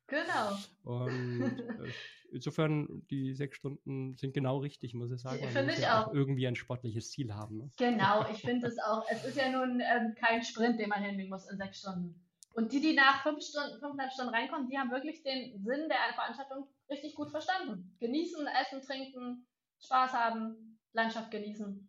Genau. 0.07 0.57
Und 0.83 1.59
äh, 1.59 1.91
insofern, 2.31 3.03
die 3.11 3.33
sechs 3.35 3.57
Stunden 3.57 4.15
sind 4.17 4.33
genau 4.33 4.57
richtig, 4.57 4.93
muss 4.95 5.11
ich 5.11 5.21
sagen. 5.21 5.37
Ja, 5.39 5.45
Man 5.45 5.53
finde 5.53 5.67
muss 5.69 5.77
ich 5.79 5.83
ja 5.85 6.03
auch. 6.05 6.13
irgendwie 6.13 6.47
ein 6.47 6.55
sportliches 6.55 7.11
Ziel 7.11 7.33
haben. 7.33 7.57
Ne? 7.57 7.71
Genau, 7.77 8.25
ich 8.31 8.41
finde 8.41 8.67
es 8.67 8.79
auch. 8.79 9.05
Es 9.09 9.23
ist 9.25 9.37
ja 9.37 9.49
nun 9.51 9.79
ähm, 9.81 10.15
kein 10.15 10.43
Sprint, 10.43 10.79
den 10.79 10.89
man 10.89 11.03
hinlegen 11.03 11.29
muss 11.29 11.47
in 11.49 11.57
sechs 11.57 11.79
Stunden. 11.79 12.19
Und 12.53 12.71
die, 12.73 12.81
die 12.81 12.93
nach 12.93 13.21
fünf 13.21 13.43
Stunden, 13.43 13.79
fünfeinhalb 13.79 14.11
Stunden 14.11 14.33
reinkommen, 14.33 14.67
die 14.67 14.77
haben 14.79 14.89
wirklich 14.91 15.21
den 15.21 15.63
Sinn 15.63 15.87
der 15.89 16.13
Veranstaltung 16.15 16.67
richtig 16.89 17.15
gut 17.15 17.29
verstanden. 17.31 17.95
Genießen, 17.99 18.45
essen, 18.47 18.81
trinken, 18.81 19.47
Spaß 19.79 20.13
haben, 20.13 20.79
Landschaft 20.93 21.31
genießen. 21.31 21.87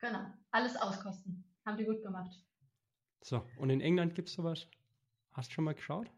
Genau, 0.00 0.26
alles 0.50 0.76
auskosten. 0.76 1.44
Haben 1.66 1.76
die 1.76 1.84
gut 1.84 2.02
gemacht. 2.02 2.32
So, 3.22 3.44
und 3.58 3.70
in 3.70 3.80
England 3.80 4.14
gibt 4.14 4.28
es 4.28 4.34
sowas. 4.34 4.66
Hast 5.32 5.50
du 5.50 5.54
schon 5.54 5.64
mal 5.64 5.74
geschaut? 5.74 6.10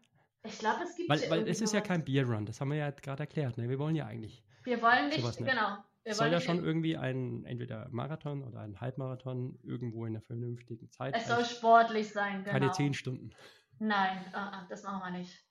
Ich 0.43 0.59
glaube, 0.59 0.83
es 0.83 0.95
gibt 0.95 1.09
Weil, 1.09 1.29
weil 1.29 1.47
es 1.47 1.61
ist 1.61 1.73
ja 1.73 1.81
kein 1.81 2.03
Beer 2.03 2.25
Run, 2.25 2.45
das 2.45 2.59
haben 2.59 2.69
wir 2.69 2.77
ja 2.77 2.91
gerade 2.91 3.23
erklärt. 3.23 3.57
Ne? 3.57 3.69
Wir 3.69 3.79
wollen 3.79 3.95
ja 3.95 4.05
eigentlich. 4.05 4.43
Wir 4.63 4.81
wollen 4.81 5.09
nicht, 5.09 5.23
nicht. 5.23 5.37
genau. 5.37 5.77
Es 6.05 6.17
soll 6.17 6.31
ja 6.31 6.41
schon 6.41 6.63
irgendwie 6.63 6.97
ein 6.97 7.45
entweder 7.45 7.87
Marathon 7.89 8.43
oder 8.43 8.59
ein 8.59 8.81
Halbmarathon 8.81 9.57
irgendwo 9.63 10.05
in 10.05 10.13
einer 10.13 10.21
vernünftigen 10.21 10.91
Zeit. 10.91 11.15
Es 11.15 11.27
soll 11.27 11.45
sportlich 11.45 12.11
sein, 12.11 12.43
genau. 12.43 12.51
keine 12.51 12.71
zehn 12.71 12.93
Stunden. 12.93 13.31
Nein, 13.79 14.23
ah, 14.33 14.65
das 14.69 14.83
machen 14.83 15.01
wir 15.13 15.19
nicht. 15.19 15.42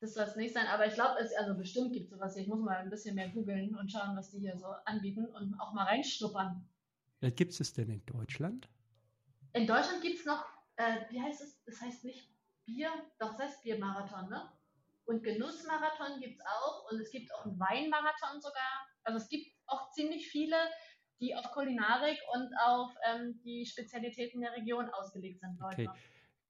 Das 0.00 0.14
soll 0.14 0.24
es 0.24 0.36
nicht 0.36 0.54
sein, 0.54 0.66
aber 0.66 0.86
ich 0.86 0.94
glaube, 0.94 1.18
es 1.20 1.34
also 1.34 1.56
bestimmt 1.56 1.92
gibt 1.92 2.10
sowas. 2.10 2.34
hier. 2.34 2.42
Ich 2.42 2.48
muss 2.48 2.60
mal 2.60 2.76
ein 2.76 2.90
bisschen 2.90 3.16
mehr 3.16 3.28
googeln 3.30 3.74
und 3.76 3.90
schauen, 3.90 4.16
was 4.16 4.30
die 4.30 4.38
hier 4.38 4.56
so 4.56 4.66
anbieten 4.84 5.26
und 5.26 5.58
auch 5.60 5.72
mal 5.72 5.84
reinschnuppern. 5.84 6.68
Gibt 7.20 7.52
es 7.52 7.60
es 7.60 7.72
denn 7.72 7.90
in 7.90 8.04
Deutschland? 8.06 8.68
In 9.54 9.66
Deutschland 9.66 10.00
gibt 10.02 10.20
es 10.20 10.24
noch, 10.24 10.44
äh, 10.76 11.00
wie 11.10 11.20
heißt 11.20 11.40
es? 11.42 11.62
Das 11.64 11.80
heißt 11.80 12.04
nicht 12.04 12.30
Bier, 12.64 12.90
doch, 13.18 13.32
das 13.32 13.40
heißt 13.40 13.62
Biermarathon, 13.64 14.28
ne? 14.28 14.52
Und 15.06 15.24
Genussmarathon 15.24 16.20
gibt 16.20 16.38
es 16.38 16.46
auch 16.46 16.92
und 16.92 17.00
es 17.00 17.10
gibt 17.10 17.34
auch 17.34 17.46
einen 17.46 17.58
Weinmarathon 17.58 18.40
sogar. 18.40 18.86
Also 19.04 19.16
es 19.18 19.28
gibt 19.28 19.50
auch 19.66 19.90
ziemlich 19.92 20.28
viele, 20.28 20.54
die 21.18 21.34
auf 21.34 21.50
Kulinarik 21.52 22.18
und 22.34 22.52
auf 22.62 22.90
ähm, 23.08 23.40
die 23.42 23.64
Spezialitäten 23.64 24.42
der 24.42 24.52
Region 24.52 24.88
ausgelegt 24.90 25.40
sind. 25.40 25.58
in 25.58 25.64
Okay. 25.64 25.90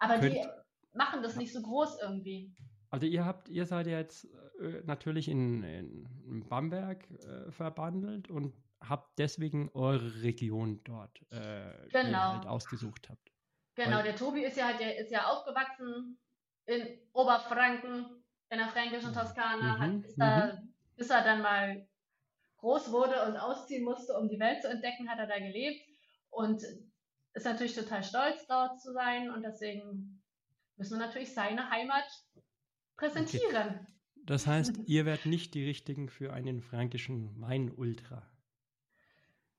Aber 0.01 0.19
die 0.19 0.41
Könnt- 0.41 0.53
machen 0.93 1.23
das 1.23 1.37
nicht 1.37 1.53
so 1.53 1.63
groß 1.63 2.01
irgendwie. 2.03 2.53
Also 2.91 3.07
ihr 3.07 3.25
habt, 3.25 3.49
ihr 3.49 3.67
seid 3.67 3.87
ja 3.87 3.99
jetzt 3.99 4.25
äh, 4.61 4.83
natürlich 4.85 5.29
in, 5.29 5.63
in 5.63 6.49
Bamberg 6.49 7.09
äh, 7.11 7.51
verbandelt 7.51 8.31
und 8.31 8.55
habt 8.81 9.19
deswegen 9.19 9.71
eure 9.75 10.23
Region 10.23 10.81
dort, 10.85 11.21
äh, 11.31 11.89
Genau. 11.91 12.33
halt 12.35 12.47
ausgesucht 12.47 13.09
habt. 13.11 13.31
Genau, 13.75 13.99
Weil- 13.99 14.05
der 14.05 14.17
Tobi 14.17 14.45
ist 14.45 14.57
ja 14.57 14.67
halt, 14.67 14.81
der 14.81 14.99
ist 14.99 15.11
ja 15.11 15.27
aufgewachsen 15.27 16.19
in 16.67 16.99
Oberfranken, 17.13 18.25
in 18.51 18.59
der 18.59 18.69
fränkischen 18.69 19.13
Toskana, 19.13 19.77
Mhm, 19.77 19.81
hat, 19.81 20.05
ist 20.07 20.17
da, 20.21 20.63
bis 20.97 21.11
er 21.11 21.23
dann 21.25 21.43
mal 21.43 21.87
groß 22.59 22.91
wurde 22.91 23.27
und 23.27 23.37
ausziehen 23.37 23.85
musste, 23.85 24.15
um 24.15 24.29
die 24.29 24.41
Welt 24.41 24.63
zu 24.63 24.69
entdecken, 24.69 25.09
hat 25.09 25.19
er 25.19 25.27
da 25.27 25.39
gelebt 25.39 25.81
und 26.31 26.63
ist 27.35 27.45
natürlich 27.45 27.75
total 27.75 28.03
stolz, 28.03 28.47
dort 28.47 28.81
zu 28.81 28.93
sein 28.93 29.31
und 29.31 29.43
deswegen 29.43 30.23
müssen 30.77 30.99
wir 30.99 31.07
natürlich 31.07 31.33
seine 31.35 31.71
Heimat 31.71 32.05
präsentieren. 32.99 33.87
Das 34.27 34.47
heißt, 34.47 34.73
ihr 34.87 35.07
werdet 35.07 35.25
nicht 35.27 35.55
die 35.55 35.65
richtigen 35.65 36.09
für 36.11 36.33
einen 36.35 36.61
fränkischen 36.61 37.41
Wein-Ultra. 37.41 38.29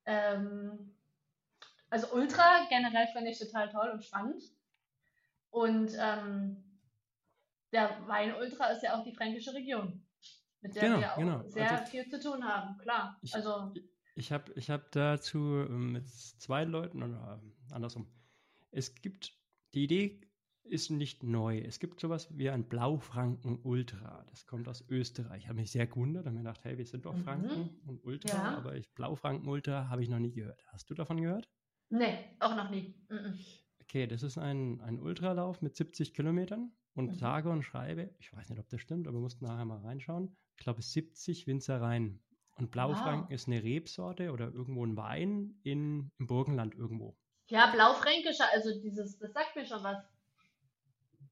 Ähm, 0.05 0.95
also 1.89 2.13
Ultra 2.13 2.67
generell 2.69 3.07
finde 3.13 3.31
ich 3.31 3.39
total 3.39 3.69
toll 3.69 3.89
und 3.89 4.03
spannend. 4.03 4.43
Und 5.49 5.91
ähm, 5.99 6.63
der 7.71 8.07
Wein 8.07 8.35
Ultra 8.35 8.67
ist 8.67 8.83
ja 8.83 8.95
auch 8.99 9.03
die 9.03 9.13
fränkische 9.13 9.53
Region, 9.53 10.03
mit 10.61 10.75
der 10.75 10.83
Genau, 10.83 10.99
wir 10.99 11.13
auch 11.13 11.17
genau. 11.17 11.43
sehr 11.47 11.71
Also- 11.71 11.91
viel 11.91 12.07
zu 12.09 12.19
tun 12.19 12.43
haben, 12.43 12.77
klar. 12.77 13.17
Ich- 13.21 13.33
also 13.33 13.73
Ich 14.15 14.31
habe 14.31 14.51
ich 14.55 14.69
hab 14.69 14.91
dazu 14.91 15.37
ähm, 15.67 15.93
mit 15.93 16.07
zwei 16.09 16.63
Leuten, 16.65 17.01
oder 17.01 17.41
andersrum, 17.71 18.07
es 18.71 18.93
gibt, 18.95 19.33
die 19.73 19.85
Idee 19.85 20.21
ist 20.63 20.89
nicht 20.91 21.23
neu. 21.23 21.59
Es 21.59 21.79
gibt 21.79 21.99
sowas 21.99 22.27
wie 22.37 22.49
ein 22.49 22.63
Blaufranken 22.67 23.59
Ultra. 23.63 24.23
Das 24.29 24.45
kommt 24.45 24.67
aus 24.67 24.83
Österreich. 24.89 25.43
Ich 25.43 25.47
habe 25.47 25.59
mich 25.59 25.71
sehr 25.71 25.87
gewundert 25.87 26.25
und 26.27 26.33
mir 26.33 26.39
gedacht, 26.41 26.63
hey, 26.63 26.77
wir 26.77 26.85
sind 26.85 27.05
doch 27.05 27.15
Mhm. 27.15 27.23
Franken 27.23 27.69
und 27.87 28.03
Ultra, 28.05 28.29
Ja. 28.29 28.57
aber 28.57 28.75
ich, 28.75 28.93
Blaufranken 28.93 29.47
Ultra 29.47 29.89
habe 29.89 30.03
ich 30.03 30.09
noch 30.09 30.19
nie 30.19 30.31
gehört. 30.31 30.63
Hast 30.67 30.89
du 30.89 30.93
davon 30.93 31.21
gehört? 31.21 31.49
nee, 31.91 32.19
auch 32.39 32.55
noch 32.55 32.69
nie. 32.69 32.93
Mhm. 33.09 33.39
Okay, 33.81 34.05
das 34.05 34.21
ist 34.21 34.37
ein, 34.37 34.79
ein 34.81 34.99
Ultralauf 34.99 35.63
mit 35.63 35.75
70 35.75 36.13
Kilometern 36.13 36.71
und 36.93 37.07
Mhm. 37.13 37.15
sage 37.15 37.49
und 37.49 37.63
schreibe, 37.63 38.13
ich 38.19 38.31
weiß 38.31 38.49
nicht, 38.49 38.59
ob 38.59 38.69
das 38.69 38.79
stimmt, 38.79 39.07
aber 39.07 39.17
wir 39.17 39.21
mussten 39.21 39.45
nachher 39.45 39.65
mal 39.65 39.79
reinschauen. 39.79 40.37
Ich 40.55 40.63
glaube, 40.63 40.83
70 40.83 41.47
Winzereien. 41.47 42.21
Und 42.57 42.69
Blaufranken 42.69 43.23
Wow. 43.29 43.31
ist 43.33 43.47
eine 43.47 43.63
Rebsorte 43.63 44.31
oder 44.31 44.51
irgendwo 44.53 44.85
ein 44.85 44.95
Wein 44.97 45.55
in, 45.63 46.11
im 46.19 46.27
Burgenland 46.27 46.75
irgendwo. 46.75 47.17
Ja, 47.49 47.71
Blaufränkischer, 47.71 48.45
also 48.53 48.79
dieses, 48.81 49.17
das 49.17 49.33
sagt 49.33 49.55
mir 49.55 49.65
schon 49.65 49.81
was. 49.81 49.97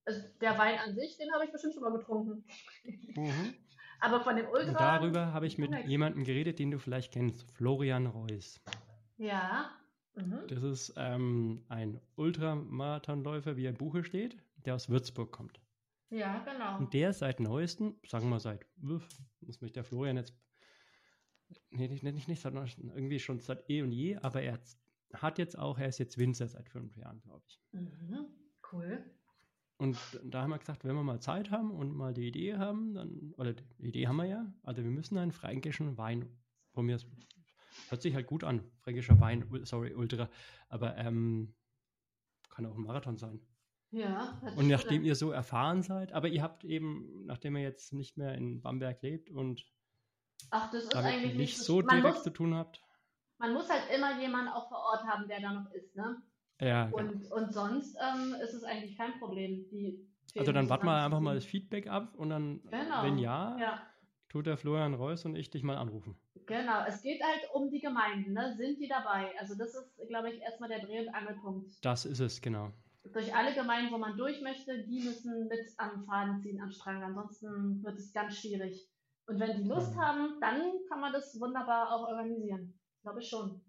Also 0.08 0.22
der 0.40 0.58
Wein 0.58 0.80
an 0.80 0.96
sich, 0.96 1.18
den 1.18 1.32
habe 1.34 1.44
ich 1.44 1.52
bestimmt 1.52 1.74
schon 1.74 1.84
mal 1.84 1.92
getrunken. 1.92 2.46
Aber 4.00 4.22
von 4.22 4.38
dem 4.38 4.48
Ultra. 4.48 4.70
Und 4.70 4.80
darüber 4.80 5.34
habe 5.34 5.48
ich 5.48 5.58
mit 5.58 5.72
Korrekt. 5.72 5.90
jemandem 5.90 6.24
geredet, 6.24 6.60
den 6.60 6.72
du 6.72 6.80
vielleicht 6.80 7.12
kennst, 7.12 7.52
Florian 7.52 8.06
Reuss. 8.08 8.62
Ja. 9.18 9.72
Mhm. 10.16 10.48
Das 10.48 10.64
ist 10.64 10.94
ähm, 10.96 11.66
ein 11.68 12.00
Ultramarathonläufer, 12.16 13.58
wie 13.58 13.66
er 13.66 13.72
im 13.72 13.78
Buche 13.78 14.06
steht, 14.06 14.38
der 14.66 14.76
aus 14.76 14.88
Würzburg 14.88 15.34
kommt. 15.34 15.60
Ja, 16.10 16.40
genau. 16.40 16.78
Und 16.78 16.94
der 16.94 17.12
seit 17.12 17.42
neuestem, 17.42 18.00
sagen 18.06 18.30
wir 18.30 18.40
seit, 18.40 18.66
muss 18.78 19.60
mich 19.60 19.74
der 19.74 19.84
Florian 19.84 20.16
jetzt, 20.16 20.34
nee, 21.70 21.90
nicht, 21.90 22.04
nicht, 22.04 22.30
nicht 22.30 22.46
irgendwie 22.46 23.20
schon 23.20 23.40
seit 23.40 23.70
eh 23.70 23.82
und 23.82 23.92
je, 23.92 24.16
aber 24.18 24.42
er 24.42 24.58
hat 25.14 25.38
jetzt 25.38 25.60
auch, 25.60 25.78
er 25.78 25.90
ist 25.90 25.98
jetzt 25.98 26.18
Winzer 26.18 26.48
seit 26.48 26.70
fünf 26.70 26.96
Jahren, 26.96 27.20
glaube 27.22 27.44
ich. 27.48 27.60
Mhm. 27.74 28.28
Cool. 28.72 29.04
Und 29.78 29.98
da 30.24 30.42
haben 30.42 30.50
wir 30.50 30.58
gesagt, 30.58 30.84
wenn 30.84 30.96
wir 30.96 31.04
mal 31.04 31.20
Zeit 31.20 31.52
haben 31.52 31.72
und 31.72 31.96
mal 31.96 32.14
die 32.14 32.28
Idee 32.28 32.58
haben, 32.58 32.96
dann, 32.96 33.34
oder 33.38 33.54
die 33.54 33.64
Idee 33.88 34.08
haben 34.08 34.16
wir 34.18 34.26
ja, 34.26 34.52
also 34.64 34.84
wir 34.84 34.90
müssen 34.90 35.18
einen 35.18 35.32
fränkischen 35.32 35.98
Wein, 35.98 36.28
von 36.74 36.86
mir 36.86 36.98
hört 37.90 38.02
sich 38.02 38.16
halt 38.16 38.26
gut 38.26 38.44
an, 38.44 38.64
fränkischer 38.82 39.20
Wein, 39.20 39.48
sorry, 39.64 39.94
Ultra, 39.94 40.30
aber 40.70 40.98
ähm, 40.98 41.54
kann 42.50 42.66
auch 42.66 42.76
ein 42.76 42.82
Marathon 42.82 43.18
sein. 43.18 43.40
Ja. 43.92 44.42
Und 44.56 44.68
nachdem 44.68 45.04
ihr 45.04 45.16
so 45.16 45.32
erfahren 45.32 45.84
seid, 45.84 46.12
aber 46.12 46.28
ihr 46.28 46.42
habt 46.42 46.66
eben, 46.66 47.26
nachdem 47.26 47.56
ihr 47.56 47.62
jetzt 47.62 47.94
nicht 47.94 48.18
mehr 48.18 48.34
in 48.36 48.62
Bamberg 48.62 49.02
lebt 49.04 49.30
und 49.30 49.64
Ach, 50.50 50.72
das 50.72 50.84
ist 50.86 50.96
eigentlich 50.96 51.36
nicht 51.36 51.58
so 51.58 51.82
direkt 51.82 52.16
muss, 52.16 52.24
zu 52.24 52.32
tun 52.32 52.56
habt. 52.56 52.82
man 53.38 53.54
muss 53.54 53.70
halt 53.70 53.84
immer 53.96 54.20
jemanden 54.20 54.50
auch 54.50 54.68
vor 54.70 54.80
Ort 54.80 55.06
haben, 55.06 55.28
der 55.28 55.40
da 55.40 55.54
noch 55.54 55.72
ist, 55.72 55.96
ne? 55.96 56.22
Ja, 56.60 56.86
genau. 56.88 56.98
Und, 57.12 57.32
und 57.32 57.54
sonst 57.54 57.96
ähm, 58.02 58.36
ist 58.42 58.54
es 58.54 58.64
eigentlich 58.64 58.98
kein 58.98 59.20
Problem. 59.20 59.66
Die 59.72 60.08
Also 60.38 60.52
dann 60.52 60.70
warten 60.70 60.86
wir 60.86 61.04
einfach 61.04 61.20
mal 61.20 61.36
das. 61.36 61.46
Feedback 61.46 61.88
ab 61.88 62.16
und 62.16 62.30
dann, 62.30 62.62
Genau. 62.64 63.04
wenn 63.04 63.18
ja, 63.20 63.58
Ja, 63.60 63.82
tut 64.30 64.48
der 64.48 64.58
Florian 64.58 64.94
Reuss 64.96 65.26
und 65.26 65.36
ich 65.36 65.50
dich 65.50 65.64
mal 65.64 65.78
anrufen. 65.78 66.16
genau. 66.48 66.84
Es 66.88 67.02
geht 67.02 67.22
halt 67.24 67.42
um 67.54 67.70
die 67.70 67.80
Gemeinden, 67.80 68.34
ne? 68.34 68.56
Sind 68.58 68.80
die 68.80 68.88
dabei? 68.88 69.38
Also 69.40 69.56
das 69.56 69.76
ist, 69.76 70.08
glaube 70.08 70.32
ich, 70.32 70.42
erstmal 70.42 70.70
der 70.70 70.80
Dreh- 70.80 71.08
und 71.08 71.14
Angelpunkt. 71.14 71.70
Das 71.86 72.06
ist 72.06 72.20
es, 72.20 72.42
genau. 72.42 72.72
Durch 73.14 73.34
alle 73.34 73.54
Gemeinden, 73.54 73.94
wo 73.94 73.98
man 73.98 74.18
durch 74.18 74.42
möchte, 74.42 74.84
die 74.84 75.02
müssen 75.02 75.48
mit 75.48 75.62
am 75.78 76.04
Faden 76.06 76.40
ziehen, 76.42 76.62
am 76.62 76.72
Strang. 76.72 77.04
Ansonsten 77.04 77.82
wird 77.84 77.98
es 77.98 78.12
ganz 78.12 78.38
schwierig. 78.38 78.90
Und 79.28 79.40
wenn 79.40 79.62
die 79.62 79.68
Lust 79.70 79.96
Mhm. 79.96 80.02
haben, 80.02 80.40
dann 80.42 80.62
kann 80.90 81.00
man 81.02 81.14
das 81.14 81.40
wunderbar 81.40 81.92
auch 81.94 82.08
organisieren. 82.10 82.78
Glaube 83.04 83.20
ich 83.22 83.30
schon. 83.30 83.62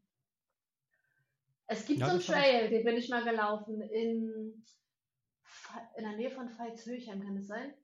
Es 1.71 1.85
gibt 1.85 2.01
Ja, 2.01 2.07
so 2.07 2.13
einen 2.13 2.21
Trail, 2.21 2.71
den 2.71 2.85
bin 2.85 2.97
ich 2.97 3.11
mal 3.11 3.23
gelaufen 3.23 3.83
in, 3.83 4.65
in 5.97 6.03
der 6.03 6.17
Nähe 6.17 6.31
von 6.31 6.49
Veitshöchheim, 6.49 7.23
kann 7.23 7.37
das 7.37 7.47
sein? 7.47 7.75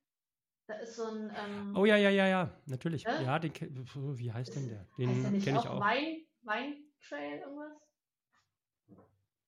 Da 0.66 0.74
ist 0.76 0.96
so 0.96 1.04
ein, 1.04 1.30
ähm, 1.36 1.76
Oh 1.76 1.84
ja, 1.84 1.96
ja, 1.96 2.08
ja, 2.08 2.26
ja, 2.26 2.50
natürlich. 2.64 3.02
Ja? 3.02 3.20
Ja, 3.20 3.38
den, 3.38 3.52
wie 3.52 4.32
heißt 4.32 4.56
denn 4.56 4.68
der? 4.68 4.86
der 4.96 5.06
Den 5.06 5.42
kenne 5.42 5.58
ich 5.58 5.68
auch 5.68 5.76
auch. 5.76 5.80
Wein, 5.80 6.24
Weintrail 6.42 7.40
irgendwas? 7.40 7.72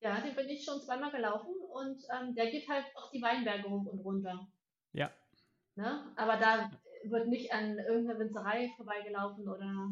Ja, 0.01 0.21
den 0.21 0.37
bin 0.37 0.49
ich 0.51 0.63
schon 0.63 0.83
zweimal 0.83 1.11
gelaufen 1.11 1.55
und 1.73 2.03
ähm, 2.15 2.35
der 2.35 2.51
geht 2.51 2.69
halt 2.69 2.85
auch 2.95 3.11
die 3.11 3.23
Weinberge 3.23 3.71
hoch 3.71 3.87
und 3.87 4.01
runter. 4.01 4.47
Ja. 4.93 5.11
Ne? 5.77 6.13
Aber 6.17 6.37
da 6.37 6.71
wird 7.05 7.29
nicht 7.29 7.51
an 7.55 7.79
irgendeiner 7.79 8.19
Winzerei 8.19 8.71
vorbeigelaufen 8.77 9.49
oder 9.49 9.91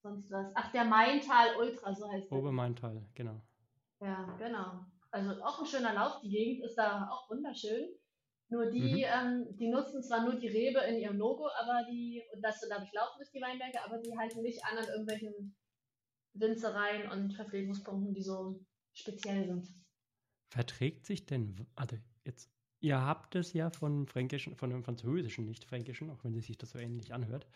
sonst 0.00 0.30
was. 0.30 0.50
Ach, 0.54 0.72
der 0.72 0.86
Maintal 0.86 1.56
Ultra, 1.58 1.94
so 1.94 2.10
heißt 2.10 2.24
es. 2.24 2.32
Obermaintal, 2.32 3.04
genau. 3.14 3.42
Ja, 4.04 4.36
genau. 4.38 4.84
Also 5.10 5.42
auch 5.42 5.60
ein 5.60 5.66
schöner 5.66 5.94
Lauf. 5.94 6.20
Die 6.22 6.28
Gegend 6.30 6.64
ist 6.64 6.76
da 6.76 7.08
auch 7.10 7.30
wunderschön. 7.30 7.88
Nur 8.50 8.66
die, 8.70 8.80
Mhm. 8.80 9.04
ähm, 9.06 9.56
die 9.56 9.68
nutzen 9.68 10.02
zwar 10.02 10.24
nur 10.24 10.34
die 10.36 10.48
Rebe 10.48 10.80
in 10.80 10.98
ihrem 11.00 11.16
Logo, 11.18 11.48
aber 11.58 11.86
die, 11.90 12.22
und 12.34 12.42
dass 12.42 12.60
du 12.60 12.68
dadurch 12.68 12.92
laufen 12.92 13.18
durch 13.18 13.30
die 13.30 13.40
Weinberge, 13.40 13.82
aber 13.84 13.98
die 13.98 14.16
halten 14.16 14.42
nicht 14.42 14.62
an 14.64 14.78
an 14.78 14.84
irgendwelchen 14.86 15.56
Winzereien 16.34 17.10
und 17.10 17.32
Verpflegungspunkten, 17.34 18.14
die 18.14 18.22
so 18.22 18.64
speziell 18.92 19.46
sind. 19.46 19.68
Verträgt 20.48 21.04
sich 21.06 21.26
denn, 21.26 21.66
also 21.74 21.96
jetzt, 22.24 22.50
ihr 22.80 23.00
habt 23.00 23.34
es 23.34 23.52
ja 23.52 23.70
von 23.70 24.06
Fränkischen, 24.06 24.56
von 24.56 24.70
dem 24.70 24.82
Französischen, 24.84 25.44
nicht 25.44 25.64
Fränkischen, 25.64 26.10
auch 26.10 26.24
wenn 26.24 26.32
sich 26.40 26.56
das 26.56 26.70
so 26.70 26.78
ähnlich 26.78 27.12
anhört, 27.12 27.46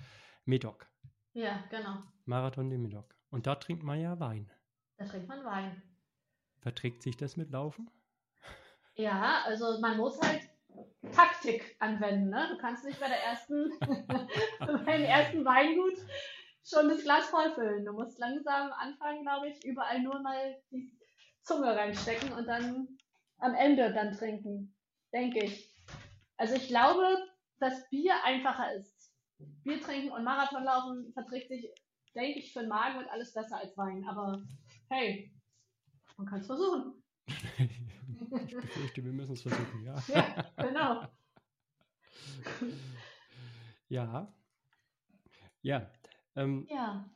Medoc, 0.45 0.91
Ja, 1.33 1.65
genau. 1.71 2.03
Marathon 2.27 2.71
de 2.71 2.79
Medoc. 2.79 3.17
Und 3.31 3.47
da 3.49 3.57
trinkt 3.57 3.83
man 3.83 4.01
ja 4.01 4.21
Wein. 4.21 4.53
Da 4.97 5.05
trinkt 5.07 5.29
man 5.29 5.45
Wein. 5.45 5.83
Verträgt 6.61 7.03
sich 7.03 7.17
das 7.17 7.37
mit 7.37 7.51
Laufen? 7.51 7.91
Ja, 8.95 9.43
also 9.45 9.81
man 9.81 9.97
muss 9.97 10.21
halt 10.21 10.43
Taktik 11.13 11.77
anwenden. 11.79 12.31
Ne? 12.31 12.49
Du 12.51 12.59
kannst 12.59 12.85
nicht 12.85 13.01
bei 13.01 13.09
der 13.09 13.23
ersten, 13.23 13.71
beim 14.85 15.03
ersten 15.03 15.45
Weingut 15.45 15.99
schon 16.65 16.89
das 16.89 17.03
Glas 17.03 17.27
vollfüllen. 17.27 17.85
Du 17.85 17.93
musst 17.93 18.19
langsam 18.19 18.73
anfangen, 18.73 19.23
glaube 19.23 19.49
ich, 19.49 19.65
überall 19.65 20.01
nur 20.01 20.21
mal 20.21 20.61
die 20.71 20.93
Zunge 21.43 21.75
reinstecken 21.75 22.33
und 22.33 22.47
dann 22.47 22.89
am 23.39 23.55
Ende 23.55 23.93
dann 23.93 24.13
trinken, 24.13 24.75
denke 25.13 25.45
ich. 25.45 25.73
Also 26.37 26.57
ich 26.57 26.69
glaube, 26.69 27.07
dass 27.59 27.89
Bier 27.89 28.15
einfacher 28.25 28.75
ist. 28.75 29.13
Bier 29.65 29.81
trinken 29.81 30.11
und 30.11 30.25
Marathon 30.25 30.65
laufen 30.65 31.13
verträgt 31.13 31.49
sich, 31.49 31.71
denke 32.15 32.41
ich, 32.41 32.53
für 32.53 32.61
den 32.61 32.69
Magen 32.69 32.99
und 32.99 33.09
alles 33.09 33.33
besser 33.33 33.59
als 33.59 33.77
Wein. 33.77 34.05
Aber 34.09 34.43
hey, 34.91 35.33
man 36.19 36.27
kann 36.27 36.41
es 36.41 36.47
versuchen. 36.47 36.93
ich 37.27 38.55
befürchte, 38.55 39.05
wir 39.05 39.13
müssen 39.13 39.33
es 39.33 39.43
versuchen, 39.43 39.85
ja. 39.85 40.03
Ja, 40.09 40.53
genau. 40.57 41.07
Ja. 43.89 44.33
Ja. 45.63 45.91
Ähm, 46.37 46.67
Ja. 46.71 47.09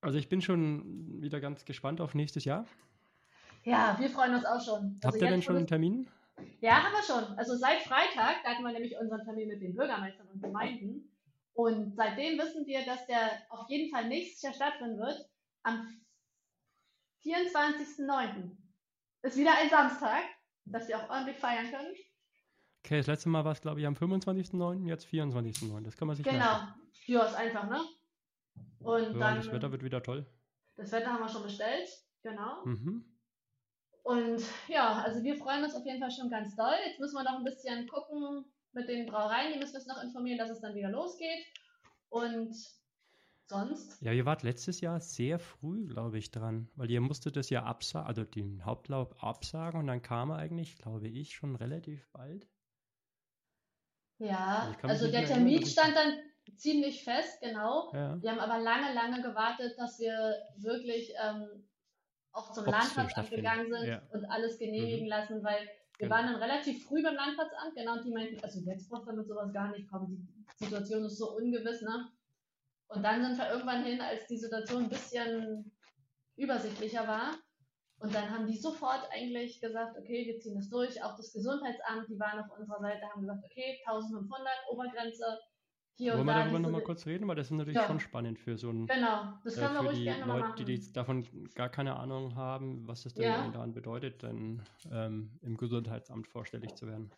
also 0.00 0.18
ich 0.18 0.28
bin 0.28 0.42
schon 0.42 1.20
wieder 1.22 1.40
ganz 1.40 1.64
gespannt 1.64 2.00
auf 2.00 2.14
nächstes 2.14 2.44
Jahr. 2.44 2.66
Ja, 3.64 3.96
wir 3.98 4.08
freuen 4.10 4.34
uns 4.34 4.44
auch 4.44 4.64
schon. 4.64 4.98
Also 5.02 5.08
Habt 5.08 5.22
ihr 5.22 5.28
denn 5.28 5.42
schon 5.42 5.56
einen 5.56 5.66
Termin? 5.66 6.08
Ja, 6.60 6.84
haben 6.84 6.92
wir 6.92 7.02
schon. 7.02 7.38
Also 7.38 7.56
seit 7.56 7.82
Freitag, 7.82 8.42
da 8.44 8.50
hatten 8.50 8.62
wir 8.62 8.72
nämlich 8.72 8.96
unseren 8.96 9.24
Termin 9.24 9.48
mit 9.48 9.60
den 9.60 9.74
Bürgermeistern 9.74 10.28
und 10.28 10.40
Gemeinden. 10.42 11.12
Und 11.54 11.96
seitdem 11.96 12.38
wissen 12.38 12.66
wir, 12.66 12.84
dass 12.86 13.06
der 13.06 13.30
auf 13.50 13.68
jeden 13.68 13.90
Fall 13.90 14.08
nächstes 14.08 14.42
Jahr 14.42 14.54
stattfinden 14.54 14.98
wird. 14.98 15.28
Am 15.64 16.00
24.09. 17.28 18.56
Ist 19.22 19.36
wieder 19.36 19.52
ein 19.58 19.68
Samstag, 19.68 20.22
dass 20.64 20.88
wir 20.88 20.98
auch 20.98 21.10
ordentlich 21.10 21.36
feiern 21.36 21.70
können. 21.70 21.94
Okay, 22.84 22.98
das 22.98 23.06
letzte 23.06 23.28
Mal 23.28 23.44
war 23.44 23.52
es, 23.52 23.60
glaube 23.60 23.80
ich, 23.80 23.86
am 23.86 23.94
25.09., 23.94 24.86
jetzt 24.86 25.06
24.09. 25.06 25.82
Das 25.84 25.96
kann 25.96 26.06
man 26.08 26.16
sich 26.16 26.24
Genau. 26.24 26.38
merken. 26.38 26.74
Ja, 27.06 27.24
ist 27.24 27.34
einfach, 27.34 27.68
ne? 27.68 27.80
Und 28.80 29.02
Ja, 29.02 29.18
dann, 29.18 29.36
das 29.36 29.52
Wetter 29.52 29.70
wird 29.72 29.82
wieder 29.82 30.02
toll. 30.02 30.26
das 30.76 30.92
Wetter 30.92 31.12
haben 31.12 31.20
wir 31.20 31.28
schon 31.28 31.42
bestellt. 31.42 31.88
Genau. 32.22 32.64
Mhm. 32.64 33.04
Und 34.04 34.42
ja, 34.68 35.02
also 35.02 35.22
wir 35.22 35.36
freuen 35.36 35.64
uns 35.64 35.74
auf 35.74 35.84
jeden 35.84 36.00
Fall 36.00 36.10
schon 36.10 36.30
ganz 36.30 36.56
doll. 36.56 36.74
Jetzt 36.86 36.98
müssen 37.00 37.16
wir 37.16 37.24
noch 37.24 37.38
ein 37.38 37.44
bisschen 37.44 37.86
gucken 37.88 38.44
mit 38.72 38.88
den 38.88 39.06
Brauereien. 39.06 39.52
Die 39.52 39.58
müssen 39.58 39.74
wir 39.74 39.94
noch 39.94 40.02
informieren, 40.02 40.38
dass 40.38 40.50
es 40.50 40.60
dann 40.60 40.74
wieder 40.74 40.90
losgeht. 40.90 41.44
Und 42.08 42.54
sonst, 43.48 44.00
Ja, 44.00 44.12
ihr 44.12 44.24
wart 44.26 44.42
letztes 44.42 44.80
Jahr 44.80 45.00
sehr 45.00 45.38
früh, 45.38 45.86
glaube 45.86 46.18
ich, 46.18 46.30
dran, 46.32 46.68
weil 46.74 46.90
ihr 46.90 47.00
musstet 47.00 47.36
das 47.36 47.48
ja 47.50 47.62
absagen, 47.64 48.06
also 48.08 48.24
den 48.24 48.64
Hauptlauf 48.64 49.22
absagen 49.22 49.78
und 49.80 49.86
dann 49.86 50.02
kam 50.02 50.30
er 50.30 50.36
eigentlich, 50.38 50.76
glaube 50.76 51.06
ich, 51.08 51.34
schon 51.34 51.54
relativ 51.56 52.08
bald. 52.12 52.48
ja, 54.18 54.76
also 54.82 55.04
nicht 55.06 55.14
der 55.14 55.24
Termin 55.24 55.64
stand 55.66 55.94
dann 55.96 56.18
ziemlich 56.56 57.04
fest, 57.04 57.40
genau. 57.40 57.92
Ja. 57.92 58.20
Wir 58.22 58.30
haben 58.30 58.40
aber 58.40 58.58
lange, 58.58 58.92
lange 58.94 59.22
gewartet, 59.22 59.78
dass 59.78 59.98
wir 59.98 60.34
wirklich 60.56 61.12
ähm, 61.22 61.68
auch 62.32 62.52
zum 62.52 62.64
so 62.64 62.70
Landratsamt 62.70 63.30
gegangen 63.30 63.68
sind 63.70 63.86
ja. 63.86 64.02
und 64.12 64.24
alles 64.26 64.58
genehmigen 64.58 65.04
Mhm. 65.04 65.10
lassen, 65.10 65.44
weil 65.44 65.68
wir 65.98 66.08
Genau. 66.08 66.14
waren 66.16 66.26
dann 66.26 66.42
relativ 66.42 66.86
früh 66.86 67.02
beim 67.02 67.14
Landratsamt, 67.14 67.74
genau, 67.76 67.94
und 67.94 68.04
die 68.04 68.12
meinten, 68.12 68.42
also 68.42 68.60
jetzt 68.60 68.88
braucht 68.88 69.08
damit 69.08 69.26
sowas 69.28 69.52
gar 69.52 69.70
nicht 69.72 69.88
kommen. 69.88 70.46
Die 70.60 70.64
Situation 70.64 71.04
ist 71.04 71.18
so 71.18 71.36
ungewiss, 71.36 71.82
ne? 71.82 72.12
Und 72.88 73.02
dann 73.02 73.22
sind 73.22 73.36
wir 73.38 73.50
irgendwann 73.50 73.84
hin, 73.84 74.00
als 74.00 74.26
die 74.26 74.38
Situation 74.38 74.84
ein 74.84 74.88
bisschen 74.88 75.70
übersichtlicher 76.36 77.06
war. 77.06 77.34
Und 78.00 78.14
dann 78.14 78.30
haben 78.30 78.46
die 78.46 78.56
sofort 78.56 79.08
eigentlich 79.12 79.60
gesagt, 79.60 79.96
okay, 79.98 80.24
wir 80.26 80.38
ziehen 80.38 80.54
das 80.54 80.70
durch. 80.70 81.02
Auch 81.02 81.16
das 81.16 81.32
Gesundheitsamt, 81.32 82.08
die 82.08 82.18
waren 82.18 82.38
auf 82.40 82.56
unserer 82.58 82.80
Seite, 82.80 83.02
haben 83.12 83.22
gesagt, 83.22 83.44
okay, 83.44 83.78
1500 83.86 84.48
Obergrenze. 84.70 85.38
Hier 85.96 86.12
Wollen 86.12 86.20
und 86.20 86.26
wir 86.28 86.32
da. 86.32 86.38
darüber 86.38 86.58
diese- 86.58 86.62
nochmal 86.62 86.82
kurz 86.84 87.06
reden, 87.06 87.26
weil 87.26 87.34
das 87.34 87.46
ist 87.46 87.50
natürlich 87.56 87.74
Ja. 87.74 87.86
schon 87.88 87.98
spannend 87.98 88.38
für 88.38 88.56
so 88.56 88.70
ein 88.70 88.86
Genau, 88.86 89.32
das 89.42 89.56
äh, 89.56 89.60
können 89.60 89.74
wir 89.74 89.80
für 89.80 89.86
ruhig 89.88 89.98
die 89.98 90.04
gerne 90.04 90.24
Leute, 90.26 90.40
machen. 90.48 90.64
die 90.64 90.72
jetzt 90.74 90.96
davon 90.96 91.26
gar 91.56 91.68
keine 91.70 91.96
Ahnung 91.96 92.36
haben, 92.36 92.86
was 92.86 93.02
das 93.02 93.14
denn 93.14 93.24
Ja. 93.24 93.38
momentan 93.38 93.74
bedeutet, 93.74 94.22
dann 94.22 94.62
ähm, 94.92 95.36
im 95.42 95.56
Gesundheitsamt 95.56 96.28
vorstellig 96.28 96.76
zu 96.76 96.86
werden. 96.86 97.10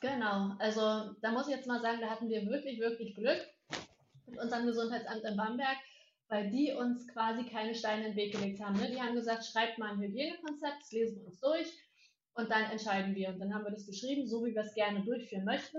Genau, 0.00 0.50
also 0.58 1.12
da 1.22 1.30
muss 1.30 1.46
ich 1.46 1.54
jetzt 1.54 1.68
mal 1.68 1.80
sagen, 1.80 2.00
da 2.00 2.08
hatten 2.10 2.28
wir 2.28 2.44
wirklich, 2.46 2.80
wirklich 2.80 3.14
Glück 3.14 3.38
mit 4.26 4.38
unserem 4.38 4.66
Gesundheitsamt 4.66 5.24
in 5.24 5.36
Bamberg, 5.36 5.76
weil 6.28 6.50
die 6.50 6.72
uns 6.72 7.06
quasi 7.08 7.44
keine 7.44 7.74
Steine 7.74 8.06
in 8.06 8.12
den 8.12 8.16
Weg 8.16 8.32
gelegt 8.32 8.60
haben. 8.60 8.78
Ne? 8.78 8.90
Die 8.90 9.00
haben 9.00 9.14
gesagt, 9.14 9.44
schreibt 9.44 9.78
mal 9.78 9.92
ein 9.92 10.00
Hygienekonzept, 10.00 10.80
das 10.80 10.92
lesen 10.92 11.20
wir 11.20 11.26
uns 11.26 11.40
durch 11.40 11.72
und 12.34 12.50
dann 12.50 12.70
entscheiden 12.70 13.14
wir. 13.14 13.28
Und 13.28 13.38
dann 13.38 13.54
haben 13.54 13.64
wir 13.64 13.70
das 13.70 13.86
geschrieben, 13.86 14.26
so 14.26 14.44
wie 14.44 14.54
wir 14.54 14.62
es 14.62 14.74
gerne 14.74 15.04
durchführen 15.04 15.44
möchten. 15.44 15.78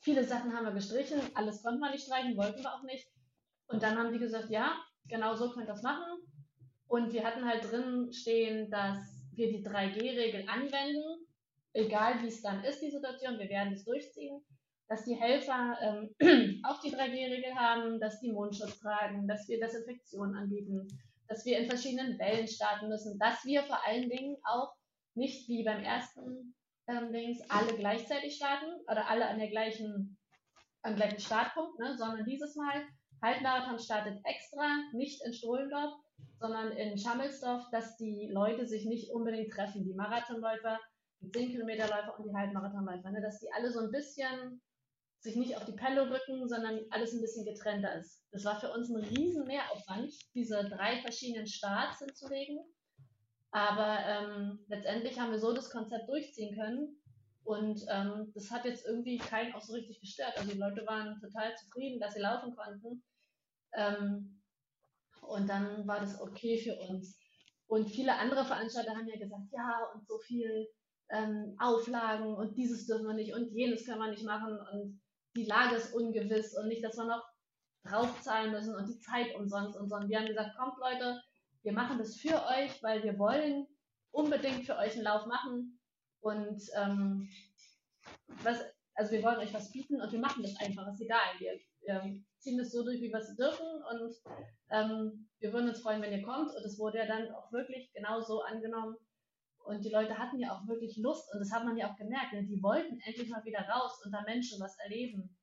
Viele 0.00 0.24
Sachen 0.24 0.52
haben 0.52 0.64
wir 0.64 0.72
gestrichen, 0.72 1.20
alles 1.34 1.62
konnten 1.62 1.80
wir 1.80 1.90
nicht 1.90 2.04
streichen, 2.04 2.36
wollten 2.36 2.62
wir 2.62 2.74
auch 2.74 2.82
nicht. 2.82 3.06
Und 3.66 3.82
dann 3.82 3.96
haben 3.96 4.12
die 4.12 4.18
gesagt, 4.18 4.50
ja, 4.50 4.76
genau 5.08 5.34
so 5.34 5.50
könnt 5.50 5.66
ihr 5.66 5.72
das 5.72 5.82
machen. 5.82 6.18
Und 6.88 7.12
wir 7.12 7.24
hatten 7.24 7.46
halt 7.46 7.70
drin 7.70 8.12
stehen, 8.12 8.70
dass 8.70 8.98
wir 9.34 9.48
die 9.48 9.64
3G-Regel 9.64 10.48
anwenden, 10.48 11.26
egal 11.72 12.22
wie 12.22 12.28
es 12.28 12.42
dann 12.42 12.64
ist, 12.64 12.80
die 12.80 12.90
Situation, 12.90 13.38
wir 13.38 13.48
werden 13.48 13.72
es 13.72 13.84
durchziehen, 13.84 14.44
dass 14.92 15.04
die 15.04 15.14
Helfer 15.14 15.78
ähm, 15.80 16.60
auch 16.64 16.78
die 16.82 16.94
3G-Regel 16.94 17.54
haben, 17.54 17.98
dass 17.98 18.20
die 18.20 18.30
Mundschutz 18.30 18.78
tragen, 18.78 19.26
dass 19.26 19.48
wir 19.48 19.58
Desinfektion 19.58 20.36
anbieten, 20.36 20.86
dass 21.28 21.46
wir 21.46 21.58
in 21.58 21.66
verschiedenen 21.66 22.18
Wellen 22.18 22.46
starten 22.46 22.88
müssen, 22.88 23.18
dass 23.18 23.42
wir 23.46 23.62
vor 23.62 23.78
allen 23.86 24.10
Dingen 24.10 24.36
auch 24.44 24.70
nicht 25.14 25.48
wie 25.48 25.64
beim 25.64 25.82
ersten 25.82 26.54
ähm, 26.88 27.10
Dings 27.10 27.40
alle 27.48 27.74
gleichzeitig 27.74 28.36
starten 28.36 28.70
oder 28.82 29.08
alle 29.08 29.26
an 29.28 29.38
der 29.38 29.48
gleichen, 29.48 30.18
am 30.82 30.96
gleichen 30.96 31.20
Startpunkt, 31.20 31.78
ne, 31.78 31.96
sondern 31.96 32.26
dieses 32.26 32.54
Mal 32.54 32.82
Halbmarathon 33.22 33.78
startet 33.78 34.20
extra, 34.24 34.68
nicht 34.92 35.24
in 35.24 35.32
Stohlendorf, 35.32 35.94
sondern 36.38 36.70
in 36.72 36.98
Schammelsdorf, 36.98 37.62
dass 37.72 37.96
die 37.96 38.28
Leute 38.30 38.66
sich 38.66 38.84
nicht 38.84 39.10
unbedingt 39.10 39.54
treffen, 39.54 39.84
die 39.84 39.94
Marathonläufer, 39.94 40.78
die 41.20 41.30
10 41.30 41.52
Kilometerläufer 41.52 42.18
und 42.18 42.28
die 42.28 42.34
Halbmarathonläufer, 42.34 43.10
ne, 43.10 43.22
dass 43.22 43.40
die 43.40 43.50
alle 43.54 43.72
so 43.72 43.80
ein 43.80 43.90
bisschen 43.90 44.60
sich 45.22 45.36
nicht 45.36 45.56
auf 45.56 45.64
die 45.64 45.72
Pelle 45.72 46.10
rücken, 46.10 46.48
sondern 46.48 46.80
alles 46.90 47.12
ein 47.12 47.20
bisschen 47.20 47.44
getrennter 47.44 47.94
ist. 47.98 48.20
Das 48.32 48.44
war 48.44 48.58
für 48.58 48.72
uns 48.72 48.90
ein 48.90 49.04
riesen 49.04 49.46
Mehraufwand, 49.46 50.12
diese 50.34 50.68
drei 50.68 51.00
verschiedenen 51.00 51.46
Starts 51.46 52.00
hinzulegen. 52.00 52.58
Aber 53.52 53.98
ähm, 54.06 54.64
letztendlich 54.66 55.20
haben 55.20 55.30
wir 55.30 55.38
so 55.38 55.52
das 55.52 55.70
Konzept 55.70 56.08
durchziehen 56.08 56.56
können. 56.56 56.96
Und 57.44 57.84
ähm, 57.88 58.32
das 58.34 58.50
hat 58.50 58.64
jetzt 58.64 58.84
irgendwie 58.86 59.18
keinen 59.18 59.54
auch 59.54 59.60
so 59.60 59.74
richtig 59.74 60.00
gestört. 60.00 60.36
Also 60.36 60.50
die 60.50 60.58
Leute 60.58 60.84
waren 60.86 61.20
total 61.20 61.54
zufrieden, 61.56 62.00
dass 62.00 62.14
sie 62.14 62.20
laufen 62.20 62.56
konnten. 62.56 63.04
Ähm, 63.74 64.42
und 65.20 65.48
dann 65.48 65.86
war 65.86 66.00
das 66.00 66.20
okay 66.20 66.58
für 66.58 66.76
uns. 66.88 67.16
Und 67.68 67.88
viele 67.88 68.16
andere 68.16 68.44
Veranstalter 68.44 68.92
haben 68.92 69.08
ja 69.08 69.18
gesagt, 69.18 69.44
ja, 69.52 69.86
und 69.94 70.06
so 70.06 70.18
viel 70.18 70.68
ähm, 71.12 71.56
Auflagen 71.58 72.34
und 72.34 72.56
dieses 72.56 72.86
dürfen 72.86 73.06
wir 73.06 73.14
nicht 73.14 73.34
und 73.34 73.52
jenes 73.52 73.84
können 73.84 74.00
wir 74.00 74.10
nicht 74.10 74.24
machen 74.24 74.58
und 74.72 75.01
die 75.36 75.44
Lage 75.44 75.76
ist 75.76 75.94
ungewiss 75.94 76.56
und 76.56 76.68
nicht, 76.68 76.84
dass 76.84 76.96
wir 76.96 77.04
noch 77.04 77.24
draufzahlen 77.84 78.52
müssen 78.52 78.74
und 78.74 78.88
die 78.88 79.00
Zeit 79.00 79.34
umsonst 79.34 79.78
und 79.78 79.88
so. 79.88 79.96
Und 79.96 80.08
wir 80.08 80.18
haben 80.18 80.26
gesagt, 80.26 80.56
kommt 80.56 80.78
Leute, 80.78 81.20
wir 81.62 81.72
machen 81.72 81.98
das 81.98 82.16
für 82.16 82.44
euch, 82.46 82.82
weil 82.82 83.02
wir 83.02 83.18
wollen 83.18 83.66
unbedingt 84.10 84.66
für 84.66 84.76
euch 84.76 84.94
einen 84.94 85.04
Lauf 85.04 85.26
machen 85.26 85.80
und 86.20 86.62
ähm, 86.76 87.28
was, 88.42 88.60
also 88.94 89.12
wir 89.12 89.22
wollen 89.22 89.38
euch 89.38 89.54
was 89.54 89.72
bieten 89.72 90.00
und 90.00 90.12
wir 90.12 90.20
machen 90.20 90.42
das 90.42 90.56
einfach, 90.60 90.86
ist 90.92 91.00
egal. 91.00 91.18
Wir 91.38 91.60
ähm, 91.86 92.24
ziehen 92.38 92.58
das 92.58 92.72
so 92.72 92.84
durch, 92.84 93.00
wie 93.00 93.10
wir 93.10 93.18
es 93.18 93.34
dürfen 93.36 93.66
und 93.90 94.14
ähm, 94.70 95.28
wir 95.38 95.52
würden 95.52 95.70
uns 95.70 95.80
freuen, 95.80 96.02
wenn 96.02 96.12
ihr 96.12 96.22
kommt 96.22 96.54
und 96.54 96.64
es 96.64 96.78
wurde 96.78 96.98
ja 96.98 97.06
dann 97.06 97.32
auch 97.32 97.50
wirklich 97.52 97.92
genau 97.94 98.20
so 98.20 98.42
angenommen 98.42 98.96
und 99.64 99.84
die 99.84 99.90
Leute 99.90 100.18
hatten 100.18 100.38
ja 100.38 100.52
auch 100.54 100.66
wirklich 100.66 100.96
Lust 100.98 101.32
und 101.32 101.40
das 101.40 101.52
hat 101.52 101.64
man 101.64 101.76
ja 101.76 101.90
auch 101.90 101.96
gemerkt, 101.96 102.32
ne? 102.32 102.44
die 102.44 102.62
wollten 102.62 102.98
endlich 103.00 103.28
mal 103.28 103.44
wieder 103.44 103.60
raus 103.68 104.00
unter 104.04 104.22
Menschen 104.22 104.60
was 104.60 104.76
erleben 104.78 105.36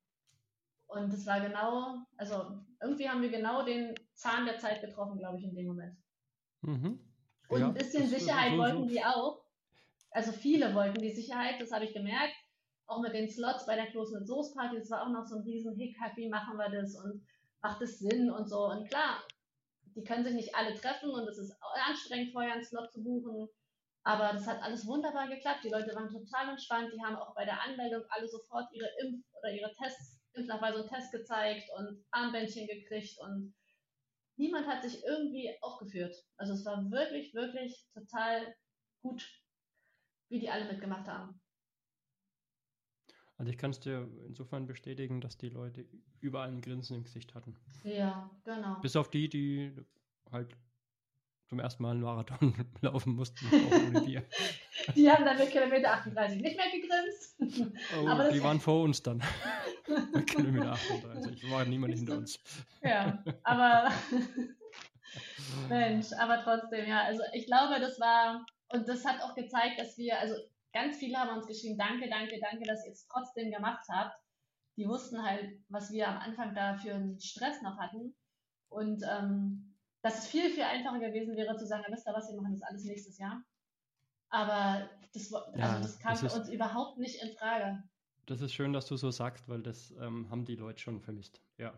Und 0.86 1.12
es 1.14 1.24
war 1.26 1.40
genau, 1.40 1.98
also 2.16 2.60
irgendwie 2.82 3.08
haben 3.08 3.22
wir 3.22 3.30
genau 3.30 3.64
den 3.64 3.94
Zahn 4.14 4.44
der 4.46 4.58
Zeit 4.58 4.80
getroffen, 4.80 5.18
glaube 5.18 5.38
ich, 5.38 5.44
in 5.44 5.54
dem 5.54 5.66
Moment. 5.68 5.96
Mhm. 6.62 6.98
Und 7.48 7.60
Ja, 7.60 7.68
ein 7.68 7.74
bisschen 7.74 8.02
das- 8.10 8.18
Sicherheit 8.20 8.50
so- 8.50 8.56
so- 8.56 8.62
wollten 8.62 8.88
die 8.88 9.04
auch. 9.04 9.44
Also 10.10 10.32
viele 10.32 10.74
wollten 10.74 11.00
die 11.00 11.12
Sicherheit, 11.12 11.60
das 11.60 11.70
habe 11.70 11.84
ich 11.84 11.92
gemerkt. 11.94 12.34
Auch 12.86 13.00
mit 13.02 13.14
den 13.14 13.28
Slots 13.28 13.66
bei 13.66 13.76
der 13.76 13.86
Kloß 13.86 14.10
mit 14.12 14.26
Soße 14.26 14.52
Party, 14.54 14.78
das 14.78 14.90
war 14.90 15.02
auch 15.06 15.12
noch 15.12 15.24
so 15.24 15.36
ein 15.36 15.42
riesen 15.44 15.76
Hickhack, 15.76 16.16
wie 16.16 16.28
machen 16.28 16.56
wir 16.56 16.68
das 16.70 16.96
und 16.96 17.24
macht 17.62 17.80
es 17.82 18.00
Sinn 18.00 18.28
und 18.28 18.48
so. 18.48 18.66
Und 18.66 18.88
klar, 18.88 19.22
die 19.94 20.02
können 20.02 20.24
sich 20.24 20.34
nicht 20.34 20.54
alle 20.56 20.74
treffen 20.74 21.10
und 21.10 21.28
es 21.28 21.38
ist 21.38 21.54
anstrengend, 21.88 22.32
vorher 22.32 22.54
einen 22.54 22.64
Slot 22.64 22.90
zu 22.90 23.00
buchen. 23.04 23.48
Aber 24.02 24.32
das 24.32 24.46
hat 24.46 24.62
alles 24.62 24.86
wunderbar 24.86 25.28
geklappt. 25.28 25.64
Die 25.64 25.68
Leute 25.68 25.94
waren 25.94 26.08
total 26.08 26.50
entspannt. 26.50 26.90
Die 26.94 27.02
haben 27.02 27.16
auch 27.16 27.34
bei 27.34 27.44
der 27.44 27.62
Anmeldung 27.62 28.02
alle 28.08 28.28
sofort 28.28 28.72
ihre 28.72 28.88
Impf- 29.02 29.24
oder 29.38 29.52
ihre 29.52 29.72
Tests, 29.74 30.20
Impfnachweise 30.32 30.82
und 30.82 30.88
Tests 30.88 31.10
gezeigt 31.10 31.68
und 31.76 32.04
Armbändchen 32.10 32.66
gekriegt 32.66 33.18
und 33.18 33.54
niemand 34.36 34.66
hat 34.66 34.82
sich 34.82 35.04
irgendwie 35.04 35.50
aufgeführt. 35.60 36.16
Also 36.36 36.54
es 36.54 36.64
war 36.64 36.90
wirklich, 36.90 37.34
wirklich 37.34 37.86
total 37.92 38.54
gut, 39.02 39.28
wie 40.28 40.40
die 40.40 40.50
alle 40.50 40.70
mitgemacht 40.70 41.06
haben. 41.06 41.40
Also 43.36 43.50
ich 43.50 43.58
kann 43.58 43.70
es 43.70 43.80
dir 43.80 44.06
insofern 44.26 44.66
bestätigen, 44.66 45.20
dass 45.20 45.38
die 45.38 45.48
Leute 45.48 45.86
überall 46.20 46.48
ein 46.48 46.60
Grinsen 46.60 46.96
im 46.96 47.04
Gesicht 47.04 47.34
hatten. 47.34 47.56
Ja, 47.84 48.30
genau. 48.44 48.80
Bis 48.80 48.96
auf 48.96 49.10
die, 49.10 49.28
die 49.30 49.74
halt 50.30 50.54
zum 51.50 51.58
ersten 51.58 51.82
Mal 51.82 51.90
einen 51.90 52.02
Marathon 52.02 52.54
laufen 52.80 53.16
mussten, 53.16 53.44
auch 53.48 53.88
ohne 53.88 54.00
Bier. 54.06 54.24
Die 54.94 55.10
haben 55.10 55.24
dann 55.24 55.36
mit 55.36 55.50
Kilometer 55.50 55.94
38 55.94 56.40
nicht 56.40 56.56
mehr 56.56 56.70
gegrinst. 56.70 57.74
Oh, 58.00 58.06
Aber 58.06 58.30
die 58.30 58.40
waren 58.40 58.60
vor 58.60 58.84
uns 58.84 59.02
dann. 59.02 59.18
Bei 60.12 60.22
Kilometer 60.22 60.70
38. 60.70 61.50
War 61.50 61.64
niemand 61.64 61.94
hinter 61.94 62.18
uns. 62.18 62.38
Ja, 62.84 63.20
aber 63.42 63.90
Mensch, 65.68 66.12
aber 66.12 66.40
trotzdem, 66.44 66.86
ja. 66.88 67.02
Also 67.02 67.22
ich 67.32 67.46
glaube, 67.46 67.80
das 67.80 67.98
war, 67.98 68.46
und 68.68 68.88
das 68.88 69.04
hat 69.04 69.20
auch 69.20 69.34
gezeigt, 69.34 69.80
dass 69.80 69.98
wir, 69.98 70.20
also 70.20 70.36
ganz 70.72 70.98
viele 70.98 71.18
haben 71.18 71.36
uns 71.36 71.48
geschrieben, 71.48 71.76
danke, 71.76 72.08
danke, 72.08 72.38
danke, 72.40 72.64
dass 72.64 72.86
ihr 72.86 72.92
es 72.92 73.08
trotzdem 73.08 73.50
gemacht 73.50 73.84
habt. 73.88 74.16
Die 74.76 74.86
wussten 74.86 75.20
halt, 75.20 75.58
was 75.68 75.90
wir 75.90 76.06
am 76.06 76.18
Anfang 76.18 76.54
da 76.54 76.76
für 76.76 76.94
einen 76.94 77.18
Stress 77.18 77.60
noch 77.60 77.76
hatten. 77.76 78.14
Und 78.68 79.02
ähm, 79.02 79.69
dass 80.02 80.18
es 80.18 80.26
viel, 80.26 80.50
viel 80.50 80.62
einfacher 80.62 80.98
gewesen 81.00 81.36
wäre 81.36 81.56
zu 81.56 81.66
sagen, 81.66 81.84
ja, 81.86 81.92
wisst 81.94 82.06
ihr 82.06 82.14
was, 82.14 82.30
wir 82.32 82.40
machen 82.40 82.52
das 82.52 82.62
alles 82.62 82.84
nächstes 82.84 83.18
Jahr. 83.18 83.42
Aber 84.28 84.88
das, 85.12 85.32
also 85.32 85.58
Ja, 85.58 85.80
das 85.80 85.98
kam 85.98 86.12
das 86.12 86.20
für 86.20 86.26
ist- 86.26 86.34
uns 86.36 86.48
überhaupt 86.48 86.98
nicht 86.98 87.22
in 87.22 87.30
Frage. 87.36 87.82
Das 88.26 88.40
ist 88.40 88.52
schön, 88.54 88.72
dass 88.72 88.86
du 88.86 88.96
so 88.96 89.10
sagst, 89.10 89.48
weil 89.48 89.62
das 89.62 89.90
ähm, 90.00 90.30
haben 90.30 90.44
die 90.44 90.54
Leute 90.54 90.78
schon 90.78 91.00
vermisst. 91.00 91.40
Ja. 91.58 91.74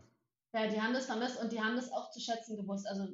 Ja, 0.52 0.66
die 0.68 0.80
haben 0.80 0.92
das 0.92 1.06
vermisst 1.06 1.40
und 1.40 1.50
die 1.50 1.60
haben 1.60 1.76
das 1.76 1.90
auch 1.92 2.10
zu 2.10 2.20
schätzen 2.20 2.56
gewusst. 2.56 2.86
Also 2.86 3.08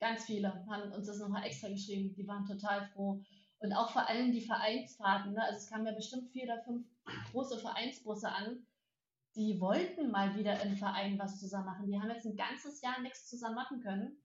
ganz 0.00 0.24
viele 0.24 0.64
haben 0.66 0.90
uns 0.92 1.06
das 1.06 1.18
nochmal 1.18 1.44
extra 1.44 1.68
geschrieben. 1.68 2.14
Die 2.14 2.26
waren 2.26 2.46
total 2.46 2.86
froh. 2.94 3.20
Und 3.58 3.72
auch 3.74 3.90
vor 3.90 4.08
allem 4.08 4.32
die 4.32 4.40
Vereinsfahrten. 4.40 5.34
Ne? 5.34 5.42
Also 5.42 5.58
es 5.58 5.66
kamen 5.68 5.84
ja 5.84 5.92
bestimmt 5.92 6.30
vier 6.30 6.44
oder 6.44 6.62
fünf 6.62 6.86
große 7.32 7.58
Vereinsbusse 7.58 8.30
an. 8.30 8.64
Die 9.34 9.60
wollten 9.60 10.10
mal 10.10 10.34
wieder 10.36 10.62
im 10.62 10.76
Verein 10.76 11.18
was 11.18 11.38
zusammen 11.40 11.66
machen. 11.66 11.90
Die 11.90 12.00
haben 12.00 12.08
jetzt 12.08 12.24
ein 12.24 12.36
ganzes 12.36 12.80
Jahr 12.80 13.00
nichts 13.02 13.28
zusammen 13.28 13.56
machen 13.56 13.80
können. 13.80 14.16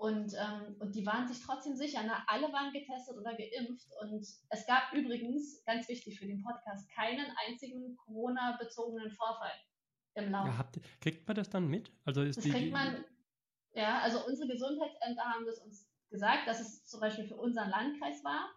Und, 0.00 0.32
ähm, 0.32 0.76
und 0.78 0.94
die 0.94 1.04
waren 1.04 1.28
sich 1.28 1.44
trotzdem 1.44 1.76
sicher. 1.76 2.02
Ne? 2.02 2.12
Alle 2.26 2.50
waren 2.54 2.72
getestet 2.72 3.18
oder 3.18 3.36
geimpft. 3.36 3.86
Und 4.00 4.26
es 4.48 4.66
gab 4.66 4.94
übrigens, 4.94 5.62
ganz 5.66 5.86
wichtig 5.90 6.18
für 6.18 6.26
den 6.26 6.42
Podcast, 6.42 6.88
keinen 6.88 7.26
einzigen 7.46 7.98
Corona-bezogenen 7.98 9.10
Vorfall 9.10 9.52
im 10.14 10.30
Lauf. 10.30 10.46
ja 10.46 10.56
habt, 10.56 10.80
kriegt 11.02 11.28
man 11.28 11.36
das 11.36 11.50
dann 11.50 11.68
mit? 11.68 11.92
Also 12.06 12.22
ist 12.22 12.38
Das 12.38 12.44
die, 12.44 12.50
kriegt 12.50 12.72
man, 12.72 13.04
ja, 13.74 14.00
also 14.00 14.24
unsere 14.26 14.48
Gesundheitsämter 14.48 15.22
haben 15.22 15.44
das 15.44 15.58
uns 15.58 15.86
gesagt, 16.08 16.48
dass 16.48 16.60
es 16.60 16.86
zum 16.86 17.00
Beispiel 17.00 17.28
für 17.28 17.36
unseren 17.36 17.68
Landkreis 17.68 18.24
war 18.24 18.54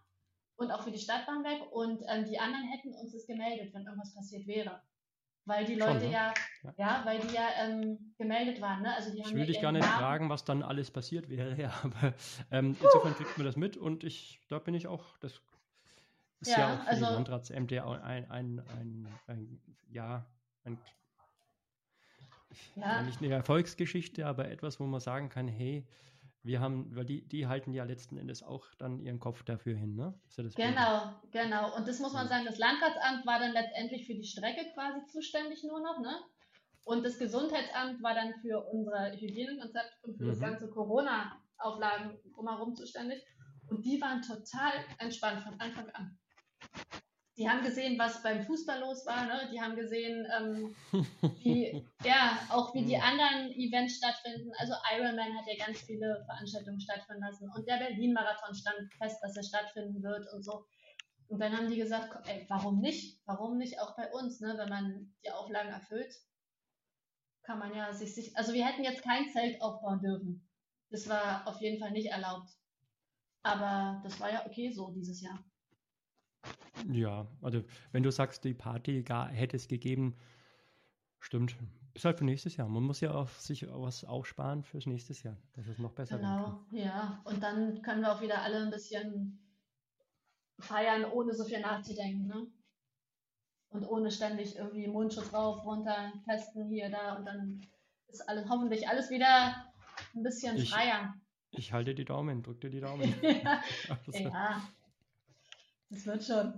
und 0.56 0.72
auch 0.72 0.82
für 0.82 0.92
die 0.92 0.98
Stadt 0.98 1.26
Bamberg 1.26 1.74
und 1.74 2.04
ähm, 2.08 2.24
die 2.24 2.40
anderen 2.40 2.70
hätten 2.70 2.94
uns 2.94 3.12
das 3.12 3.28
gemeldet, 3.28 3.74
wenn 3.74 3.86
irgendwas 3.86 4.16
passiert 4.16 4.48
wäre. 4.48 4.82
Weil 5.46 5.66
die 5.66 5.78
Schon, 5.78 5.94
Leute 5.94 6.06
ne? 6.06 6.12
ja, 6.14 6.34
Ja. 6.64 6.74
ja, 6.78 7.02
weil 7.06 7.20
die 7.20 7.34
ja 7.34 7.48
ähm, 7.60 8.14
gemeldet 8.18 8.62
waren, 8.62 8.82
ne? 8.82 8.96
Also 8.96 9.12
die 9.12 9.20
Ich 9.20 9.34
will 9.34 9.42
ja 9.42 9.46
dich 9.48 9.62
gar 9.62 9.72
nicht 9.74 9.84
Namen- 9.84 10.00
fragen, 10.00 10.30
was 10.30 10.46
dann 10.46 10.64
alles 10.64 10.90
passiert 10.90 11.30
wäre, 11.30 11.56
ja, 11.62 11.74
aber 11.84 12.14
ähm, 12.52 12.78
insofern 12.82 13.14
kriegt 13.16 13.38
man 13.38 13.46
das 13.46 13.58
mit 13.58 13.76
und 13.76 14.04
ich, 14.06 14.40
da 14.48 14.60
bin 14.60 14.74
ich 14.74 14.88
auch, 14.88 15.18
das 15.18 15.42
ist 16.40 16.52
ja, 16.52 16.60
Ja, 16.60 16.74
auch 16.76 16.84
für 16.84 16.90
also- 16.90 17.06
die 17.08 17.12
Landratsämter 17.14 17.86
auch 17.86 18.00
ein, 18.02 18.30
ein, 18.32 18.60
ein, 18.78 19.08
ein, 19.28 19.62
ja, 19.90 20.26
ein, 20.64 20.78
Ja. 22.76 23.02
nicht 23.02 23.22
eine 23.22 23.34
Erfolgsgeschichte, 23.34 24.26
aber 24.26 24.50
etwas, 24.50 24.80
wo 24.80 24.86
man 24.86 25.00
sagen 25.02 25.28
kann, 25.30 25.48
hey, 25.48 25.86
wir 26.44 26.60
haben, 26.60 26.96
weil 26.96 27.06
die, 27.06 27.28
die 27.28 27.48
halten 27.48 27.74
ja 27.74 27.84
letzten 27.86 28.18
Endes 28.18 28.44
auch 28.44 28.68
dann 28.78 29.00
ihren 29.00 29.20
Kopf 29.20 29.44
dafür 29.44 29.76
hin, 29.78 29.96
ne? 29.96 30.14
Ja 30.38 30.44
das 30.44 30.58
Blöde. 30.58 30.74
Genau, 30.74 31.22
genau. 31.32 31.76
Und 31.76 31.88
das 31.88 32.00
muss 32.00 32.14
man 32.14 32.28
sagen, 32.28 32.46
das 32.46 32.58
Landratsamt 32.58 33.26
war 33.26 33.40
dann 33.40 33.54
letztendlich 33.54 34.06
für 34.06 34.14
die 34.16 34.26
Strecke 34.26 34.72
quasi 34.74 35.06
zuständig 35.08 35.64
nur 35.64 35.82
noch, 35.82 36.00
ne? 36.00 36.16
Und 36.86 37.06
das 37.06 37.18
Gesundheitsamt 37.18 38.04
war 38.04 38.14
dann 38.14 38.34
für 38.42 38.62
unser 38.72 39.12
Hygienekonzept 39.14 40.04
und 40.04 40.18
für 40.18 40.26
das 40.26 40.40
Mhm. 40.40 40.42
ganze 40.42 40.70
Corona-Auflagen 40.70 42.20
drumherum 42.34 42.76
zuständig. 42.76 43.24
Und 43.70 43.86
die 43.86 44.02
waren 44.02 44.22
total 44.22 44.74
entspannt 45.00 45.44
von 45.44 45.58
Anfang 45.62 45.90
an. 45.92 46.20
Die 47.36 47.50
haben 47.50 47.64
gesehen, 47.64 47.98
was 47.98 48.22
beim 48.22 48.44
Fußball 48.44 48.80
los 48.80 49.06
war, 49.08 49.26
ne? 49.26 49.50
Die 49.52 49.60
haben 49.60 49.76
gesehen, 49.76 50.28
ähm, 50.38 50.76
wie, 51.44 51.84
ja, 52.04 52.38
auch 52.50 52.76
wie 52.76 52.86
die 52.86 52.98
anderen 52.98 53.52
Events 53.54 53.98
stattfinden. 53.98 54.52
Also 54.58 54.74
Ironman 54.96 55.36
hat 55.36 55.48
ja 55.48 55.66
ganz 55.66 55.82
viele 55.82 56.24
Veranstaltungen 56.26 56.80
stattfinden 56.80 57.24
lassen 57.24 57.50
und 57.56 57.68
der 57.68 57.78
Berlin-Marathon 57.78 58.54
stand 58.54 58.94
fest, 59.00 59.18
dass 59.24 59.36
er 59.36 59.44
stattfinden 59.44 60.04
wird 60.04 60.32
und 60.32 60.44
so. 60.44 60.66
Und 61.28 61.40
dann 61.40 61.58
haben 61.58 61.70
die 61.70 61.78
gesagt, 61.78 62.16
ey, 62.28 62.46
warum 62.50 62.80
nicht? 62.80 63.20
Warum 63.26 63.58
nicht 63.58 63.80
auch 63.80 63.96
bei 63.96 64.12
uns, 64.12 64.40
ne? 64.40 64.54
Wenn 64.56 64.70
man 64.70 65.16
die 65.26 65.32
Auflagen 65.32 65.72
erfüllt, 65.72 66.14
kann 67.42 67.58
man 67.58 67.76
ja 67.76 67.92
sich, 67.94 68.14
sich, 68.14 68.38
also 68.38 68.54
wir 68.54 68.66
hätten 68.66 68.84
jetzt 68.84 69.02
kein 69.02 69.30
Zelt 69.32 69.60
aufbauen 69.60 70.02
dürfen. 70.02 70.48
Das 70.92 71.10
war 71.10 71.48
auf 71.48 71.60
jeden 71.62 71.80
Fall 71.80 71.92
nicht 71.92 72.12
erlaubt. 72.12 72.50
Aber 73.42 74.02
das 74.04 74.20
war 74.20 74.32
ja 74.32 74.46
okay 74.46 74.72
so 74.72 74.92
dieses 74.92 75.22
Jahr. 75.22 75.44
Ja, 76.92 77.28
also 77.42 77.64
wenn 77.92 78.04
du 78.04 78.12
sagst, 78.12 78.44
die 78.44 78.54
Party 78.54 79.04
gar, 79.04 79.30
hätte 79.30 79.56
es 79.56 79.68
gegeben, 79.68 80.16
stimmt. 81.20 81.56
Ist 81.94 82.06
halt 82.06 82.18
für 82.18 82.26
nächstes 82.26 82.58
Jahr. 82.58 82.68
Man 82.68 82.84
muss 82.84 83.02
ja 83.02 83.14
auch 83.14 83.30
sich 83.30 83.68
was 83.70 84.04
aufsparen 84.04 84.64
fürs 84.64 84.86
nächste 84.88 85.14
Jahr, 85.14 85.38
dass 85.56 85.68
es 85.68 85.78
noch 85.78 85.92
besser 85.94 86.18
kann. 86.20 86.66
Genau, 86.72 86.84
ja. 86.84 87.22
Und 87.24 87.42
dann 87.44 87.82
können 87.84 88.02
wir 88.02 88.12
auch 88.12 88.22
wieder 88.22 88.42
alle 88.42 88.64
ein 88.64 88.72
bisschen 88.72 89.40
feiern, 90.60 91.06
ohne 91.06 91.34
so 91.34 91.46
viel 91.46 91.60
nachzudenken, 91.62 92.28
ne? 92.28 92.48
Und 93.70 93.88
ohne 93.88 94.12
ständig 94.12 94.56
irgendwie 94.56 94.88
Mundschutz 94.88 95.34
rauf, 95.34 95.64
runter, 95.66 96.14
testen, 96.26 96.68
hier, 96.70 96.90
da 96.90 97.16
und 97.16 97.26
dann 97.26 97.62
ist 98.08 98.22
alles 98.30 98.48
hoffentlich 98.50 98.88
alles 98.88 99.10
wieder 99.10 99.56
ein 100.16 100.24
bisschen 100.24 100.58
Ich- 100.58 100.70
freier. 100.72 101.14
Ich 101.56 101.72
halte 101.72 101.94
die 101.94 102.06
Daumen, 102.06 102.42
drück 102.42 102.60
dir 102.62 102.72
die 102.72 102.80
Daumen. 102.80 103.04
ja, 103.22 103.62
Also, 104.08 104.18
ja, 104.24 104.62
das 105.94 106.06
wird 106.06 106.24
schon. 106.24 106.54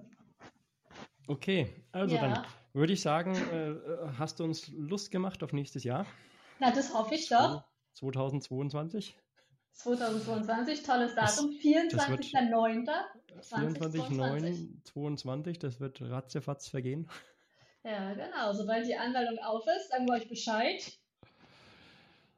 okay, 1.27 1.73
also 1.91 2.15
Ja. 2.15 2.21
dann 2.21 2.45
würde 2.73 2.93
ich 2.93 3.01
sagen, 3.01 3.35
äh, 3.35 3.75
hast 4.17 4.39
du 4.39 4.43
uns 4.43 4.67
Lust 4.69 5.11
gemacht 5.11 5.43
auf 5.43 5.53
nächstes 5.53 5.83
Jahr? 5.83 6.05
Na, 6.59 6.71
das 6.71 6.93
hoffe 6.93 7.15
ich 7.15 7.27
doch. 7.29 7.63
2022? 7.93 9.17
2022, 9.71 10.83
tolles 10.83 11.15
Datum, 11.15 11.51
das 11.51 11.63
wird- 12.09 12.23
24.09. 12.23 12.87
24.09.22, 13.41 15.59
das 15.59 15.79
wird 15.79 16.01
ratzefatz 16.01 16.67
vergehen. 16.69 17.09
Ja, 17.83 18.13
genau. 18.13 18.53
Sobald 18.53 18.87
die 18.87 18.95
Anmeldung 18.95 19.37
auf 19.39 19.65
ist, 19.67 19.89
sagen 19.89 20.07
wir 20.07 20.13
euch 20.15 20.27
Bescheid. 20.29 20.97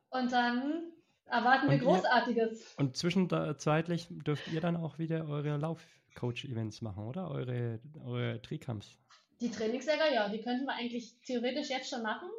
Und 0.09 0.31
dann 0.31 0.91
erwarten 1.25 1.67
wir 1.67 1.75
Und 1.75 1.81
ihr- 1.81 1.87
Großartiges. 1.87 2.75
Und 2.77 2.95
zwischenzeitlich 2.97 4.07
dürft 4.09 4.47
ihr 4.49 4.61
dann 4.61 4.75
auch 4.77 4.97
wieder 4.97 5.27
eure 5.27 5.57
Laufcoach-Events 6.17 6.81
machen, 6.81 7.03
oder? 7.03 7.29
Eure, 7.29 7.79
eure 8.05 8.41
Tricamps. 8.41 8.97
Die 9.39 9.51
Trainingslager, 9.51 10.11
ja, 10.11 10.29
die 10.29 10.41
könnten 10.41 10.65
wir 10.65 10.73
eigentlich 10.73 11.15
theoretisch 11.21 11.69
jetzt 11.69 11.89
schon 11.89 12.01
machen, 12.01 12.29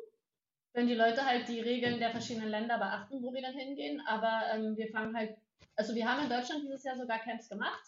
wenn 0.72 0.88
die 0.88 0.94
Leute 0.94 1.24
halt 1.24 1.48
die 1.48 1.60
Regeln 1.60 2.00
der 2.00 2.10
verschiedenen 2.10 2.48
Länder 2.48 2.78
beachten, 2.78 3.22
wo 3.22 3.32
wir 3.32 3.42
dann 3.42 3.54
hingehen. 3.54 4.00
Aber 4.06 4.42
ähm, 4.52 4.76
wir 4.76 4.88
fangen 4.88 5.16
halt, 5.16 5.36
also 5.76 5.94
wir 5.94 6.08
haben 6.08 6.24
in 6.24 6.30
Deutschland 6.30 6.64
dieses 6.64 6.82
Jahr 6.84 6.96
sogar 6.96 7.18
Camps 7.20 7.48
gemacht. 7.48 7.84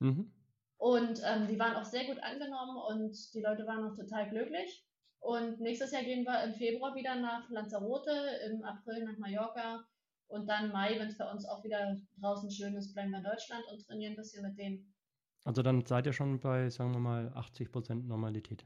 Mhm. 0.00 0.32
Und 0.78 1.20
ähm, 1.24 1.46
die 1.48 1.58
waren 1.58 1.76
auch 1.76 1.84
sehr 1.84 2.04
gut 2.04 2.18
angenommen 2.22 2.76
und 2.76 3.34
die 3.34 3.40
Leute 3.40 3.66
waren 3.66 3.84
auch 3.84 3.96
total 3.96 4.28
glücklich. 4.28 4.84
Und 5.20 5.60
nächstes 5.60 5.92
Jahr 5.92 6.04
gehen 6.04 6.24
wir 6.24 6.44
im 6.44 6.54
Februar 6.54 6.94
wieder 6.94 7.16
nach 7.16 7.48
Lanzarote, 7.50 8.10
im 8.46 8.62
April 8.62 9.04
nach 9.04 9.18
Mallorca 9.18 9.84
und 10.28 10.46
dann 10.48 10.70
Mai, 10.72 10.98
wenn 10.98 11.08
es 11.08 11.18
bei 11.18 11.30
uns 11.30 11.46
auch 11.46 11.64
wieder 11.64 11.96
draußen 12.20 12.50
schön 12.50 12.74
ist, 12.74 12.92
bleiben 12.92 13.10
wir 13.10 13.18
in 13.18 13.24
Deutschland 13.24 13.64
und 13.70 13.84
trainieren 13.86 14.12
ein 14.12 14.16
bisschen 14.16 14.42
mit 14.42 14.58
denen. 14.58 14.95
Also 15.46 15.62
dann 15.62 15.86
seid 15.86 16.06
ihr 16.06 16.12
schon 16.12 16.40
bei, 16.40 16.68
sagen 16.70 16.92
wir 16.92 16.98
mal, 16.98 17.28
80% 17.36 18.06
Normalität. 18.06 18.64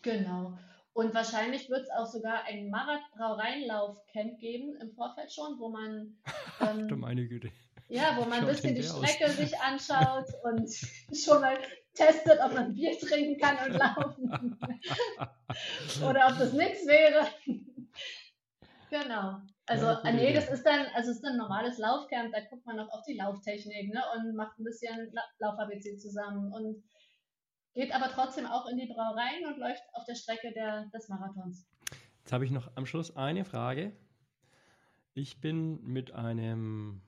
Genau. 0.00 0.58
Und 0.94 1.14
wahrscheinlich 1.14 1.68
wird 1.68 1.82
es 1.82 1.90
auch 1.90 2.06
sogar 2.06 2.44
ein 2.44 2.70
Brauereienlauf-Camp 2.70 4.38
geben 4.38 4.74
im 4.80 4.90
Vorfeld 4.92 5.30
schon, 5.30 5.58
wo 5.58 5.68
man 5.68 6.16
ähm, 6.60 6.88
du 6.88 6.96
meine 6.96 7.28
Güte. 7.28 7.50
Ja, 7.88 8.16
wo 8.16 8.24
man 8.24 8.40
ein 8.40 8.46
bisschen 8.46 8.74
die 8.74 8.82
Strecke 8.82 9.26
aus. 9.26 9.36
sich 9.36 9.58
anschaut 9.60 10.28
und 10.44 10.70
schon 11.14 11.42
mal 11.42 11.58
testet, 11.92 12.38
ob 12.42 12.54
man 12.54 12.72
Bier 12.72 12.98
trinken 12.98 13.38
kann 13.38 13.58
und 13.70 13.78
laufen. 13.78 14.58
Oder 16.02 16.28
ob 16.28 16.38
das 16.38 16.54
nichts 16.54 16.86
wäre. 16.86 17.26
genau. 18.88 19.42
Also, 19.66 19.86
ja, 19.86 20.12
nee, 20.12 20.32
das 20.32 20.50
ist 20.50 20.64
dann, 20.64 20.86
also 20.94 21.12
ist 21.12 21.22
dann 21.22 21.32
ein 21.32 21.38
normales 21.38 21.78
Laufcamp, 21.78 22.32
da 22.32 22.40
guckt 22.50 22.66
man 22.66 22.76
noch 22.76 22.88
auf 22.90 23.02
die 23.06 23.14
Lauftechnik 23.14 23.92
ne, 23.92 24.02
und 24.16 24.34
macht 24.34 24.58
ein 24.58 24.64
bisschen 24.64 25.12
Lauf-ABC 25.38 25.98
zusammen 25.98 26.52
und 26.52 26.82
geht 27.74 27.94
aber 27.94 28.08
trotzdem 28.08 28.46
auch 28.46 28.68
in 28.68 28.76
die 28.76 28.92
Brauereien 28.92 29.46
und 29.46 29.58
läuft 29.58 29.82
auf 29.92 30.04
der 30.04 30.16
Strecke 30.16 30.52
der, 30.52 30.86
des 30.86 31.08
Marathons. 31.08 31.66
Jetzt 32.18 32.32
habe 32.32 32.44
ich 32.44 32.50
noch 32.50 32.70
am 32.74 32.86
Schluss 32.86 33.16
eine 33.16 33.44
Frage. 33.44 33.92
Ich 35.14 35.40
bin 35.40 35.82
mit 35.82 36.12
einem 36.12 37.02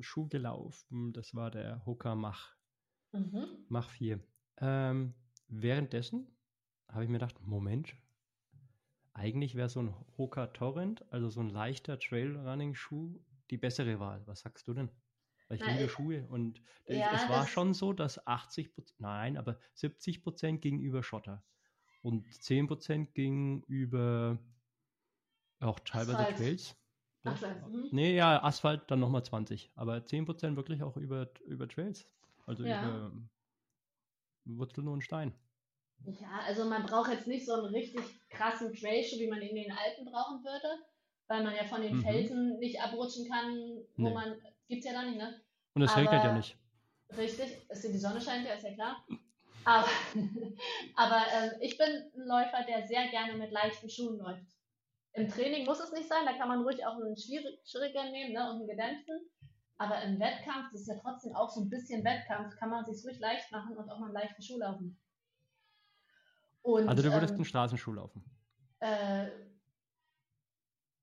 Schuh 0.00 0.28
gelaufen, 0.28 1.12
das 1.12 1.34
war 1.34 1.50
der 1.50 1.84
Hoka 1.86 2.14
Mach. 2.14 2.54
Mhm. 3.12 3.46
Mach 3.68 3.88
4. 3.90 4.20
Ähm, 4.58 5.14
währenddessen 5.48 6.26
habe 6.88 7.04
ich 7.04 7.10
mir 7.10 7.18
gedacht, 7.18 7.40
Moment, 7.40 7.94
eigentlich 9.14 9.54
wäre 9.54 9.68
so 9.68 9.80
ein 9.80 9.94
Hoka 10.16 10.48
Torrent, 10.48 11.04
also 11.12 11.28
so 11.28 11.40
ein 11.40 11.50
leichter 11.50 11.98
Trailrunning-Schuh, 11.98 13.20
die 13.50 13.58
bessere 13.58 14.00
Wahl. 14.00 14.22
Was 14.26 14.40
sagst 14.40 14.66
du 14.68 14.74
denn? 14.74 14.90
Weil 15.48 15.58
ich 15.58 15.66
liebe 15.66 15.88
Schuhe 15.88 16.26
und 16.28 16.62
ja, 16.86 17.12
es 17.12 17.28
war 17.28 17.46
schon 17.46 17.74
so, 17.74 17.92
dass 17.92 18.26
80% 18.26 18.94
nein, 18.98 19.36
aber 19.36 19.58
70 19.74 20.22
Prozent 20.22 20.62
gegenüber 20.62 21.02
Schotter 21.02 21.44
und 22.00 22.32
10 22.42 22.66
Prozent 22.66 23.14
gegenüber 23.14 24.38
auch 25.60 25.78
teilweise 25.80 26.18
Asphalt. 26.18 26.36
Trails. 26.36 26.76
Asphalt. 27.24 27.68
Mhm. 27.68 27.88
Nee, 27.92 28.16
ja, 28.16 28.42
Asphalt 28.42 28.90
dann 28.90 29.00
nochmal 29.00 29.24
20, 29.24 29.70
aber 29.76 30.04
10 30.04 30.24
Prozent 30.24 30.56
wirklich 30.56 30.82
auch 30.82 30.96
über, 30.96 31.30
über 31.46 31.68
Trails, 31.68 32.08
also 32.46 32.64
ja. 32.64 32.80
über 32.80 33.12
Wurzeln 34.44 34.88
und 34.88 35.02
Stein. 35.02 35.32
Ja, 36.06 36.40
also 36.46 36.64
man 36.64 36.84
braucht 36.84 37.10
jetzt 37.10 37.26
nicht 37.26 37.46
so 37.46 37.54
einen 37.54 37.66
richtig 37.66 38.02
krassen 38.28 38.74
Trailschuh, 38.74 39.18
wie 39.18 39.28
man 39.28 39.40
ihn 39.40 39.56
in 39.56 39.64
den 39.64 39.72
Alpen 39.72 40.04
brauchen 40.04 40.42
würde, 40.44 40.82
weil 41.28 41.44
man 41.44 41.54
ja 41.54 41.64
von 41.64 41.82
den 41.82 41.96
mhm. 41.96 42.02
Felsen 42.02 42.58
nicht 42.58 42.80
abrutschen 42.80 43.28
kann, 43.28 43.56
wo 43.96 44.08
nee. 44.08 44.14
man, 44.14 44.36
gibt's 44.68 44.86
ja 44.86 44.92
da 44.92 45.02
nicht, 45.04 45.18
ne? 45.18 45.40
Und 45.74 45.82
es 45.82 45.96
regnet 45.96 46.24
ja 46.24 46.32
nicht. 46.32 46.56
Richtig, 47.16 47.66
die 47.70 47.98
Sonne 47.98 48.20
scheint 48.20 48.46
ja, 48.46 48.54
ist 48.54 48.64
ja 48.64 48.74
klar. 48.74 49.04
Aber, 49.64 49.88
aber 50.96 51.22
ähm, 51.34 51.50
ich 51.60 51.78
bin 51.78 51.86
ein 51.86 52.26
Läufer, 52.26 52.64
der 52.66 52.86
sehr 52.86 53.08
gerne 53.08 53.34
mit 53.34 53.52
leichten 53.52 53.88
Schuhen 53.88 54.18
läuft. 54.18 54.46
Im 55.14 55.28
Training 55.28 55.66
muss 55.66 55.80
es 55.80 55.92
nicht 55.92 56.08
sein, 56.08 56.24
da 56.24 56.32
kann 56.32 56.48
man 56.48 56.62
ruhig 56.62 56.84
auch 56.84 56.96
einen 56.96 57.16
schwieriger 57.16 58.10
nehmen 58.10 58.32
ne, 58.32 58.50
und 58.50 58.56
einen 58.56 58.66
gedämpften. 58.66 59.20
Aber 59.76 60.00
im 60.02 60.18
Wettkampf, 60.18 60.70
das 60.72 60.82
ist 60.82 60.88
ja 60.88 60.98
trotzdem 61.00 61.34
auch 61.34 61.50
so 61.50 61.60
ein 61.60 61.68
bisschen 61.68 62.04
Wettkampf, 62.04 62.56
kann 62.56 62.70
man 62.70 62.84
sich 62.84 63.04
ruhig 63.04 63.18
leicht 63.20 63.50
machen 63.52 63.76
und 63.76 63.90
auch 63.90 63.98
mal 63.98 64.06
einen 64.06 64.14
leichten 64.14 64.42
Schuh 64.42 64.58
laufen. 64.58 64.98
Und, 66.62 66.88
also 66.88 67.02
du 67.02 67.12
würdest 67.12 67.32
ähm, 67.32 67.38
einen 67.38 67.44
Straßenschuh 67.44 67.92
laufen? 67.92 68.24
Äh, 68.80 69.26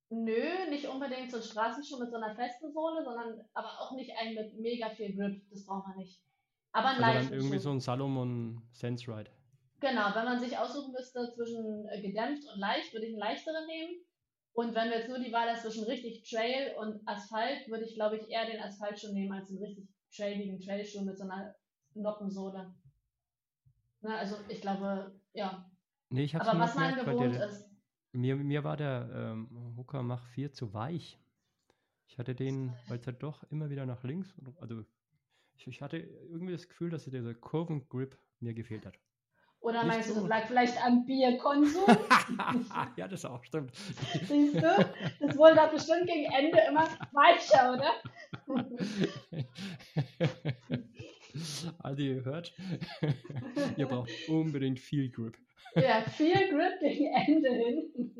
nö, 0.09 0.69
nicht 0.69 0.87
unbedingt 0.87 1.31
so 1.31 1.37
einen 1.37 1.45
Straßenschuh 1.45 1.99
mit 1.99 2.11
so 2.11 2.17
einer 2.17 2.35
festen 2.35 2.71
Sohle, 2.71 3.03
sondern 3.03 3.41
aber 3.53 3.79
auch 3.79 3.95
nicht 3.95 4.11
einen 4.17 4.35
mit 4.35 4.57
mega 4.59 4.89
viel 4.89 5.15
Grip. 5.15 5.41
Das 5.49 5.65
braucht 5.65 5.87
man 5.87 5.97
nicht. 5.97 6.21
Aber 6.71 6.89
einen 6.89 7.03
also 7.03 7.29
dann 7.29 7.39
irgendwie 7.39 7.59
so 7.59 7.71
ein 7.71 7.79
Salomon 7.79 8.61
Sense 8.71 9.11
Ride. 9.11 9.31
Genau, 9.79 10.13
wenn 10.13 10.25
man 10.25 10.39
sich 10.39 10.57
aussuchen 10.57 10.91
müsste 10.91 11.31
zwischen 11.33 11.87
äh, 11.89 12.01
gedämpft 12.01 12.43
und 12.53 12.59
leicht, 12.59 12.93
würde 12.93 13.05
ich 13.05 13.13
einen 13.13 13.19
leichteren 13.19 13.65
nehmen. 13.65 14.05
Und 14.53 14.75
wenn 14.75 14.89
wir 14.89 14.97
jetzt 14.97 15.09
nur 15.09 15.19
die 15.19 15.31
Wahl 15.31 15.49
haben 15.49 15.59
zwischen 15.59 15.85
richtig 15.85 16.29
Trail 16.29 16.75
und 16.77 17.01
Asphalt, 17.07 17.67
würde 17.69 17.85
ich, 17.85 17.95
glaube 17.95 18.17
ich, 18.17 18.29
eher 18.29 18.45
den 18.45 18.61
Asphaltschuh 18.61 19.13
nehmen 19.13 19.31
als 19.31 19.49
einen 19.49 19.63
richtig 19.63 19.87
trailigen 20.13 20.59
Trailschuh 20.59 21.01
mit 21.01 21.17
so 21.17 21.23
einer 21.23 21.55
Noppensohle. 21.93 22.73
Na, 24.01 24.17
also 24.17 24.37
ich 24.49 24.59
glaube, 24.59 25.18
ja. 25.33 25.69
Nee, 26.09 26.23
ich 26.23 26.35
Aber 26.35 26.59
was 26.59 26.75
man 26.75 26.95
gewohnt 26.95 27.35
der, 27.35 27.47
ist. 27.47 27.69
Mir, 28.11 28.35
mir 28.35 28.63
war 28.63 28.77
der 28.77 29.09
ähm, 29.13 29.75
Hooker 29.77 30.01
Mach 30.01 30.25
4 30.27 30.51
zu 30.51 30.73
weich. 30.73 31.19
Ich 32.07 32.17
hatte 32.17 32.33
den, 32.33 32.73
weil 32.87 32.97
es 32.99 33.05
halt 33.05 33.21
doch 33.21 33.43
immer 33.51 33.69
wieder 33.69 33.85
nach 33.85 34.03
links, 34.03 34.33
also 34.59 34.83
ich, 35.55 35.67
ich 35.67 35.81
hatte 35.81 35.97
irgendwie 35.97 36.53
das 36.53 36.67
Gefühl, 36.67 36.89
dass 36.89 37.05
dieser 37.05 37.35
Kurvengrip 37.35 38.17
mir 38.39 38.53
gefehlt 38.53 38.85
hat. 38.85 38.95
Oder 39.61 39.83
Nicht 39.83 39.93
meinst 39.93 40.09
so. 40.09 40.15
du, 40.15 40.21
das 40.21 40.29
lag 40.29 40.47
vielleicht 40.47 40.83
am 40.83 41.05
Bierkonsum? 41.05 41.85
ja, 42.95 43.07
das 43.07 43.25
auch, 43.25 43.43
stimmt. 43.43 43.75
Siehst 43.75 44.55
du? 44.55 44.93
Das 45.19 45.37
wurde 45.37 45.55
da 45.55 45.67
bestimmt 45.67 46.07
gegen 46.07 46.31
Ende 46.31 46.59
immer 46.67 46.87
weicher, 47.11 47.73
oder? 47.73 47.91
Also 51.89 52.03
ihr 52.03 52.23
hört, 52.23 52.53
ihr 53.77 53.87
braucht 53.87 54.11
unbedingt 54.27 54.79
viel 54.79 55.09
Grip. 55.09 55.35
Ja, 55.75 56.01
viel 56.01 56.49
Grip 56.49 56.79
gegen 56.79 57.13
Ende 57.13 57.51
hin. 57.51 58.11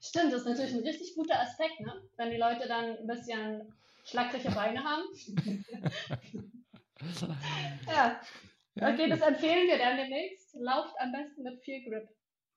Stimmt, 0.00 0.32
das 0.32 0.40
ist 0.40 0.46
natürlich 0.46 0.72
ein 0.72 0.86
richtig 0.86 1.14
guter 1.14 1.38
Aspekt, 1.38 1.80
ne? 1.80 2.02
Wenn 2.16 2.30
die 2.30 2.38
Leute 2.38 2.66
dann 2.66 2.96
ein 2.96 3.06
bisschen 3.06 3.74
schlackrige 4.04 4.50
Beine 4.50 4.82
haben. 4.82 5.04
ja. 7.86 8.18
Okay, 8.76 9.08
das 9.08 9.20
empfehlen 9.20 9.68
wir 9.68 9.76
dann 9.76 9.98
demnächst. 9.98 10.54
Lauft 10.54 10.94
am 10.98 11.12
besten 11.12 11.42
mit 11.42 11.62
viel 11.62 11.84
Grip. 11.84 12.08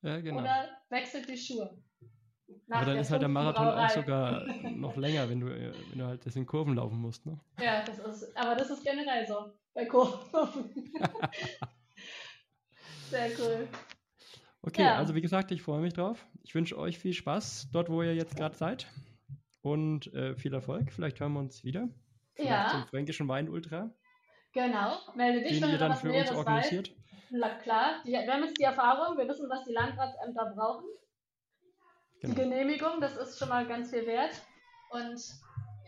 Ja, 0.01 0.21
genau. 0.21 0.39
Oder 0.39 0.69
wechselt 0.89 1.27
die 1.27 1.37
Schuhe. 1.37 1.77
Aber 2.69 2.85
dann 2.85 2.97
ist 2.97 3.11
halt 3.11 3.21
der 3.21 3.29
Marathon 3.29 3.65
Brauerei. 3.65 3.85
auch 3.85 3.89
sogar 3.89 4.43
noch 4.71 4.95
länger, 4.97 5.29
wenn 5.29 5.39
du, 5.39 5.47
wenn 5.47 5.99
du 5.99 6.05
halt 6.05 6.25
das 6.25 6.35
in 6.35 6.45
Kurven 6.45 6.75
laufen 6.75 6.99
musst, 6.99 7.25
ne? 7.25 7.39
Ja, 7.61 7.83
das 7.83 7.99
ist, 7.99 8.35
aber 8.35 8.55
das 8.55 8.69
ist 8.71 8.83
generell 8.83 9.27
so 9.27 9.51
bei 9.73 9.85
Kurven. 9.85 10.91
Sehr 13.09 13.29
cool. 13.39 13.67
Okay, 14.63 14.81
ja. 14.81 14.95
also 14.95 15.13
wie 15.13 15.21
gesagt, 15.21 15.51
ich 15.51 15.61
freue 15.61 15.81
mich 15.81 15.93
drauf. 15.93 16.25
Ich 16.41 16.55
wünsche 16.55 16.77
euch 16.77 16.97
viel 16.97 17.13
Spaß 17.13 17.69
dort, 17.71 17.89
wo 17.89 18.01
ihr 18.01 18.15
jetzt 18.15 18.35
gerade 18.35 18.55
seid. 18.55 18.87
Und 19.61 20.11
äh, 20.13 20.35
viel 20.35 20.53
Erfolg. 20.53 20.91
Vielleicht 20.91 21.19
hören 21.19 21.33
wir 21.33 21.39
uns 21.39 21.63
wieder. 21.63 21.87
Vielleicht 22.33 22.51
ja. 22.51 22.69
Zum 22.69 22.87
Fränkischen 22.87 23.27
Wein 23.27 23.47
Ultra. 23.47 23.91
Genau. 24.53 24.97
Melde 25.15 25.43
dich, 25.43 25.61
wenn 25.61 25.69
ihr 25.69 25.77
dann 25.77 25.95
für 25.95 26.11
uns 26.11 26.31
organisiert. 26.31 26.91
Na 27.29 27.49
klar, 27.59 28.01
die, 28.05 28.11
wir 28.11 28.31
haben 28.31 28.43
jetzt 28.43 28.57
die 28.57 28.63
Erfahrung, 28.63 29.17
wir 29.17 29.27
wissen, 29.27 29.49
was 29.49 29.63
die 29.65 29.73
Landratsämter 29.73 30.53
brauchen. 30.55 30.85
Genau. 32.21 32.33
Die 32.33 32.41
Genehmigung, 32.41 33.01
das 33.01 33.17
ist 33.17 33.37
schon 33.37 33.49
mal 33.49 33.67
ganz 33.67 33.89
viel 33.89 34.05
wert. 34.05 34.41
Und 34.89 35.21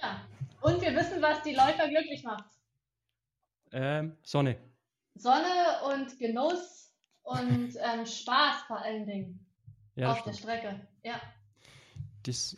ja, 0.02 0.22
und 0.62 0.82
wir 0.82 0.96
wissen, 0.96 1.22
was 1.22 1.42
die 1.44 1.54
Läufer 1.54 1.88
glücklich 1.88 2.24
macht. 2.24 2.46
Ähm, 3.72 4.18
Sonne. 4.24 4.58
Sonne 5.16 5.82
und 5.86 6.18
Genuss 6.20 6.94
und 7.24 7.76
ähm, 7.94 8.06
Spaß 8.06 8.64
vor 8.68 8.80
allen 8.80 9.06
Dingen 9.06 9.46
ja, 9.96 10.12
auf 10.12 10.24
der 10.24 10.34
Strecke. 10.34 10.88
Ja. 11.04 11.22
Das, 12.24 12.58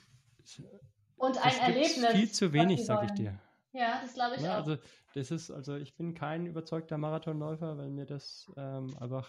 und 1.18 1.38
ein 1.38 1.44
das 1.44 1.60
Erlebnis. 1.60 2.12
Viel 2.12 2.32
zu 2.32 2.54
wenig, 2.54 2.86
sag 2.86 3.04
ich 3.04 3.12
dir. 3.12 3.40
Ja, 3.72 4.02
das 4.02 4.14
glaube 4.14 4.36
ich 4.36 4.42
ja, 4.42 4.54
auch. 4.54 4.66
Also, 4.66 4.78
das 5.14 5.32
ist, 5.32 5.52
also 5.52 5.76
ich 5.76 5.96
bin 5.96 6.14
kein 6.14 6.46
überzeugter 6.46 6.98
Marathonläufer, 6.98 7.78
weil 7.78 7.90
mir 7.90 8.06
das 8.06 8.52
ähm, 8.58 8.96
einfach 9.00 9.28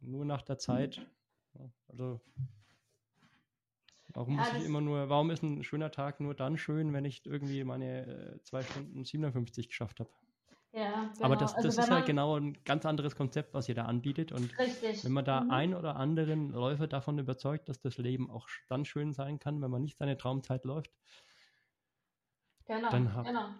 nur 0.00 0.24
nach 0.24 0.42
der 0.42 0.58
Zeit, 0.58 1.00
also 1.88 2.20
Warum 4.18 4.34
ja, 4.34 4.40
muss 4.40 4.52
ich 4.54 4.64
immer 4.64 4.80
nur, 4.80 5.08
warum 5.08 5.30
ist 5.30 5.44
ein 5.44 5.62
schöner 5.62 5.92
Tag 5.92 6.18
nur 6.18 6.34
dann 6.34 6.58
schön, 6.58 6.92
wenn 6.92 7.04
ich 7.04 7.24
irgendwie 7.24 7.62
meine 7.62 8.40
äh, 8.42 8.62
Stunden 8.64 9.04
57 9.04 9.68
geschafft 9.68 10.00
habe? 10.00 10.10
Ja, 10.72 11.08
genau. 11.14 11.24
Aber 11.24 11.36
das, 11.36 11.54
das 11.54 11.66
also 11.66 11.82
ist 11.82 11.90
halt 11.92 12.06
genau 12.06 12.36
ein 12.36 12.58
ganz 12.64 12.84
anderes 12.84 13.14
Konzept, 13.14 13.54
was 13.54 13.68
ihr 13.68 13.76
da 13.76 13.84
anbietet. 13.84 14.32
Und 14.32 14.58
richtig. 14.58 15.04
wenn 15.04 15.12
man 15.12 15.24
da 15.24 15.42
mhm. 15.42 15.50
ein 15.52 15.74
oder 15.74 15.94
anderen 15.94 16.50
Läufer 16.50 16.88
davon 16.88 17.20
überzeugt, 17.20 17.68
dass 17.68 17.80
das 17.80 17.96
Leben 17.96 18.28
auch 18.28 18.48
dann 18.66 18.84
schön 18.84 19.12
sein 19.12 19.38
kann, 19.38 19.62
wenn 19.62 19.70
man 19.70 19.82
nicht 19.82 19.98
seine 19.98 20.18
Traumzeit 20.18 20.64
läuft, 20.64 20.90
genau, 22.66 22.90
dann 22.90 23.24
genau. 23.24 23.50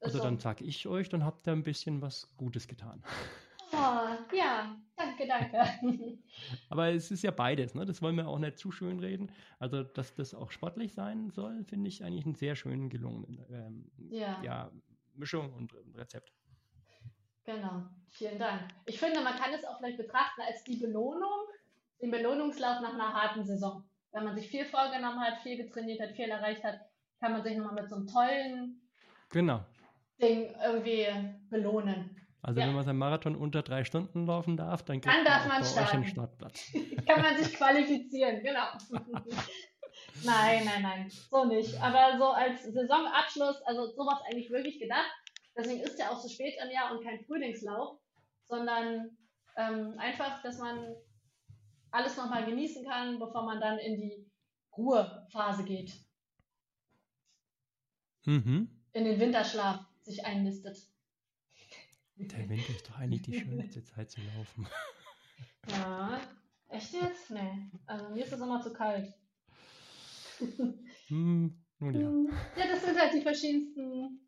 Also 0.00 0.18
so. 0.18 0.24
dann 0.24 0.40
sag 0.40 0.60
ich 0.60 0.88
euch, 0.88 1.08
dann 1.08 1.24
habt 1.24 1.46
ihr 1.46 1.52
ein 1.52 1.62
bisschen 1.62 2.02
was 2.02 2.28
Gutes 2.36 2.66
getan. 2.66 3.04
Oh, 3.72 4.34
ja, 4.34 4.76
danke, 4.96 5.26
danke. 5.26 5.58
Aber 6.70 6.88
es 6.88 7.10
ist 7.10 7.22
ja 7.22 7.30
beides, 7.30 7.74
ne? 7.74 7.84
Das 7.84 8.00
wollen 8.00 8.16
wir 8.16 8.28
auch 8.28 8.38
nicht 8.38 8.58
zu 8.58 8.70
schön 8.70 9.00
reden. 9.00 9.30
Also, 9.58 9.82
dass 9.82 10.14
das 10.14 10.34
auch 10.34 10.50
sportlich 10.50 10.92
sein 10.92 11.30
soll, 11.30 11.64
finde 11.64 11.88
ich 11.88 12.04
eigentlich 12.04 12.24
einen 12.24 12.34
sehr 12.34 12.54
schönen 12.54 12.88
gelungenen 12.88 13.44
ähm, 13.50 13.90
ja. 14.10 14.40
ja. 14.42 14.70
Mischung 15.14 15.52
und 15.54 15.74
Rezept. 15.94 16.32
Genau, 17.44 17.84
vielen 18.08 18.38
Dank. 18.38 18.62
Ich 18.86 18.98
finde, 18.98 19.20
man 19.20 19.36
kann 19.36 19.52
es 19.54 19.64
auch 19.64 19.78
vielleicht 19.78 19.98
betrachten 19.98 20.42
als 20.42 20.64
die 20.64 20.76
Belohnung, 20.76 21.46
den 22.02 22.10
Belohnungslauf 22.10 22.80
nach 22.80 22.94
einer 22.94 23.14
harten 23.14 23.44
Saison. 23.44 23.84
Wenn 24.12 24.24
man 24.24 24.34
sich 24.34 24.48
viel 24.48 24.64
vorgenommen 24.64 25.20
hat, 25.20 25.40
viel 25.42 25.56
getrainiert 25.56 26.00
hat, 26.00 26.12
viel 26.12 26.28
erreicht 26.28 26.64
hat, 26.64 26.80
kann 27.20 27.32
man 27.32 27.42
sich 27.42 27.56
nochmal 27.56 27.74
mit 27.74 27.88
so 27.88 27.96
einem 27.96 28.06
tollen 28.06 28.80
genau. 29.30 29.64
Ding 30.20 30.54
irgendwie 30.62 31.06
belohnen. 31.48 32.16
Also 32.46 32.60
Ja. 32.60 32.68
wenn 32.68 32.76
man 32.76 32.84
seinen 32.84 32.98
Marathon 32.98 33.34
unter 33.34 33.62
drei 33.62 33.82
Stunden 33.82 34.24
laufen 34.24 34.56
darf, 34.56 34.84
dann 34.84 35.00
Dann 35.00 35.24
darf 35.24 35.48
man 35.48 35.62
euch 35.62 35.68
starten. 35.68 36.04
Startplatz. 36.06 36.72
Kann 37.08 37.20
man 37.20 37.36
sich 37.36 37.52
qualifizieren, 37.54 38.40
genau. 38.44 38.68
nein, 40.24 40.64
nein, 40.64 40.82
nein, 40.82 41.10
so 41.28 41.44
nicht. 41.44 41.74
Aber 41.82 42.16
so 42.18 42.26
als 42.28 42.62
Saisonabschluss, 42.62 43.60
also 43.62 43.88
sowas 43.96 44.20
eigentlich 44.28 44.48
wirklich 44.50 44.78
gedacht. 44.78 45.10
Deswegen 45.56 45.80
ist 45.80 45.98
ja 45.98 46.10
auch 46.10 46.20
so 46.20 46.28
spät 46.28 46.54
im 46.64 46.70
Jahr 46.70 46.92
und 46.96 47.02
kein 47.02 47.18
Frühlingslauf, 47.24 47.98
sondern 48.46 49.16
ähm, 49.56 49.94
einfach, 49.98 50.40
dass 50.44 50.58
man 50.58 50.94
alles 51.90 52.16
nochmal 52.16 52.44
genießen 52.46 52.86
kann, 52.86 53.18
bevor 53.18 53.42
man 53.44 53.60
dann 53.60 53.78
in 53.78 53.96
die 54.00 54.30
Ruhephase 54.76 55.64
geht, 55.64 55.92
Mhm. 58.24 58.70
in 58.92 59.04
den 59.04 59.18
Winterschlaf 59.18 59.80
sich 60.02 60.24
einlistet. 60.24 60.76
Der 62.16 62.48
Winter 62.48 62.70
ist 62.70 62.88
doch 62.88 62.98
eigentlich 62.98 63.22
die 63.22 63.38
schönste 63.40 63.84
Zeit 63.84 64.10
zu 64.10 64.20
laufen. 64.36 64.66
Ja, 65.68 66.20
echt 66.68 66.92
jetzt? 66.92 67.28
Nee. 67.30 67.68
Also 67.86 68.08
mir 68.10 68.24
ist 68.24 68.32
es 68.32 68.40
immer 68.40 68.60
zu 68.62 68.72
kalt. 68.72 69.12
Hm, 71.08 71.58
nun 71.78 71.94
ja. 71.94 72.00
Hm, 72.08 72.30
Ja, 72.56 72.66
das 72.68 72.84
sind 72.84 72.98
halt 72.98 73.12
die 73.14 73.20
verschiedensten. 73.20 74.20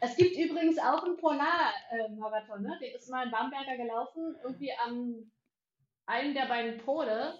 Es 0.00 0.16
gibt 0.16 0.36
übrigens 0.36 0.78
auch 0.78 1.02
einen 1.04 1.16
Polar-Marathon, 1.16 2.62
ne? 2.62 2.76
Den 2.80 2.94
ist 2.94 3.08
mal 3.08 3.24
in 3.24 3.30
Bamberger 3.30 3.76
gelaufen, 3.76 4.36
irgendwie 4.42 4.70
am 4.84 5.30
einem 6.06 6.34
der 6.34 6.46
beiden 6.46 6.78
Pole 6.78 7.38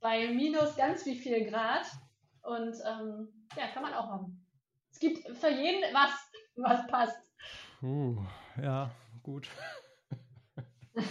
bei 0.00 0.28
minus 0.28 0.76
ganz 0.76 1.06
wie 1.06 1.16
viel 1.16 1.46
Grad. 1.48 1.86
Und 2.42 2.74
ähm, 2.86 3.28
ja, 3.56 3.68
kann 3.72 3.82
man 3.82 3.94
auch 3.94 4.08
haben. 4.08 4.44
Es 4.90 4.98
gibt 4.98 5.26
für 5.38 5.50
jeden 5.50 5.82
was, 5.94 6.12
was 6.56 6.86
passt. 6.88 7.32
Puh, 7.80 8.18
ja, 8.62 8.90
gut. 9.26 9.50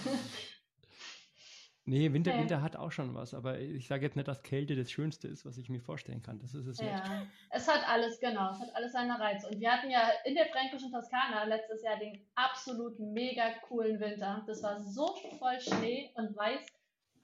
Nee, 1.88 2.12
Winter, 2.14 2.34
Nee. 2.34 2.40
Winter 2.40 2.64
hat 2.64 2.76
auch 2.76 2.92
schon 2.92 3.14
was, 3.14 3.36
aber 3.36 3.60
ich 3.60 3.88
sage 3.88 4.04
jetzt 4.04 4.16
nicht, 4.16 4.28
dass 4.28 4.42
Kälte 4.42 4.76
das 4.76 4.90
Schönste 4.90 5.28
ist, 5.28 5.46
was 5.46 5.60
ich 5.60 5.70
mir 5.70 5.80
vorstellen 5.80 6.24
kann. 6.24 6.40
Das 6.40 6.56
ist 6.56 6.66
es 6.66 6.80
nicht. 6.80 6.92
Ja, 6.92 7.28
es 7.52 7.68
hat 7.68 7.88
alles, 7.88 8.20
genau, 8.20 8.50
es 8.50 8.60
hat 8.60 8.76
alles 8.76 8.92
seine 8.92 9.20
Reize. 9.20 9.48
Und 9.48 9.60
wir 9.60 9.72
hatten 9.72 9.92
ja 9.92 10.10
in 10.26 10.34
der 10.34 10.48
fränkischen 10.48 10.92
Toskana 10.92 11.44
letztes 11.44 11.84
Jahr 11.84 12.00
den 12.00 12.26
absolut 12.34 13.00
mega 13.00 13.52
coolen 13.68 14.00
Winter. 14.00 14.44
Das 14.48 14.64
war 14.64 14.80
so 14.80 15.16
voll 15.38 15.62
Schnee 15.62 16.10
und 16.16 16.36
weiß 16.36 16.66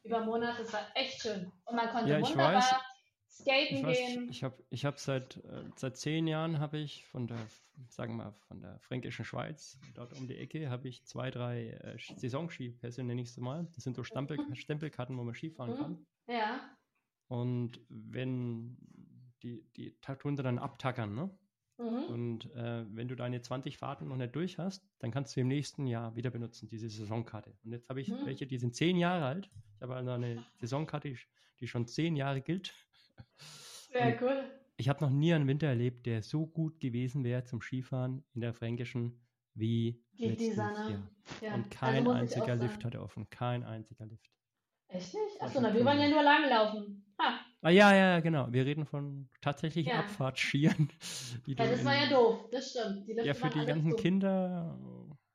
über 0.03 0.23
Monate, 0.23 0.61
es 0.61 0.71
war 0.71 0.85
echt 0.93 1.19
schön. 1.23 1.51
Und 1.65 1.75
man 1.75 1.89
konnte 1.89 2.11
Ja, 2.11 2.21
wunderbar. 2.21 2.83
Skaten 3.31 3.77
Ich 3.77 3.83
weiß, 3.83 3.97
gehen. 3.97 4.27
ich 4.29 4.43
habe 4.43 4.63
ich 4.69 4.85
hab 4.85 4.99
seit, 4.99 5.37
äh, 5.37 5.63
seit 5.75 5.97
zehn 5.97 6.27
Jahren 6.27 6.59
habe 6.59 6.77
ich 6.77 7.05
von 7.05 7.27
der, 7.27 7.37
sagen 7.89 8.15
wir 8.17 8.25
mal, 8.25 8.33
von 8.47 8.61
der 8.61 8.79
fränkischen 8.79 9.25
Schweiz, 9.25 9.77
dort 9.95 10.13
um 10.19 10.27
die 10.27 10.35
Ecke, 10.37 10.69
habe 10.69 10.87
ich 10.87 11.03
zwei, 11.05 11.31
drei 11.31 11.69
äh, 11.69 11.97
Saisonskipässe, 12.17 13.03
nenne 13.03 13.21
ich 13.21 13.29
es 13.29 13.37
mal. 13.37 13.67
Das 13.75 13.83
sind 13.83 13.95
so 13.95 14.03
Stempel, 14.03 14.37
Stempelkarten, 14.55 15.17
wo 15.17 15.23
man 15.23 15.33
Skifahren 15.33 15.73
Mhm. 15.73 15.77
kann. 15.77 16.05
Ja, 16.27 16.77
Und 17.27 17.79
wenn 17.89 18.77
die, 19.43 19.63
die 19.75 19.95
sie 20.05 20.35
dann 20.35 20.59
abtackern, 20.59 21.15
ne? 21.15 21.29
mhm. 21.77 22.03
Und 22.09 22.53
äh, 22.53 22.85
wenn 22.95 23.07
du 23.07 23.15
deine 23.15 23.41
20 23.41 23.77
Fahrten 23.77 24.07
noch 24.07 24.17
nicht 24.17 24.35
durch 24.35 24.57
hast, 24.57 24.85
dann 24.99 25.11
kannst 25.11 25.35
du 25.35 25.41
im 25.41 25.47
nächsten 25.47 25.87
Jahr 25.87 26.15
wieder 26.15 26.29
benutzen, 26.29 26.67
diese 26.67 26.89
Saisonkarte. 26.89 27.55
Und 27.63 27.71
jetzt 27.71 27.89
habe 27.89 28.01
ich 28.01 28.09
Mhm. 28.09 28.25
welche, 28.25 28.45
die 28.45 28.57
sind 28.57 28.75
zehn 28.75 28.97
Jahre 28.97 29.25
alt. 29.25 29.49
Ich 29.77 29.81
habe 29.81 29.95
also 29.95 30.11
eine 30.11 30.43
Saisonkarte, 30.59 31.15
die 31.59 31.67
schon 31.67 31.87
zehn 31.87 32.15
Jahre 32.15 32.41
gilt. 32.41 32.73
Sehr 33.91 34.17
cool. 34.21 34.43
Ich 34.77 34.89
habe 34.89 35.03
noch 35.03 35.11
nie 35.11 35.33
einen 35.33 35.47
Winter 35.47 35.67
erlebt, 35.67 36.05
der 36.05 36.23
so 36.23 36.47
gut 36.47 36.79
gewesen 36.79 37.23
wäre 37.23 37.43
zum 37.43 37.61
Skifahren 37.61 38.23
in 38.33 38.41
der 38.41 38.53
Fränkischen 38.53 39.21
wie 39.53 40.01
letztes 40.17 40.49
dieser, 40.49 40.89
ne? 40.89 41.09
Ja. 41.41 41.53
Und 41.55 41.65
also 41.65 41.69
kein 41.69 42.03
ich 42.05 42.11
einziger 42.11 42.55
Lift 42.55 42.85
hatte 42.85 43.01
offen. 43.01 43.29
Kein 43.29 43.63
einziger 43.63 44.05
Lift. 44.05 44.31
Echt 44.87 45.13
nicht? 45.13 45.41
Achso, 45.41 45.61
na, 45.61 45.73
wir 45.73 45.85
wollen 45.85 45.99
ja 45.99 46.09
nur 46.09 46.23
lang 46.23 46.49
laufen. 46.49 47.05
Ha, 47.19 47.39
Ah 47.63 47.69
ja, 47.69 47.93
ja, 47.93 48.13
ja, 48.13 48.19
genau. 48.21 48.51
Wir 48.51 48.65
reden 48.65 48.85
von 48.85 49.29
tatsächlich 49.39 49.87
Ja. 49.87 49.99
Abfahrtskiern. 49.99 50.89
Die 51.45 51.53
ja, 51.53 51.67
das 51.67 51.85
war 51.85 51.95
ja 51.95 52.09
doof, 52.09 52.49
das 52.51 52.71
stimmt. 52.71 53.07
Die 53.07 53.13
Ja, 53.13 53.33
für 53.35 53.49
die 53.49 53.65
ganzen 53.65 53.91
zu. 53.91 53.95
Kinder, 53.97 54.79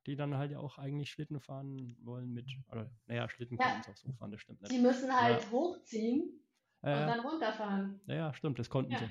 die 0.06 0.16
dann 0.16 0.36
halt 0.36 0.50
ja 0.50 0.58
auch 0.58 0.78
eigentlich 0.78 1.10
Schlitten 1.10 1.40
fahren 1.40 1.96
wollen 2.02 2.32
mit, 2.32 2.46
oder 2.72 2.90
naja, 3.06 3.28
Schlitten 3.28 3.58
Ja. 3.58 3.64
können 3.68 3.80
es 3.80 3.88
auch 3.88 3.96
so 3.96 4.12
fahren, 4.12 4.32
das 4.32 4.40
stimmt 4.40 4.60
nicht. 4.60 4.72
Die 4.72 4.78
müssen 4.78 5.12
halt 5.12 5.50
hochziehen 5.50 6.40
und 6.86 6.92
Äh, 6.92 7.06
dann 7.06 7.20
runterfahren. 7.20 8.00
ja, 8.06 8.14
ja, 8.14 8.34
stimmt, 8.34 8.58
das 8.58 8.70
konnten 8.70 8.92
Ja. 8.92 8.98
sie. 8.98 9.10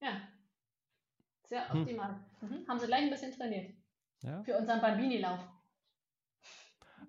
Ja. 0.00 0.20
Sehr 1.44 1.72
Hm. 1.72 1.80
optimal. 1.82 2.20
Mhm. 2.40 2.68
Haben 2.68 2.78
sie 2.78 2.86
gleich 2.86 3.02
ein 3.02 3.10
bisschen 3.10 3.32
trainiert. 3.32 3.74
Ja? 4.22 4.42
Für 4.44 4.56
unseren 4.58 4.80
Bambini-Lauf. 4.80 5.40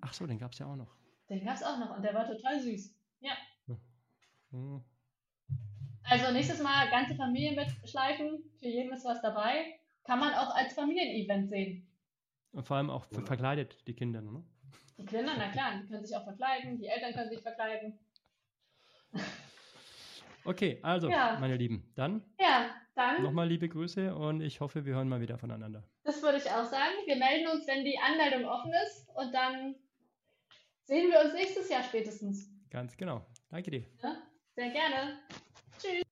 Ach 0.02 0.14
so, 0.14 0.26
den 0.26 0.40
gab 0.40 0.54
es 0.54 0.60
ja 0.60 0.66
auch 0.66 0.76
noch. 0.76 0.96
Den 1.30 1.46
gab 1.46 1.56
es 1.56 1.64
auch 1.64 1.78
noch 1.78 1.96
und 1.96 2.02
der 2.04 2.14
war 2.14 2.26
total 2.26 2.60
süß. 2.60 2.96
Ja. 3.20 3.34
Hm. 4.52 4.84
Also 6.04 6.32
nächstes 6.32 6.60
Mal 6.64 6.90
ganze 6.90 7.16
Familie 7.16 7.52
mitschleifen. 7.56 8.44
Für 8.60 8.68
jeden 8.68 8.92
ist 8.94 9.06
was 9.06 9.22
dabei. 9.22 9.80
Kann 10.06 10.20
man 10.20 10.34
auch 10.34 10.56
als 10.56 10.74
Familienevent 10.74 11.50
sehen. 11.50 11.88
Und 12.52 12.66
vor 12.66 12.78
allem 12.78 12.90
auch 12.90 13.06
ver 13.06 13.22
verkleidet, 13.28 13.86
die 13.88 13.94
Kinder, 13.94 14.22
ne? 14.22 14.44
Die 14.98 15.06
Kinder, 15.06 15.34
na 15.38 15.52
klar, 15.52 15.78
die 15.80 15.88
können 15.88 16.04
sich 16.04 16.16
auch 16.18 16.24
verkleiden. 16.24 16.80
Die 16.80 16.88
Eltern 16.88 17.14
können 17.14 17.30
sich 17.30 17.42
verkleiden. 17.44 18.00
Okay, 20.46 20.80
also, 20.82 21.10
Ja. 21.10 21.38
meine 21.40 21.58
Lieben, 21.58 21.92
dann 21.96 22.24
Ja, 22.40 22.70
dann, 22.96 23.22
nochmal 23.24 23.48
liebe 23.48 23.68
Grüße 23.70 24.14
und 24.16 24.42
ich 24.42 24.60
hoffe, 24.62 24.86
wir 24.86 24.96
hören 24.96 25.10
mal 25.10 25.22
wieder 25.22 25.38
voneinander. 25.38 25.84
das 26.04 26.22
würde 26.22 26.38
ich 26.38 26.50
auch 26.50 26.66
sagen. 26.66 26.94
Wir 27.06 27.16
melden 27.18 27.48
uns, 27.48 27.68
wenn 27.68 27.84
die 27.86 27.98
Anmeldung 28.00 28.46
offen 28.50 28.72
ist. 28.86 29.08
Und 29.16 29.34
dann 29.34 29.76
sehen 30.86 31.10
wir 31.12 31.20
uns 31.24 31.34
nächstes 31.34 31.70
Jahr 31.70 31.84
spätestens. 31.84 32.50
Ganz 32.70 32.96
genau. 32.98 33.26
Danke 33.50 33.72
dir. 33.72 33.84
Ja? 34.04 34.16
Sehr 34.56 34.70
gerne. 34.72 35.20
Tschüss. 35.78 36.04